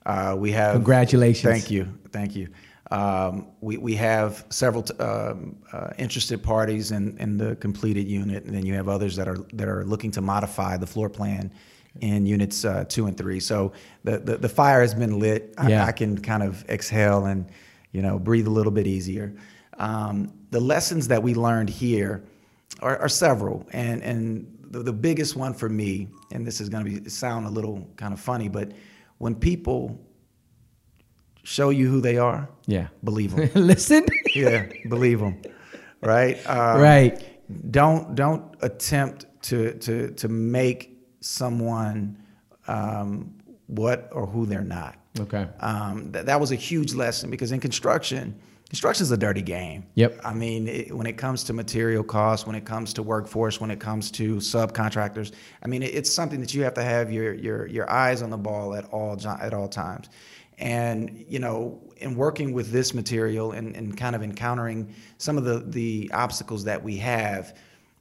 Uh, 0.06 0.36
we 0.38 0.52
have 0.52 0.74
Congratulations. 0.74 1.52
Thank 1.52 1.70
you, 1.70 1.88
thank 2.12 2.36
you. 2.36 2.48
Um, 2.92 3.48
we 3.60 3.76
we 3.76 3.96
have 3.96 4.46
several 4.50 4.84
t- 4.84 4.96
um, 5.02 5.56
uh, 5.72 5.90
interested 5.98 6.42
parties 6.42 6.92
in 6.92 7.18
in 7.18 7.36
the 7.36 7.56
completed 7.56 8.06
unit, 8.06 8.44
and 8.44 8.54
then 8.54 8.64
you 8.64 8.74
have 8.74 8.88
others 8.88 9.16
that 9.16 9.26
are 9.28 9.38
that 9.54 9.68
are 9.68 9.84
looking 9.84 10.12
to 10.12 10.20
modify 10.20 10.76
the 10.76 10.86
floor 10.86 11.10
plan 11.10 11.50
in 12.00 12.24
units 12.26 12.64
uh, 12.64 12.84
two 12.88 13.06
and 13.06 13.16
three. 13.18 13.40
So 13.40 13.72
the, 14.04 14.18
the 14.18 14.36
the 14.36 14.48
fire 14.48 14.80
has 14.80 14.94
been 14.94 15.18
lit. 15.18 15.52
I, 15.58 15.68
Yeah. 15.70 15.84
I 15.84 15.90
can 15.92 16.16
kind 16.22 16.44
of 16.44 16.64
exhale 16.68 17.26
and 17.26 17.46
you 17.90 18.00
know 18.00 18.18
breathe 18.20 18.46
a 18.46 18.50
little 18.50 18.72
bit 18.72 18.86
easier. 18.86 19.34
Um, 19.78 20.32
the 20.52 20.60
lessons 20.60 21.08
that 21.08 21.20
we 21.22 21.34
learned 21.34 21.68
here 21.68 22.22
are, 22.80 22.96
are 22.98 23.08
several, 23.08 23.66
and 23.72 24.00
and 24.04 24.46
the, 24.70 24.84
the 24.84 24.92
biggest 24.92 25.34
one 25.34 25.54
for 25.54 25.68
me, 25.68 26.06
and 26.30 26.46
this 26.46 26.60
is 26.60 26.68
going 26.68 26.84
to 26.84 27.00
be 27.00 27.10
sound 27.10 27.46
a 27.46 27.50
little 27.50 27.84
kind 27.96 28.14
of 28.14 28.20
funny, 28.20 28.48
but 28.48 28.70
when 29.18 29.34
people 29.34 29.98
show 31.42 31.70
you 31.70 31.88
who 31.88 32.00
they 32.00 32.18
are, 32.18 32.48
Yeah. 32.66 32.88
believe 33.04 33.34
them. 33.36 33.50
Listen. 33.54 34.04
yeah, 34.34 34.66
believe 34.88 35.20
them, 35.20 35.40
right? 36.00 36.36
Um, 36.48 36.80
Right. 36.80 37.22
Don't 37.70 38.14
don't 38.16 38.42
attempt 38.62 39.26
to 39.42 39.74
to 39.78 40.10
to 40.14 40.28
make 40.28 40.98
someone 41.20 42.18
um, 42.66 43.34
what 43.68 44.08
or 44.12 44.26
who 44.26 44.46
they're 44.46 44.64
not. 44.64 44.96
Okay. 45.20 45.46
Um, 45.60 46.10
that, 46.12 46.26
that 46.26 46.40
was 46.40 46.50
a 46.50 46.56
huge 46.56 46.92
lesson 46.94 47.30
because 47.30 47.52
in 47.52 47.60
construction, 47.60 48.34
construction 48.68 49.04
is 49.04 49.10
a 49.10 49.16
dirty 49.16 49.42
game. 49.42 49.86
Yep. 49.94 50.20
I 50.24 50.34
mean, 50.34 50.68
it, 50.68 50.94
when 50.94 51.06
it 51.06 51.16
comes 51.16 51.44
to 51.44 51.52
material 51.52 52.02
costs, 52.02 52.46
when 52.46 52.56
it 52.56 52.64
comes 52.64 52.92
to 52.94 53.02
workforce, 53.02 53.60
when 53.60 53.70
it 53.70 53.80
comes 53.80 54.10
to 54.12 54.36
subcontractors, 54.36 55.32
I 55.62 55.68
mean, 55.68 55.82
it, 55.82 55.94
it's 55.94 56.12
something 56.12 56.40
that 56.40 56.52
you 56.54 56.62
have 56.64 56.74
to 56.74 56.82
have 56.82 57.12
your 57.12 57.34
your 57.34 57.66
your 57.66 57.90
eyes 57.90 58.22
on 58.22 58.30
the 58.30 58.36
ball 58.36 58.74
at 58.74 58.84
all 58.86 59.18
at 59.26 59.54
all 59.54 59.68
times. 59.68 60.08
And 60.58 61.24
you 61.28 61.38
know, 61.38 61.80
in 61.98 62.16
working 62.16 62.52
with 62.52 62.70
this 62.72 62.94
material 62.94 63.52
and, 63.52 63.76
and 63.76 63.96
kind 63.96 64.16
of 64.16 64.22
encountering 64.22 64.94
some 65.18 65.38
of 65.38 65.44
the 65.44 65.60
the 65.66 66.10
obstacles 66.12 66.64
that 66.64 66.82
we 66.82 66.96
have, 66.96 67.56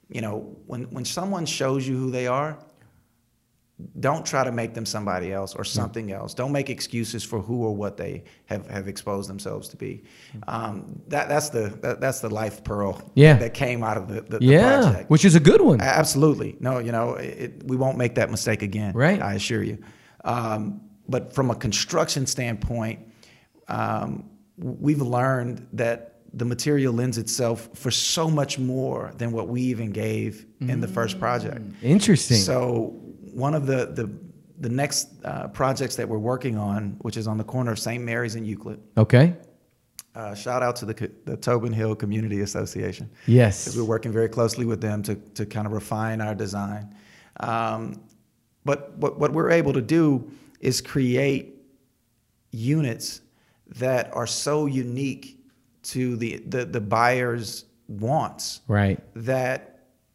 you 0.10 0.22
know, 0.22 0.56
when 0.66 0.84
when 0.86 1.06
someone 1.06 1.46
shows 1.46 1.88
you 1.88 1.98
who 1.98 2.10
they 2.10 2.28
are, 2.28 2.58
don't 4.00 4.26
try 4.26 4.44
to 4.44 4.54
make 4.54 4.74
them 4.74 4.86
somebody 4.86 5.34
else 5.34 5.54
or 5.54 5.66
something 5.66 6.12
else. 6.12 6.34
Don't 6.34 6.54
make 6.54 6.70
excuses 6.70 7.26
for 7.26 7.42
who 7.42 7.64
or 7.64 7.76
what 7.76 7.98
they 7.98 8.24
have, 8.46 8.66
have 8.70 8.88
exposed 8.88 9.30
themselves 9.30 9.68
to 9.70 9.76
be. 9.76 10.04
Um, 10.48 11.02
that, 11.10 11.28
that's 11.28 11.50
the 11.50 11.78
that, 11.82 12.00
that's 12.00 12.22
the 12.22 12.30
life 12.30 12.64
pearl 12.64 13.12
Yeah. 13.16 13.36
that 13.38 13.54
came 13.54 13.84
out 13.84 13.98
of 13.98 14.08
the, 14.08 14.22
the, 14.22 14.40
the 14.40 14.46
yeah. 14.46 14.80
project. 14.82 15.10
Which 15.10 15.26
is 15.26 15.36
a 15.36 15.42
good 15.42 15.60
one. 15.60 15.82
Absolutely. 15.82 16.56
No, 16.62 16.80
you 16.80 16.94
know, 16.94 17.16
it, 17.16 17.64
we 17.66 17.76
won't 17.76 17.98
make 17.98 18.16
that 18.16 18.32
mistake 18.32 18.62
again. 18.62 18.94
Right. 18.94 19.22
I 19.22 19.34
assure 19.34 19.62
you. 19.62 19.78
Um, 20.24 20.80
but 21.10 21.34
from 21.34 21.52
a 21.52 21.56
construction 21.56 22.26
standpoint, 22.28 23.00
um, 23.68 24.30
we've 24.58 25.02
learned 25.02 25.68
that 25.74 26.20
the 26.34 26.46
material 26.46 26.94
lends 26.94 27.18
itself 27.18 27.70
for 27.74 27.92
so 27.92 28.30
much 28.30 28.58
more 28.58 29.12
than 29.18 29.32
what 29.32 29.48
we 29.48 29.62
even 29.62 29.92
gave 29.92 30.46
in 30.62 30.82
the 30.82 30.88
first 30.88 31.20
project. 31.20 31.62
Interesting. 31.82 32.38
So 32.38 33.02
one 33.36 33.54
of 33.54 33.66
the 33.68 33.88
the 33.88 34.10
the 34.58 34.70
next 34.70 35.10
uh, 35.26 35.48
projects 35.50 35.96
that 35.98 36.08
we're 36.08 36.18
working 36.34 36.58
on, 36.58 36.96
which 37.02 37.18
is 37.18 37.28
on 37.28 37.38
the 37.38 37.44
corner 37.44 37.72
of 37.74 37.80
St. 37.80 38.02
Mary's 38.04 38.36
and 38.36 38.48
Euclid. 38.48 38.80
okay. 38.98 39.36
Uh, 40.16 40.34
shout 40.34 40.64
out 40.64 40.78
to 40.78 40.86
the 40.86 41.12
the 41.26 41.36
Tobin 41.36 41.74
Hill 41.74 41.94
Community 41.96 42.40
Association. 42.40 43.10
Yes. 43.28 43.66
'Cause 43.66 43.76
we're 43.78 43.84
working 43.96 44.14
very 44.14 44.30
closely 44.30 44.66
with 44.66 44.80
them 44.80 45.04
to 45.04 45.16
to 45.34 45.46
kind 45.46 45.68
of 45.68 45.74
refine 45.74 46.22
our 46.22 46.34
design. 46.34 46.96
Um, 47.42 48.00
but 48.64 48.98
what 48.98 49.20
what 49.20 49.34
we're 49.34 49.52
able 49.52 49.74
to 49.74 49.82
do 49.82 50.32
is 50.62 50.80
create 50.80 51.62
units 52.52 53.22
that 53.80 54.14
are 54.16 54.28
so 54.28 54.68
unique 54.68 55.38
to 55.84 56.16
the 56.16 56.38
the, 56.48 56.64
the 56.66 56.80
buyer's 56.82 57.66
wants 57.90 58.62
Right. 58.70 59.00
that 59.16 59.60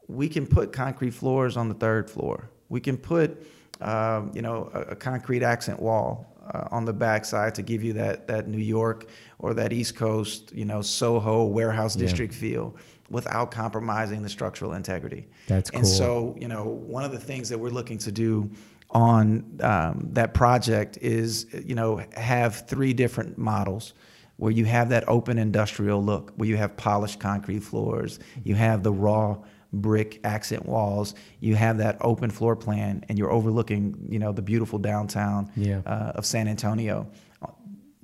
we 0.08 0.28
can 0.28 0.46
put 0.46 0.72
concrete 0.72 1.10
floors 1.12 1.56
on 1.58 1.68
the 1.68 1.74
third 1.74 2.10
floor. 2.10 2.48
We 2.70 2.80
can 2.80 2.96
put, 2.96 3.46
um, 3.82 4.30
you 4.34 4.40
know, 4.40 4.70
a, 4.72 4.92
a 4.92 4.96
concrete 4.96 5.42
accent 5.42 5.78
wall 5.78 6.26
uh, 6.54 6.68
on 6.70 6.86
the 6.86 6.92
backside 6.92 7.54
to 7.56 7.62
give 7.62 7.84
you 7.84 7.92
that 7.92 8.26
that 8.26 8.48
New 8.48 8.58
York 8.58 9.08
or 9.38 9.52
that 9.54 9.72
East 9.72 9.94
Coast, 9.96 10.52
you 10.54 10.64
know, 10.64 10.80
Soho 10.80 11.44
warehouse 11.44 11.94
district 11.94 12.32
feel 12.32 12.74
without 13.10 13.50
compromising 13.50 14.22
the 14.22 14.28
structural 14.28 14.74
integrity. 14.74 15.26
That's 15.48 15.70
cool. 15.70 15.78
And 15.78 15.86
so, 15.86 16.36
you 16.38 16.48
know, 16.48 16.64
one 16.64 17.04
of 17.04 17.12
the 17.12 17.18
things 17.18 17.48
that 17.48 17.58
we're 17.58 17.70
looking 17.70 17.98
to 17.98 18.12
do 18.12 18.50
on 18.90 19.44
um, 19.60 20.08
that 20.12 20.32
project 20.34 20.98
is, 21.00 21.46
you 21.64 21.74
know, 21.74 22.02
have 22.16 22.68
three 22.68 22.92
different 22.92 23.36
models 23.36 23.94
where 24.36 24.52
you 24.52 24.64
have 24.64 24.88
that 24.88 25.06
open 25.06 25.38
industrial 25.38 26.02
look, 26.02 26.32
where 26.36 26.48
you 26.48 26.56
have 26.56 26.76
polished 26.76 27.20
concrete 27.20 27.60
floors, 27.60 28.20
you 28.42 28.54
have 28.54 28.82
the 28.82 28.92
raw 28.92 29.36
brick 29.72 30.20
accent 30.24 30.66
walls, 30.66 31.14
you 31.40 31.54
have 31.54 31.78
that 31.78 31.96
open 32.00 32.30
floor 32.30 32.56
plan, 32.56 33.04
and 33.08 33.18
you're 33.18 33.30
overlooking, 33.30 34.06
you 34.08 34.18
know, 34.18 34.32
the 34.32 34.42
beautiful 34.42 34.78
downtown 34.78 35.50
Yeah. 35.56 35.80
uh, 35.86 36.12
of 36.14 36.26
San 36.26 36.48
Antonio. 36.48 37.06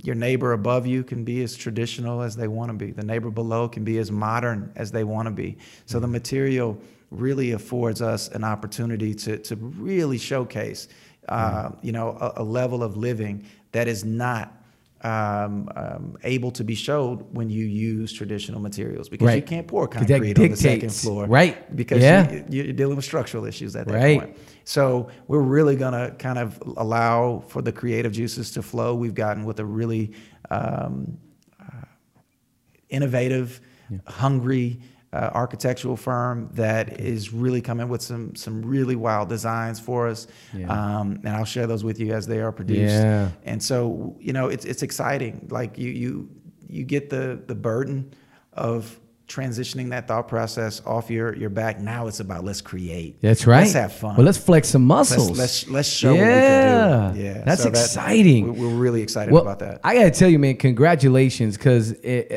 Your 0.02 0.14
neighbor 0.14 0.52
above 0.52 0.86
you 0.86 1.02
can 1.02 1.24
be 1.24 1.42
as 1.42 1.56
traditional 1.56 2.22
as 2.22 2.36
they 2.36 2.46
want 2.46 2.70
to 2.70 2.76
be. 2.76 2.92
The 2.92 3.02
neighbor 3.04 3.30
below 3.30 3.68
can 3.68 3.82
be 3.82 3.98
as 3.98 4.12
modern 4.12 4.70
as 4.76 4.92
they 4.92 5.02
want 5.02 5.26
to 5.26 5.32
be. 5.32 5.56
So 5.86 5.98
the 5.98 6.06
material 6.06 6.78
really 7.10 7.52
affords 7.52 8.02
us 8.02 8.28
an 8.28 8.44
opportunity 8.44 9.14
to, 9.14 9.38
to 9.38 9.56
really 9.56 10.18
showcase, 10.18 10.88
uh, 11.28 11.70
you 11.82 11.90
know, 11.92 12.10
a, 12.20 12.42
a 12.42 12.44
level 12.44 12.82
of 12.84 12.96
living 12.96 13.44
that 13.72 13.88
is 13.88 14.04
not 14.04 14.52
um, 15.02 15.68
um, 15.76 16.16
able 16.24 16.50
to 16.52 16.64
be 16.64 16.74
showed 16.74 17.22
when 17.34 17.50
you 17.50 17.64
use 17.64 18.12
traditional 18.12 18.60
materials 18.60 19.08
because 19.08 19.34
you 19.34 19.42
can't 19.42 19.66
pour 19.66 19.86
concrete 19.86 20.38
on 20.38 20.50
the 20.50 20.56
second 20.56 20.90
floor, 20.90 21.26
right. 21.26 21.74
Because 21.76 22.02
Yeah. 22.02 22.32
you, 22.48 22.62
you're 22.64 22.72
dealing 22.72 22.96
with 22.96 23.04
structural 23.04 23.44
issues 23.44 23.76
at 23.76 23.86
that 23.86 23.94
Right. 23.94 24.20
point. 24.20 24.36
So 24.64 25.08
we're 25.28 25.42
really 25.42 25.76
going 25.76 25.92
to 25.92 26.14
kind 26.18 26.38
of 26.38 26.60
allow 26.76 27.44
for 27.48 27.60
the 27.62 27.72
creative 27.72 28.12
juices 28.12 28.50
to 28.52 28.62
flow. 28.62 28.94
We've 28.94 29.14
gotten 29.14 29.44
with 29.44 29.60
a 29.60 29.64
really 29.64 30.12
um, 30.50 31.18
uh, 31.60 31.84
innovative, 32.88 33.60
hungry 34.06 34.80
uh, 35.12 35.30
architectural 35.34 35.96
firm 35.96 36.48
that 36.52 37.00
is 37.00 37.32
really 37.32 37.60
coming 37.60 37.88
with 37.88 38.02
some 38.02 38.34
some 38.34 38.62
really 38.62 38.96
wild 38.96 39.28
designs 39.28 39.80
for 39.80 40.08
us. 40.08 40.26
Yeah. 40.52 40.70
Um, 40.70 41.20
and 41.24 41.28
I'll 41.28 41.44
share 41.44 41.66
those 41.66 41.84
with 41.84 41.98
you 41.98 42.12
as 42.12 42.26
they 42.26 42.40
are 42.40 42.52
produced. 42.52 42.94
Yeah. 42.94 43.30
And 43.44 43.62
so 43.62 44.16
you 44.20 44.32
know 44.32 44.48
it's 44.48 44.64
it's 44.64 44.82
exciting. 44.82 45.48
Like 45.50 45.78
you 45.78 45.90
you 45.90 46.28
you 46.68 46.84
get 46.84 47.10
the 47.10 47.40
the 47.46 47.54
burden 47.54 48.14
of 48.52 48.98
transitioning 49.28 49.90
that 49.90 50.06
thought 50.06 50.28
process 50.28 50.80
off 50.86 51.10
your 51.10 51.34
your 51.34 51.50
back. 51.50 51.80
Now 51.80 52.06
it's 52.06 52.20
about 52.20 52.44
let's 52.44 52.60
create. 52.60 53.20
That's 53.20 53.46
right. 53.46 53.60
Let's 53.60 53.72
have 53.72 53.92
fun. 53.92 54.16
Well, 54.16 54.24
let's 54.24 54.38
flex 54.38 54.68
some 54.68 54.84
muscles. 54.84 55.30
Let's 55.30 55.66
let's, 55.66 55.68
let's 55.68 55.88
show 55.88 56.14
yeah. 56.14 56.20
what 56.20 56.26
we 56.26 56.32
can 56.32 57.14
do. 57.14 57.22
Yeah, 57.22 57.44
That's 57.44 57.62
So 57.62 57.68
exciting. 57.68 58.56
we're, 58.56 58.68
we're 58.68 58.76
really 58.76 59.02
excited 59.02 59.32
well, 59.32 59.42
about 59.42 59.58
that. 59.60 59.80
I 59.82 59.94
got 59.94 60.04
to 60.04 60.10
tell 60.10 60.28
you, 60.28 60.38
man, 60.38 60.56
congratulations. 60.56 61.56
Because, 61.56 61.94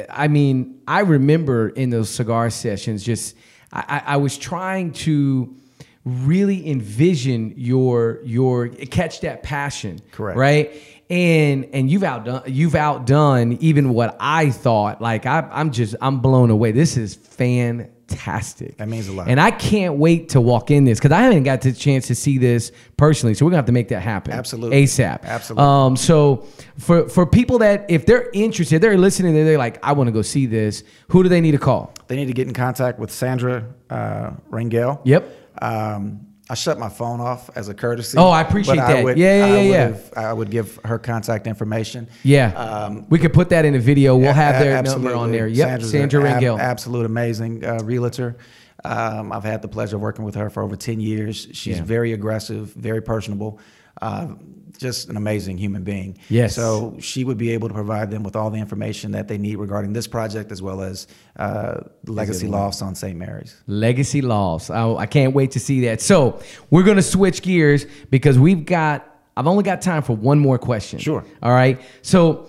I 0.10 0.28
mean, 0.28 0.82
I 0.88 1.02
remember 1.02 1.70
in 1.70 1.90
those 1.92 2.10
cigar 2.10 2.50
sessions, 2.50 3.04
just, 3.04 3.36
I, 3.72 4.02
I 4.08 4.14
I 4.14 4.18
was 4.18 4.38
trying 4.38 4.94
to 4.94 5.56
really 6.06 6.68
envision 6.70 7.54
your, 7.56 8.20
your, 8.24 8.70
catch 8.70 9.22
that 9.22 9.44
passion. 9.44 10.02
Correct. 10.12 10.38
Right. 10.38 10.72
And, 11.10 11.66
and 11.74 11.90
you've 11.90 12.04
outdone, 12.04 12.44
you've 12.46 12.76
outdone 12.76 13.54
even 13.54 13.94
what 13.94 14.16
I 14.20 14.52
thought. 14.52 15.02
Like, 15.02 15.26
I, 15.26 15.48
I'm 15.52 15.72
just, 15.72 15.96
I'm 16.02 16.20
blown 16.20 16.52
away. 16.52 16.72
This 16.72 16.98
is 16.98 17.16
fantastic. 17.16 18.78
That 18.78 18.90
means 18.90 19.08
a 19.08 19.14
lot. 19.14 19.28
And 19.28 19.40
I 19.40 19.50
can't 19.50 19.96
wait 19.96 20.30
to 20.30 20.42
walk 20.42 20.70
in 20.70 20.84
this 20.84 21.00
because 21.00 21.12
I 21.12 21.22
haven't 21.22 21.44
got 21.44 21.62
the 21.62 21.72
chance 21.72 22.06
to 22.08 22.16
see 22.16 22.38
this 22.38 22.72
personally. 22.98 23.34
So 23.34 23.44
we're 23.46 23.52
gonna 23.52 23.58
have 23.60 23.66
to 23.66 23.72
make 23.72 23.88
that 23.88 24.02
happen. 24.02 24.34
Absolutely. 24.34 24.84
ASAP. 24.84 25.24
Absolutely. 25.24 25.64
Um, 25.64 25.96
so 25.96 26.46
for 26.78 27.10
for 27.10 27.26
people 27.26 27.58
that 27.60 27.86
if 27.90 28.06
they're 28.06 28.30
interested, 28.34 28.82
they're 28.82 28.98
listening, 28.98 29.34
they're 29.34 29.58
like, 29.58 29.84
I 29.84 29.94
want 29.94 30.10
to 30.10 30.12
go 30.12 30.22
see 30.22 30.46
this. 30.46 30.84
Who 31.08 31.24
do 31.24 31.30
they 31.30 31.42
need 31.42 31.52
to 31.52 31.58
call? 31.58 31.94
They 32.08 32.18
need 32.18 32.28
to 32.28 32.34
get 32.34 32.48
in 32.48 32.54
contact 32.54 33.00
with 33.00 33.10
Sandra 33.10 33.66
uh, 33.90 34.32
Rangel. 34.52 35.02
Yep. 35.06 35.28
Um, 35.62 36.28
I 36.52 36.56
shut 36.56 36.80
my 36.80 36.90
phone 36.90 37.22
off 37.22 37.52
as 37.56 37.70
a 37.70 37.76
courtesy. 37.76 38.18
Oh, 38.18 38.30
I 38.30 38.42
appreciate 38.42 38.78
that. 38.78 39.04
would, 39.04 39.18
Yeah, 39.20 39.38
yeah, 39.38 39.46
I 39.54 39.60
yeah, 39.62 39.86
would've- 39.88 40.14
I 40.18 40.34
would 40.34 40.50
give 40.50 40.80
her 40.84 40.98
contact 40.98 41.46
information. 41.46 42.08
Yeah. 42.24 42.48
Um, 42.54 43.06
we 43.10 43.20
could 43.20 43.34
put 43.34 43.50
that 43.50 43.66
in 43.66 43.76
a 43.76 43.80
video. 43.80 44.18
We'll 44.18 44.34
have 44.34 44.56
A- 44.60 44.64
their 44.64 44.76
absolutely. 44.78 45.10
number 45.10 45.20
on 45.24 45.32
there. 45.32 45.48
Yep. 45.48 45.68
Sandra's 45.68 45.92
Sandra 45.92 46.24
an 46.26 46.44
ab- 46.44 46.60
absolute 46.60 47.06
amazing 47.06 47.64
uh, 47.64 47.80
realtor. 47.84 48.36
Um, 48.84 49.32
I've 49.32 49.44
had 49.44 49.62
the 49.62 49.68
pleasure 49.68 49.98
of 49.98 50.02
working 50.02 50.26
with 50.26 50.36
her 50.36 50.50
for 50.50 50.64
over 50.64 50.76
10 50.76 51.00
years. 51.00 51.50
She's 51.52 51.78
Yeah. 51.78 51.84
very 51.84 52.14
aggressive, 52.14 52.74
very 52.74 53.02
personable, 53.02 53.60
uh, 54.02 54.28
just 54.78 55.10
an 55.10 55.18
amazing 55.18 55.58
human 55.58 55.84
being. 55.84 56.18
Yes. 56.30 56.56
So 56.56 56.96
she 57.00 57.24
would 57.24 57.38
be 57.38 57.52
able 57.52 57.68
to 57.68 57.74
provide 57.74 58.10
them 58.10 58.24
with 58.24 58.36
all 58.36 58.50
the 58.50 58.58
information 58.58 59.12
that 59.12 59.28
they 59.28 59.38
need 59.38 59.58
regarding 59.58 59.94
this 59.94 60.08
project 60.08 60.52
as 60.52 60.62
well 60.62 60.82
as 60.82 61.08
uh, 61.36 61.82
Legacy 62.06 62.48
Lofts 62.48 62.82
on 62.82 62.96
St. 62.96 63.18
Mary's. 63.18 63.62
Legacy 63.68 64.22
Laws. 64.22 64.70
I, 64.70 64.90
I 64.94 65.06
can't 65.06 65.36
wait 65.36 65.52
to 65.52 65.60
see 65.60 65.82
that. 65.82 66.02
So 66.02 66.40
we're 66.70 66.84
gonna 66.84 67.02
switch 67.02 67.42
gears 67.42 67.86
because 68.10 68.40
we've 68.40 68.66
got. 68.66 69.06
I've 69.38 69.48
only 69.48 69.64
got 69.64 69.82
time 69.82 70.02
for 70.02 70.16
one 70.16 70.40
more 70.40 70.58
question. 70.58 71.00
Sure. 71.00 71.24
All 71.44 71.52
right. 71.52 71.80
So. 72.02 72.48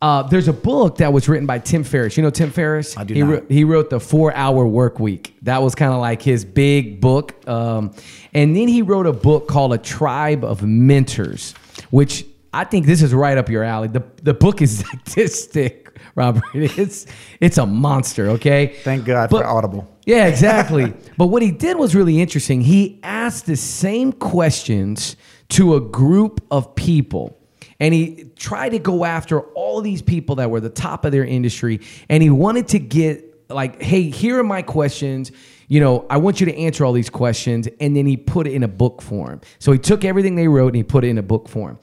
Uh, 0.00 0.22
there's 0.22 0.46
a 0.46 0.52
book 0.52 0.98
that 0.98 1.12
was 1.12 1.28
written 1.28 1.46
by 1.46 1.58
Tim 1.58 1.82
Ferriss. 1.82 2.16
You 2.16 2.22
know 2.22 2.30
Tim 2.30 2.50
Ferriss? 2.52 2.96
I 2.96 3.02
do 3.04 3.14
he 3.14 3.20
not. 3.20 3.30
Wrote, 3.30 3.50
he 3.50 3.64
wrote 3.64 3.90
the 3.90 3.98
Four 3.98 4.32
Hour 4.32 4.64
Work 4.66 5.00
Week. 5.00 5.34
That 5.42 5.60
was 5.60 5.74
kind 5.74 5.92
of 5.92 5.98
like 6.00 6.22
his 6.22 6.44
big 6.44 7.00
book. 7.00 7.34
Um, 7.48 7.92
and 8.32 8.54
then 8.54 8.68
he 8.68 8.82
wrote 8.82 9.06
a 9.06 9.12
book 9.12 9.48
called 9.48 9.72
A 9.74 9.78
Tribe 9.78 10.44
of 10.44 10.62
Mentors, 10.62 11.52
which 11.90 12.24
I 12.52 12.62
think 12.64 12.86
this 12.86 13.02
is 13.02 13.12
right 13.12 13.36
up 13.36 13.48
your 13.48 13.64
alley. 13.64 13.88
The 13.88 14.04
the 14.22 14.34
book 14.34 14.62
is 14.62 14.84
this 15.16 15.46
thick, 15.46 15.98
Robert. 16.14 16.44
It's 16.54 17.06
it's 17.40 17.58
a 17.58 17.66
monster. 17.66 18.28
Okay. 18.30 18.76
Thank 18.84 19.04
God 19.04 19.30
But- 19.30 19.42
for 19.42 19.46
Audible. 19.48 19.92
yeah, 20.06 20.26
exactly. 20.28 20.92
but 21.16 21.26
what 21.26 21.42
he 21.42 21.50
did 21.50 21.76
was 21.76 21.96
really 21.96 22.20
interesting. 22.20 22.60
He 22.60 23.00
asked 23.02 23.46
the 23.46 23.56
same 23.56 24.12
questions 24.12 25.16
to 25.48 25.74
a 25.74 25.80
group 25.80 26.40
of 26.52 26.76
people. 26.76 27.34
And 27.80 27.94
he 27.94 28.30
tried 28.36 28.70
to 28.70 28.78
go 28.78 29.04
after 29.04 29.40
all 29.40 29.80
these 29.80 30.02
people 30.02 30.36
that 30.36 30.50
were 30.50 30.60
the 30.60 30.70
top 30.70 31.04
of 31.04 31.12
their 31.12 31.24
industry. 31.24 31.80
And 32.08 32.22
he 32.22 32.30
wanted 32.30 32.68
to 32.68 32.78
get, 32.78 33.24
like, 33.48 33.80
hey, 33.80 34.02
here 34.10 34.38
are 34.40 34.44
my 34.44 34.62
questions. 34.62 35.30
You 35.68 35.80
know, 35.80 36.06
I 36.10 36.16
want 36.16 36.40
you 36.40 36.46
to 36.46 36.56
answer 36.56 36.84
all 36.84 36.92
these 36.92 37.10
questions. 37.10 37.68
And 37.80 37.96
then 37.96 38.06
he 38.06 38.16
put 38.16 38.46
it 38.46 38.52
in 38.54 38.62
a 38.64 38.68
book 38.68 39.00
form. 39.02 39.40
So 39.58 39.70
he 39.72 39.78
took 39.78 40.04
everything 40.04 40.34
they 40.34 40.48
wrote 40.48 40.68
and 40.68 40.76
he 40.76 40.82
put 40.82 41.04
it 41.04 41.08
in 41.08 41.18
a 41.18 41.22
book 41.22 41.48
form. 41.48 41.78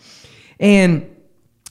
And 0.59 1.11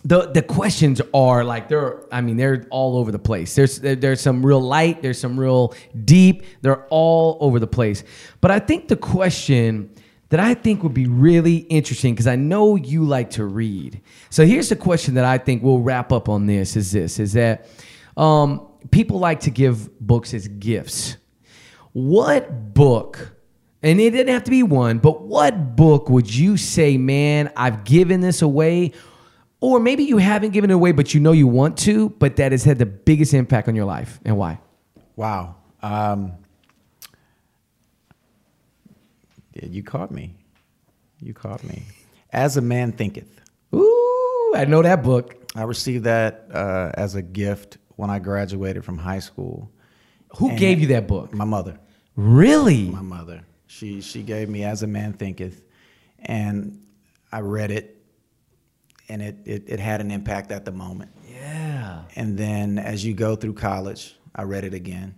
the 0.06 0.30
the 0.30 0.42
questions 0.42 1.00
are 1.14 1.44
like 1.44 1.68
they're 1.68 2.02
I 2.12 2.20
mean 2.20 2.36
they're 2.36 2.66
all 2.70 2.98
over 2.98 3.10
the 3.10 3.18
place. 3.18 3.54
There's 3.54 3.78
there- 3.78 3.96
there's 3.96 4.20
some 4.20 4.44
real 4.44 4.60
light, 4.60 5.00
there's 5.00 5.18
some 5.18 5.40
real 5.40 5.74
deep. 6.04 6.44
They're 6.60 6.84
all 6.90 7.38
over 7.40 7.58
the 7.58 7.66
place. 7.66 8.04
But 8.42 8.50
I 8.50 8.58
think 8.58 8.88
the 8.88 8.96
question 8.96 9.90
that 10.34 10.40
I 10.40 10.54
think 10.54 10.82
would 10.82 10.94
be 10.94 11.06
really 11.06 11.58
interesting 11.58 12.12
because 12.12 12.26
I 12.26 12.34
know 12.34 12.74
you 12.74 13.04
like 13.04 13.30
to 13.30 13.44
read. 13.44 14.00
So 14.30 14.44
here's 14.44 14.68
the 14.68 14.74
question 14.74 15.14
that 15.14 15.24
I 15.24 15.38
think 15.38 15.62
we'll 15.62 15.78
wrap 15.78 16.10
up 16.10 16.28
on 16.28 16.46
this 16.46 16.74
is 16.74 16.90
this 16.90 17.20
is 17.20 17.34
that 17.34 17.68
um, 18.16 18.66
people 18.90 19.20
like 19.20 19.38
to 19.42 19.52
give 19.52 19.96
books 20.00 20.34
as 20.34 20.48
gifts. 20.48 21.18
What 21.92 22.74
book 22.74 23.36
and 23.80 24.00
it 24.00 24.10
didn't 24.10 24.34
have 24.34 24.42
to 24.42 24.50
be 24.50 24.64
one, 24.64 24.98
but 24.98 25.22
what 25.22 25.76
book 25.76 26.08
would 26.08 26.34
you 26.34 26.56
say, 26.56 26.96
man, 26.98 27.52
I've 27.56 27.84
given 27.84 28.20
this 28.20 28.42
away? 28.42 28.90
Or 29.60 29.78
maybe 29.78 30.02
you 30.02 30.18
haven't 30.18 30.50
given 30.50 30.68
it 30.68 30.74
away, 30.74 30.90
but 30.90 31.14
you 31.14 31.20
know 31.20 31.30
you 31.30 31.46
want 31.46 31.78
to, 31.78 32.08
but 32.08 32.34
that 32.36 32.50
has 32.50 32.64
had 32.64 32.80
the 32.80 32.86
biggest 32.86 33.34
impact 33.34 33.68
on 33.68 33.76
your 33.76 33.84
life, 33.84 34.18
and 34.24 34.36
why? 34.36 34.58
Wow. 35.14 35.54
Um, 35.80 36.32
yeah, 39.54 39.66
you 39.68 39.82
caught 39.82 40.10
me. 40.10 40.34
You 41.20 41.34
caught 41.34 41.64
me. 41.64 41.82
As 42.32 42.56
a 42.56 42.60
Man 42.60 42.92
Thinketh. 42.92 43.40
Ooh, 43.74 44.52
I 44.54 44.64
know 44.66 44.82
that 44.82 45.02
book. 45.02 45.36
I 45.54 45.62
received 45.62 46.04
that 46.04 46.48
uh, 46.52 46.90
as 46.94 47.14
a 47.14 47.22
gift 47.22 47.78
when 47.96 48.10
I 48.10 48.18
graduated 48.18 48.84
from 48.84 48.98
high 48.98 49.20
school. 49.20 49.70
Who 50.38 50.50
And 50.50 50.58
gave 50.58 50.80
you 50.80 50.88
that 50.88 51.06
book? 51.06 51.32
My 51.32 51.44
mother. 51.44 51.78
Really? 52.16 52.88
My 52.88 53.02
mother. 53.02 53.44
She 53.66 54.00
she 54.00 54.22
gave 54.22 54.48
me 54.48 54.64
As 54.64 54.82
a 54.82 54.86
Man 54.86 55.12
Thinketh, 55.12 55.62
and 56.20 56.84
I 57.32 57.40
read 57.40 57.70
it, 57.72 58.02
and 59.08 59.20
it, 59.20 59.36
it, 59.44 59.64
it 59.66 59.80
had 59.80 60.00
an 60.00 60.10
impact 60.10 60.52
at 60.52 60.64
the 60.64 60.70
moment. 60.72 61.10
Yeah. 61.28 62.02
And 62.14 62.38
then 62.38 62.78
as 62.78 63.04
you 63.04 63.14
go 63.14 63.34
through 63.34 63.54
college, 63.54 64.16
I 64.34 64.42
read 64.42 64.64
it 64.64 64.74
again, 64.74 65.16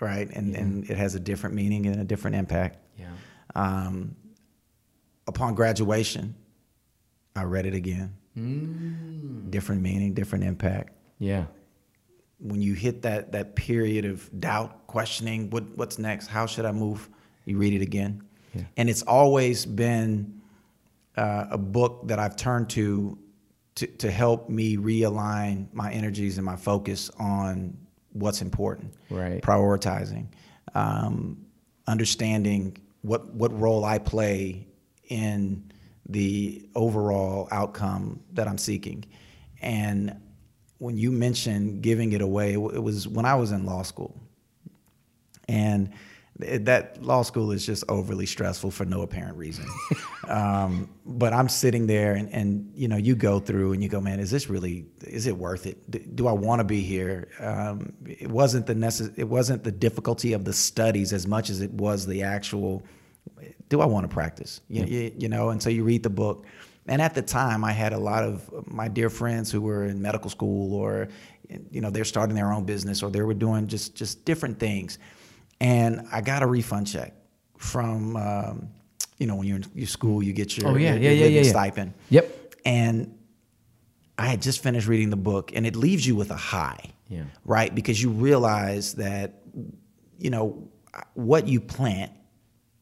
right? 0.00 0.28
And, 0.30 0.54
and 0.54 0.90
it 0.90 0.98
has 0.98 1.14
a 1.14 1.20
different 1.20 1.54
meaning 1.54 1.86
and 1.86 2.00
a 2.00 2.04
different 2.04 2.36
impact. 2.36 2.78
Yeah. 2.98 3.06
Um, 3.54 4.16
upon 5.26 5.54
graduation, 5.54 6.34
I 7.36 7.44
read 7.44 7.66
it 7.66 7.74
again. 7.74 8.14
Different 9.50 9.82
meaning, 9.82 10.14
different 10.14 10.44
impact. 10.44 10.94
Yeah. 11.18 11.44
When 12.38 12.60
you 12.60 12.74
hit 12.74 13.02
that 13.02 13.32
that 13.32 13.54
period 13.54 14.04
of 14.04 14.28
doubt, 14.40 14.86
questioning, 14.86 15.50
what 15.50 15.64
what's 15.76 15.98
next? 15.98 16.26
How 16.28 16.46
should 16.46 16.64
I 16.64 16.72
move? 16.72 17.08
You 17.44 17.58
read 17.58 17.74
it 17.74 17.82
again, 17.82 18.22
Yeah. 18.54 18.62
and 18.76 18.88
it's 18.88 19.02
always 19.02 19.66
been 19.66 20.40
uh, 21.16 21.46
a 21.50 21.58
book 21.58 22.08
that 22.08 22.18
I've 22.18 22.36
turned 22.36 22.70
to, 22.70 23.18
to 23.76 23.86
to 23.86 24.10
help 24.10 24.48
me 24.48 24.76
realign 24.76 25.66
my 25.72 25.92
energies 25.92 26.38
and 26.38 26.44
my 26.46 26.56
focus 26.56 27.10
on 27.18 27.76
what's 28.12 28.40
important. 28.42 28.94
Right. 29.10 29.42
Prioritizing, 29.42 30.26
um, 30.74 31.44
understanding 31.86 32.76
what 33.02 33.26
what 33.34 33.58
role 33.58 33.84
I 33.84 33.98
play 33.98 34.66
in 35.08 35.70
the 36.08 36.66
overall 36.74 37.48
outcome 37.50 38.20
that 38.32 38.48
I'm 38.48 38.58
seeking, 38.58 39.04
and 39.60 40.16
when 40.78 40.96
you 40.96 41.12
mentioned 41.12 41.82
giving 41.82 42.12
it 42.12 42.20
away, 42.20 42.54
it 42.54 42.82
was 42.82 43.06
when 43.06 43.24
I 43.24 43.34
was 43.34 43.52
in 43.52 43.66
law 43.66 43.82
school, 43.82 44.20
and 45.48 45.92
that 46.64 47.02
law 47.02 47.22
school 47.22 47.52
is 47.52 47.64
just 47.64 47.84
overly 47.88 48.26
stressful 48.26 48.70
for 48.70 48.84
no 48.84 49.02
apparent 49.02 49.36
reason. 49.36 49.66
um, 50.28 50.88
but 51.04 51.32
I'm 51.32 51.48
sitting 51.48 51.86
there, 51.86 52.14
and, 52.14 52.28
and 52.30 52.72
you 52.74 52.88
know, 52.88 52.96
you 52.96 53.14
go 53.14 53.40
through 53.40 53.72
and 53.72 53.82
you 53.82 53.88
go, 53.88 54.00
man, 54.00 54.20
is 54.20 54.30
this 54.30 54.48
really? 54.48 54.86
Is 55.04 55.26
it 55.26 55.36
worth 55.36 55.66
it? 55.66 55.90
D- 55.90 56.06
Do 56.14 56.28
I 56.28 56.32
want 56.32 56.60
to 56.60 56.64
be 56.64 56.80
here? 56.80 57.28
Um, 57.40 57.92
it 58.06 58.30
wasn't 58.30 58.66
the 58.66 58.74
necess- 58.74 59.16
It 59.18 59.28
wasn't 59.28 59.64
the 59.64 59.72
difficulty 59.72 60.32
of 60.32 60.44
the 60.44 60.52
studies 60.52 61.12
as 61.12 61.26
much 61.26 61.50
as 61.50 61.60
it 61.60 61.72
was 61.72 62.06
the 62.06 62.22
actual. 62.22 62.82
Do 63.68 63.80
I 63.80 63.86
want 63.86 64.08
to 64.08 64.12
practice? 64.12 64.60
You, 64.68 64.84
you, 64.84 65.12
you 65.16 65.28
know, 65.28 65.50
and 65.50 65.62
so 65.62 65.70
you 65.70 65.84
read 65.84 66.02
the 66.02 66.10
book. 66.10 66.46
And 66.86 67.00
at 67.00 67.14
the 67.14 67.22
time, 67.22 67.64
I 67.64 67.72
had 67.72 67.92
a 67.92 67.98
lot 67.98 68.24
of 68.24 68.66
my 68.66 68.88
dear 68.88 69.08
friends 69.08 69.52
who 69.52 69.60
were 69.60 69.84
in 69.84 70.02
medical 70.02 70.28
school, 70.28 70.74
or 70.74 71.08
you 71.70 71.80
know, 71.80 71.90
they're 71.90 72.04
starting 72.04 72.34
their 72.34 72.52
own 72.52 72.64
business, 72.64 73.02
or 73.02 73.10
they 73.10 73.22
were 73.22 73.34
doing 73.34 73.66
just 73.66 73.94
just 73.94 74.24
different 74.24 74.58
things. 74.58 74.98
And 75.62 76.06
I 76.10 76.20
got 76.22 76.42
a 76.42 76.46
refund 76.46 76.88
check 76.88 77.14
from, 77.56 78.16
um, 78.16 78.68
you 79.18 79.28
know, 79.28 79.36
when 79.36 79.46
you're 79.46 79.58
in 79.58 79.64
your 79.74 79.86
school, 79.86 80.20
you 80.22 80.32
get 80.32 80.56
your, 80.58 80.68
Oh, 80.70 80.74
yeah, 80.74 80.94
your, 80.94 81.02
yeah, 81.04 81.10
your 81.10 81.18
yeah, 81.18 81.26
yeah, 81.38 81.40
yeah. 81.42 81.50
stipend. 81.50 81.94
Yep. 82.10 82.54
And 82.64 83.14
I 84.18 84.26
had 84.26 84.42
just 84.42 84.60
finished 84.62 84.88
reading 84.88 85.10
the 85.10 85.16
book, 85.16 85.52
and 85.54 85.64
it 85.64 85.76
leaves 85.76 86.04
you 86.04 86.16
with 86.16 86.30
a 86.32 86.36
high, 86.36 86.90
Yeah. 87.08 87.24
right? 87.44 87.72
Because 87.72 88.02
you 88.02 88.10
realize 88.10 88.94
that, 88.94 89.42
you 90.18 90.30
know, 90.30 90.68
what 91.14 91.46
you 91.46 91.60
plant, 91.60 92.10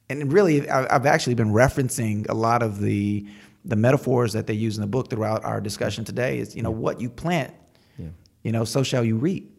and 0.09 0.33
really, 0.33 0.69
I've 0.69 1.07
actually 1.07 1.35
been 1.35 1.53
referencing 1.53 2.29
a 2.31 2.35
lot 2.35 2.63
of 2.63 2.81
the 2.81 3.27
the 3.65 3.77
metaphors 3.77 4.33
that 4.33 4.47
they 4.47 4.55
use 4.55 4.79
in 4.79 4.81
the 4.81 4.87
book 4.89 5.11
throughout 5.11 5.45
our 5.45 5.61
discussion 5.61 6.03
today. 6.05 6.39
Is 6.41 6.57
you 6.57 6.63
know 6.63 6.71
what 6.73 6.99
you 7.01 7.09
plant, 7.11 7.53
Yeah. 7.99 8.07
you 8.43 8.51
know, 8.53 8.65
so 8.65 8.83
shall 8.83 9.05
you 9.05 9.17
reap. 9.17 9.55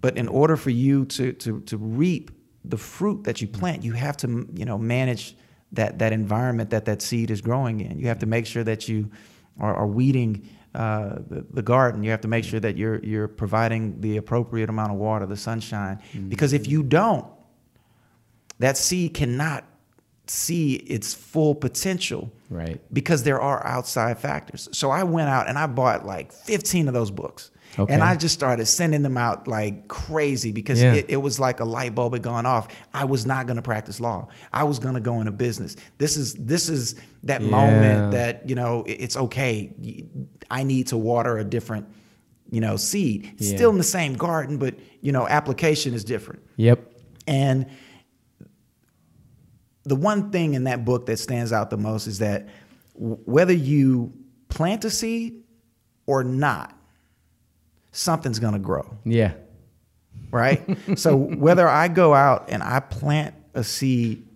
But 0.00 0.16
in 0.16 0.28
order 0.28 0.56
for 0.56 0.70
you 0.70 1.04
to 1.06 1.32
to 1.34 1.60
to 1.62 1.76
reap 1.76 2.30
the 2.68 2.76
fruit 2.76 3.24
that 3.24 3.40
you 3.40 3.48
mm. 3.48 3.58
plant, 3.58 3.84
you 3.84 3.92
have 3.92 4.16
to 4.18 4.48
you 4.54 4.64
know 4.64 4.78
manage 4.78 5.36
that 5.72 5.98
that 5.98 6.12
environment 6.12 6.70
that 6.70 6.84
that 6.84 7.02
seed 7.02 7.30
is 7.30 7.40
growing 7.40 7.80
in. 7.80 7.98
You 7.98 8.08
have 8.08 8.18
to 8.20 8.26
mm. 8.26 8.30
make 8.30 8.46
sure 8.46 8.64
that 8.64 8.88
you 8.88 9.10
are, 9.58 9.74
are 9.74 9.86
weeding 9.86 10.48
uh, 10.74 11.16
the, 11.28 11.46
the 11.50 11.62
garden. 11.62 12.02
You 12.02 12.10
have 12.10 12.20
to 12.22 12.28
make 12.28 12.44
mm. 12.44 12.50
sure 12.50 12.60
that 12.60 12.76
you're 12.76 13.02
you're 13.04 13.28
providing 13.28 14.00
the 14.00 14.16
appropriate 14.16 14.68
amount 14.68 14.92
of 14.92 14.98
water, 14.98 15.26
the 15.26 15.36
sunshine. 15.36 16.00
Because 16.28 16.52
if 16.52 16.66
you 16.66 16.82
don't, 16.82 17.26
that 18.58 18.76
seed 18.76 19.14
cannot 19.14 19.64
see 20.26 20.74
its 20.74 21.14
full 21.14 21.54
potential 21.54 22.32
Right. 22.50 22.80
because 22.92 23.22
there 23.24 23.40
are 23.40 23.64
outside 23.66 24.18
factors. 24.18 24.68
So 24.72 24.90
I 24.90 25.02
went 25.02 25.28
out 25.28 25.48
and 25.48 25.58
I 25.58 25.66
bought 25.66 26.06
like 26.06 26.32
15 26.32 26.88
of 26.88 26.94
those 26.94 27.10
books. 27.10 27.50
Okay. 27.78 27.92
And 27.92 28.02
I 28.02 28.16
just 28.16 28.34
started 28.34 28.66
sending 28.66 29.02
them 29.02 29.16
out 29.18 29.46
like 29.48 29.86
crazy 29.88 30.50
because 30.52 30.80
Yeah. 30.82 30.94
it, 30.94 31.06
it 31.10 31.16
was 31.18 31.38
like 31.38 31.60
a 31.60 31.64
light 31.64 31.94
bulb 31.94 32.14
had 32.14 32.22
gone 32.22 32.46
off. 32.46 32.68
I 32.94 33.04
was 33.04 33.26
not 33.26 33.46
going 33.46 33.56
to 33.56 33.62
practice 33.62 34.00
law. 34.00 34.28
I 34.52 34.64
was 34.64 34.78
going 34.78 34.94
to 34.94 35.00
go 35.00 35.20
into 35.20 35.32
business. 35.32 35.76
This 35.98 36.16
is 36.16 36.34
this 36.34 36.68
is 36.68 36.94
that 37.24 37.42
Yeah. 37.42 37.50
moment 37.50 38.12
that 38.12 38.48
you 38.48 38.54
know 38.54 38.82
it- 38.86 38.92
it's 39.00 39.16
okay. 39.16 40.06
I 40.50 40.62
need 40.62 40.86
to 40.88 40.96
water 40.96 41.38
a 41.38 41.44
different 41.44 41.86
you 42.50 42.60
know 42.60 42.76
seed. 42.76 43.34
Yeah. 43.38 43.56
Still 43.56 43.70
in 43.70 43.78
the 43.78 43.82
same 43.84 44.14
garden, 44.14 44.56
but 44.58 44.74
you 45.02 45.12
know 45.12 45.26
application 45.28 45.92
is 45.94 46.04
different. 46.04 46.42
Yep. 46.56 46.92
And 47.26 47.66
the 49.84 49.96
one 49.96 50.30
thing 50.30 50.54
in 50.54 50.64
that 50.64 50.84
book 50.84 51.06
that 51.06 51.18
stands 51.18 51.52
out 51.52 51.70
the 51.70 51.76
most 51.76 52.06
is 52.06 52.18
that 52.18 52.48
whether 52.94 53.52
you 53.52 54.12
plant 54.48 54.84
a 54.84 54.90
seed 54.90 55.42
or 56.06 56.24
not, 56.24 56.75
something's 57.96 58.38
going 58.38 58.52
to 58.52 58.58
grow, 58.58 58.86
Yeah. 59.04 59.32
right? 60.30 60.62
so 60.98 61.16
whether 61.16 61.68
I 61.68 61.88
go 61.88 62.14
out 62.14 62.46
and 62.50 62.62
I 62.62 62.80
plant 62.80 63.34
a 63.54 63.64
seed 63.64 64.26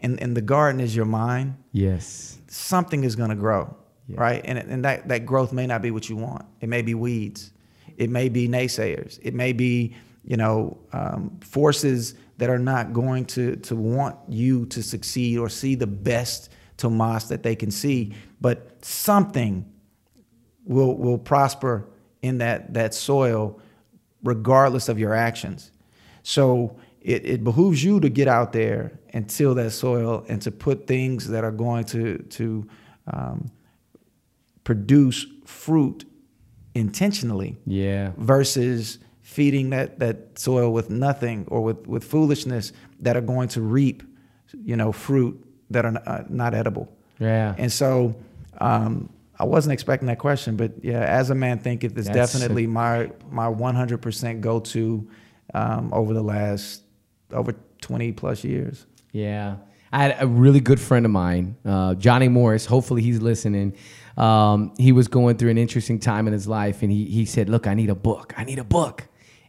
and, 0.00 0.20
and 0.22 0.36
the 0.36 0.40
garden 0.42 0.80
is 0.80 0.94
your 0.94 1.04
mind, 1.04 1.56
Yes. 1.72 2.38
something 2.48 3.02
is 3.04 3.16
going 3.16 3.30
to 3.30 3.36
grow, 3.36 3.76
Yeah. 4.06 4.20
right? 4.20 4.40
And, 4.44 4.58
and 4.58 4.84
that, 4.84 5.08
that 5.08 5.26
growth 5.26 5.52
may 5.52 5.66
not 5.66 5.82
be 5.82 5.90
what 5.90 6.08
you 6.08 6.16
want. 6.16 6.44
It 6.60 6.68
may 6.68 6.82
be 6.82 6.94
weeds. 6.94 7.50
It 7.96 8.08
may 8.10 8.28
be 8.28 8.48
naysayers. 8.48 9.18
It 9.22 9.34
may 9.34 9.52
be, 9.52 9.96
you 10.24 10.36
know, 10.36 10.78
um, 10.92 11.38
forces 11.40 12.14
that 12.38 12.48
are 12.50 12.58
not 12.60 12.92
going 12.92 13.24
to, 13.24 13.56
to 13.56 13.74
want 13.74 14.16
you 14.28 14.66
to 14.66 14.80
succeed 14.82 15.38
or 15.38 15.48
see 15.48 15.74
the 15.74 15.88
best 15.88 16.50
Tomas 16.76 17.24
that 17.24 17.42
they 17.42 17.56
can 17.56 17.72
see. 17.72 18.14
But 18.40 18.84
something 18.84 19.64
will, 20.64 20.94
will 20.96 21.18
prosper 21.18 21.88
in 22.22 22.38
that, 22.38 22.74
that 22.74 22.94
soil 22.94 23.60
regardless 24.22 24.88
of 24.88 24.98
your 24.98 25.14
actions. 25.14 25.70
So 26.22 26.76
it, 27.00 27.24
it 27.24 27.44
behooves 27.44 27.82
you 27.84 28.00
to 28.00 28.08
get 28.08 28.28
out 28.28 28.52
there 28.52 28.98
and 29.10 29.28
till 29.28 29.54
that 29.54 29.70
soil 29.70 30.24
and 30.28 30.42
to 30.42 30.50
put 30.50 30.86
things 30.86 31.28
that 31.28 31.44
are 31.44 31.52
going 31.52 31.84
to 31.86 32.18
to 32.18 32.68
um, 33.06 33.50
produce 34.64 35.26
fruit 35.44 36.04
intentionally 36.74 37.56
Yeah. 37.66 38.12
versus 38.18 38.98
feeding 39.22 39.70
that 39.70 39.98
that 40.00 40.38
soil 40.38 40.72
with 40.72 40.90
nothing 40.90 41.44
or 41.48 41.62
with 41.62 41.86
with 41.86 42.04
foolishness 42.04 42.72
that 43.00 43.16
are 43.16 43.20
going 43.22 43.48
to 43.48 43.60
reap 43.62 44.02
you 44.64 44.76
know 44.76 44.92
fruit 44.92 45.42
that 45.70 45.84
are 45.84 46.02
uh, 46.06 46.24
not 46.28 46.54
edible 46.54 46.88
Yeah. 47.18 47.54
and 47.58 47.72
so 47.72 48.14
um, 48.60 49.08
I 49.38 49.44
wasn't 49.44 49.72
expecting 49.72 50.08
that 50.08 50.18
question, 50.18 50.56
but 50.56 50.72
yeah, 50.82 51.00
as 51.00 51.30
a 51.30 51.34
man 51.34 51.58
thinketh 51.58 51.96
is 51.96 52.06
That's 52.06 52.32
definitely 52.32 52.66
my 52.66 53.10
my 53.30 53.46
100% 53.46 54.40
go 54.40 54.60
to 54.60 55.08
um, 55.54 55.90
over 55.92 56.12
the 56.12 56.22
last 56.22 56.82
over 57.32 57.54
20 57.80 58.12
plus 58.12 58.44
years. 58.44 58.86
Yeah. 59.12 59.56
I 59.92 60.02
had 60.02 60.16
a 60.20 60.26
really 60.26 60.60
good 60.60 60.80
friend 60.80 61.06
of 61.06 61.12
mine, 61.12 61.56
uh, 61.64 61.94
Johnny 61.94 62.28
Morris. 62.28 62.66
Hopefully, 62.66 63.00
he's 63.00 63.20
listening. 63.20 63.74
Um, 64.18 64.74
he 64.76 64.92
was 64.92 65.08
going 65.08 65.38
through 65.38 65.50
an 65.50 65.56
interesting 65.56 65.98
time 65.98 66.26
in 66.26 66.34
his 66.34 66.46
life, 66.46 66.82
and 66.82 66.92
he, 66.92 67.06
he 67.06 67.24
said, 67.24 67.48
Look, 67.48 67.66
I 67.66 67.72
need 67.72 67.88
a 67.88 67.94
book. 67.94 68.34
I 68.36 68.44
need 68.44 68.58
a 68.58 68.64
book. 68.64 69.07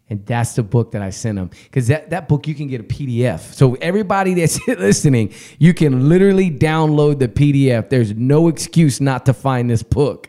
And 0.10 0.26
that's 0.26 0.54
the 0.56 0.64
book 0.64 0.92
that 0.94 1.02
I 1.04 1.12
sent 1.12 1.36
them. 1.38 1.52
Because 1.66 1.88
that, 1.88 2.10
that 2.10 2.28
book, 2.28 2.48
you 2.48 2.56
can 2.56 2.68
get 2.68 2.82
a 2.82 2.84
PDF. 2.84 3.40
So, 3.54 3.76
everybody 3.76 4.34
that's 4.40 4.60
listening, 4.68 5.34
you 5.60 5.74
can 5.74 6.10
literally 6.10 6.50
download 6.50 7.20
the 7.20 7.28
PDF. 7.28 7.90
There's 7.90 8.14
no 8.16 8.48
excuse 8.48 9.00
not 9.00 9.26
to 9.28 9.34
find 9.34 9.70
this 9.70 9.84
book. 9.84 10.28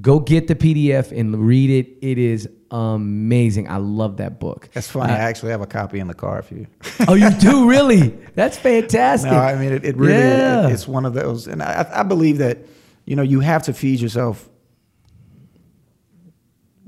Go 0.00 0.18
get 0.20 0.46
the 0.46 0.54
PDF 0.54 1.10
and 1.18 1.36
read 1.36 1.70
it. 1.70 1.98
It 2.00 2.18
is 2.18 2.48
amazing. 2.70 3.68
I 3.68 3.76
love 3.78 4.18
that 4.18 4.38
book. 4.40 4.68
That's 4.72 4.88
funny. 4.88 5.12
I 5.12 5.16
uh, 5.16 5.28
actually 5.28 5.50
have 5.52 5.60
a 5.60 5.66
copy 5.66 5.98
in 5.98 6.06
the 6.06 6.14
car 6.14 6.42
for 6.42 6.54
you. 6.54 6.66
Oh, 7.08 7.14
you 7.14 7.30
do 7.30 7.68
really? 7.70 8.08
That's 8.34 8.56
fantastic. 8.56 9.30
no, 9.30 9.38
I 9.38 9.56
mean 9.56 9.72
it, 9.72 9.84
it 9.84 9.96
really 9.96 10.12
Yeah. 10.14 10.68
it- 10.68 10.72
it's 10.72 10.86
one 10.88 11.04
of 11.04 11.14
those, 11.14 11.46
and 11.46 11.62
I, 11.62 11.86
I 11.92 12.02
believe 12.02 12.38
that 12.38 12.58
you 13.06 13.16
know 13.16 13.22
you 13.22 13.40
have 13.40 13.62
to 13.64 13.72
feed 13.72 14.00
yourself 14.00 14.47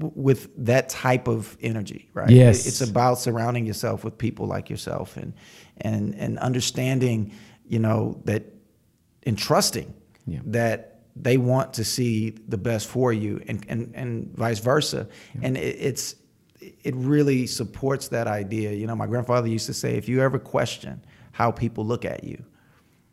with 0.01 0.49
that 0.67 0.89
type 0.89 1.29
of 1.29 1.57
energy, 1.61 2.09
right? 2.15 2.31
Yes. 2.31 2.67
It's 2.67 2.81
about 2.81 3.19
surrounding 3.19 3.67
yourself 3.67 4.05
with 4.05 4.17
people 4.19 4.47
like 4.47 4.71
yourself, 4.71 5.17
and 5.17 5.33
and 5.81 6.15
and 6.15 6.39
understanding, 6.39 7.33
you 7.69 7.79
know, 7.79 8.21
that 8.25 8.43
and 9.25 9.37
trusting 9.39 9.93
Yeah. 10.27 10.41
that 10.47 11.03
they 11.17 11.37
want 11.37 11.75
to 11.75 11.85
see 11.85 12.31
the 12.49 12.57
best 12.59 12.87
for 12.89 13.13
you, 13.13 13.43
and 13.49 13.65
and 13.69 13.93
and 13.95 14.35
vice 14.37 14.61
versa, 14.61 15.07
and 15.43 15.57
it, 15.57 15.77
it's 15.79 16.15
it 16.61 16.95
really 16.97 17.47
supports 17.47 18.09
that 18.09 18.27
idea. 18.27 18.73
You 18.73 18.87
know, 18.87 18.95
my 18.97 19.07
grandfather 19.07 19.49
used 19.49 19.67
to 19.67 19.75
say, 19.75 19.97
if 19.97 20.09
you 20.09 20.21
ever 20.23 20.39
question 20.39 21.05
how 21.33 21.51
people 21.51 21.87
look 21.87 22.05
at 22.05 22.23
you, 22.25 22.45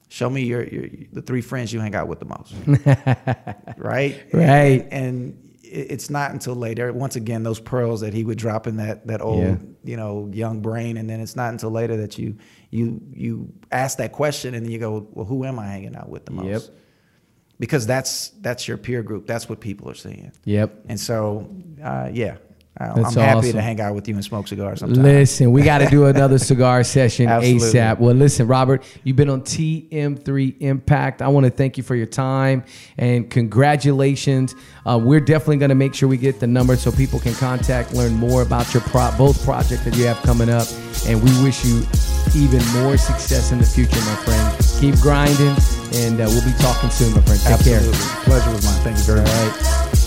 show 0.09 0.29
me 0.29 0.41
your, 0.43 0.63
your 0.65 0.89
the 1.13 1.21
three 1.21 1.41
friends 1.41 1.71
you 1.73 1.79
hang 1.79 1.95
out 1.95 2.07
with 2.07 2.19
the 2.19 2.25
most. 2.25 2.53
right? 3.77 4.21
Right. 4.33 4.87
And, 4.91 4.91
and 4.91 5.46
it's 5.71 6.09
not 6.09 6.31
until 6.31 6.55
later, 6.55 6.91
once 6.93 7.15
again, 7.15 7.43
those 7.43 7.59
pearls 7.59 8.01
that 8.01 8.13
he 8.13 8.23
would 8.23 8.37
drop 8.37 8.67
in 8.67 8.77
that 8.77 9.07
that 9.07 9.21
old, 9.21 9.43
Yeah. 9.43 9.57
you 9.83 9.97
know, 9.97 10.29
young 10.33 10.61
brain, 10.61 10.97
and 10.97 11.09
then 11.09 11.19
it's 11.19 11.35
not 11.35 11.51
until 11.51 11.69
later 11.71 11.97
that 11.97 12.17
you 12.17 12.37
you 12.71 13.01
you 13.13 13.53
ask 13.71 13.97
that 13.97 14.11
question 14.11 14.53
and 14.53 14.65
then 14.65 14.71
you 14.71 14.79
go, 14.79 15.07
well, 15.11 15.25
who 15.25 15.45
am 15.45 15.59
I 15.59 15.67
hanging 15.67 15.95
out 15.95 16.09
with 16.09 16.25
the 16.25 16.31
most? 16.31 16.47
Yep. 16.47 16.61
Because 17.59 17.87
that's 17.87 18.29
that's 18.41 18.67
your 18.67 18.77
peer 18.77 19.01
group. 19.01 19.25
That's 19.27 19.49
what 19.49 19.59
people 19.59 19.89
are 19.89 19.95
seeing. 19.95 20.31
Yep. 20.45 20.85
And 20.89 20.99
so, 20.99 21.49
uh, 21.83 22.09
yeah, 22.13 22.37
That's 22.79 23.17
I'm 23.17 23.23
happy 23.23 23.37
awesome. 23.39 23.51
to 23.53 23.61
hang 23.61 23.81
out 23.81 23.95
with 23.95 24.07
you 24.07 24.15
and 24.15 24.23
smoke 24.23 24.47
cigars 24.47 24.79
sometime. 24.79 25.03
Listen, 25.03 25.51
we 25.51 25.63
got 25.63 25.79
to 25.79 25.87
do 25.87 26.05
another 26.05 26.37
cigar 26.49 26.83
session 26.83 27.27
Absolutely. 27.27 27.67
ASAP. 27.79 27.99
Well, 27.99 28.13
listen, 28.13 28.47
Robert, 28.47 28.83
you've 29.03 29.15
been 29.15 29.29
on 29.29 29.41
TM3 29.41 30.55
Impact. 30.59 31.21
I 31.21 31.27
want 31.27 31.45
to 31.45 31.49
thank 31.49 31.77
you 31.77 31.83
for 31.83 31.95
your 31.95 32.05
time 32.05 32.63
and 32.97 33.29
congratulations. 33.29 34.53
Uh, 34.85 34.99
we're 35.01 35.19
definitely 35.19 35.57
going 35.57 35.69
to 35.69 35.75
make 35.75 35.93
sure 35.95 36.07
we 36.07 36.17
get 36.17 36.39
the 36.39 36.47
number 36.47 36.75
so 36.75 36.91
people 36.91 37.19
can 37.19 37.33
contact, 37.33 37.93
learn 37.93 38.13
more 38.13 38.41
about 38.41 38.73
your 38.73 38.81
pro- 38.81 39.11
both 39.17 39.43
projects 39.43 39.83
that 39.83 39.95
you 39.95 40.05
have 40.05 40.17
coming 40.23 40.49
up. 40.49 40.67
And 41.07 41.21
we 41.23 41.31
wish 41.43 41.65
you 41.65 41.81
even 42.35 42.63
more 42.73 42.97
success 42.97 43.51
in 43.51 43.57
the 43.59 43.65
future, 43.65 43.99
my 44.01 44.15
friend. 44.23 44.57
Keep 44.79 45.01
grinding, 45.01 45.55
and 45.93 46.19
uh, 46.21 46.25
we'll 46.27 46.43
be 46.45 46.53
talking 46.59 46.89
soon, 46.89 47.13
my 47.13 47.21
friend. 47.21 47.39
Take 47.41 47.53
Absolutely. 47.53 47.91
care. 47.97 48.23
Pleasure 48.23 48.51
was 48.51 48.65
mine. 48.65 48.83
Thank 48.83 48.97
you 48.97 49.03
very 49.03 49.19
All 49.21 49.25
much. 49.25 49.61
right. 49.61 50.06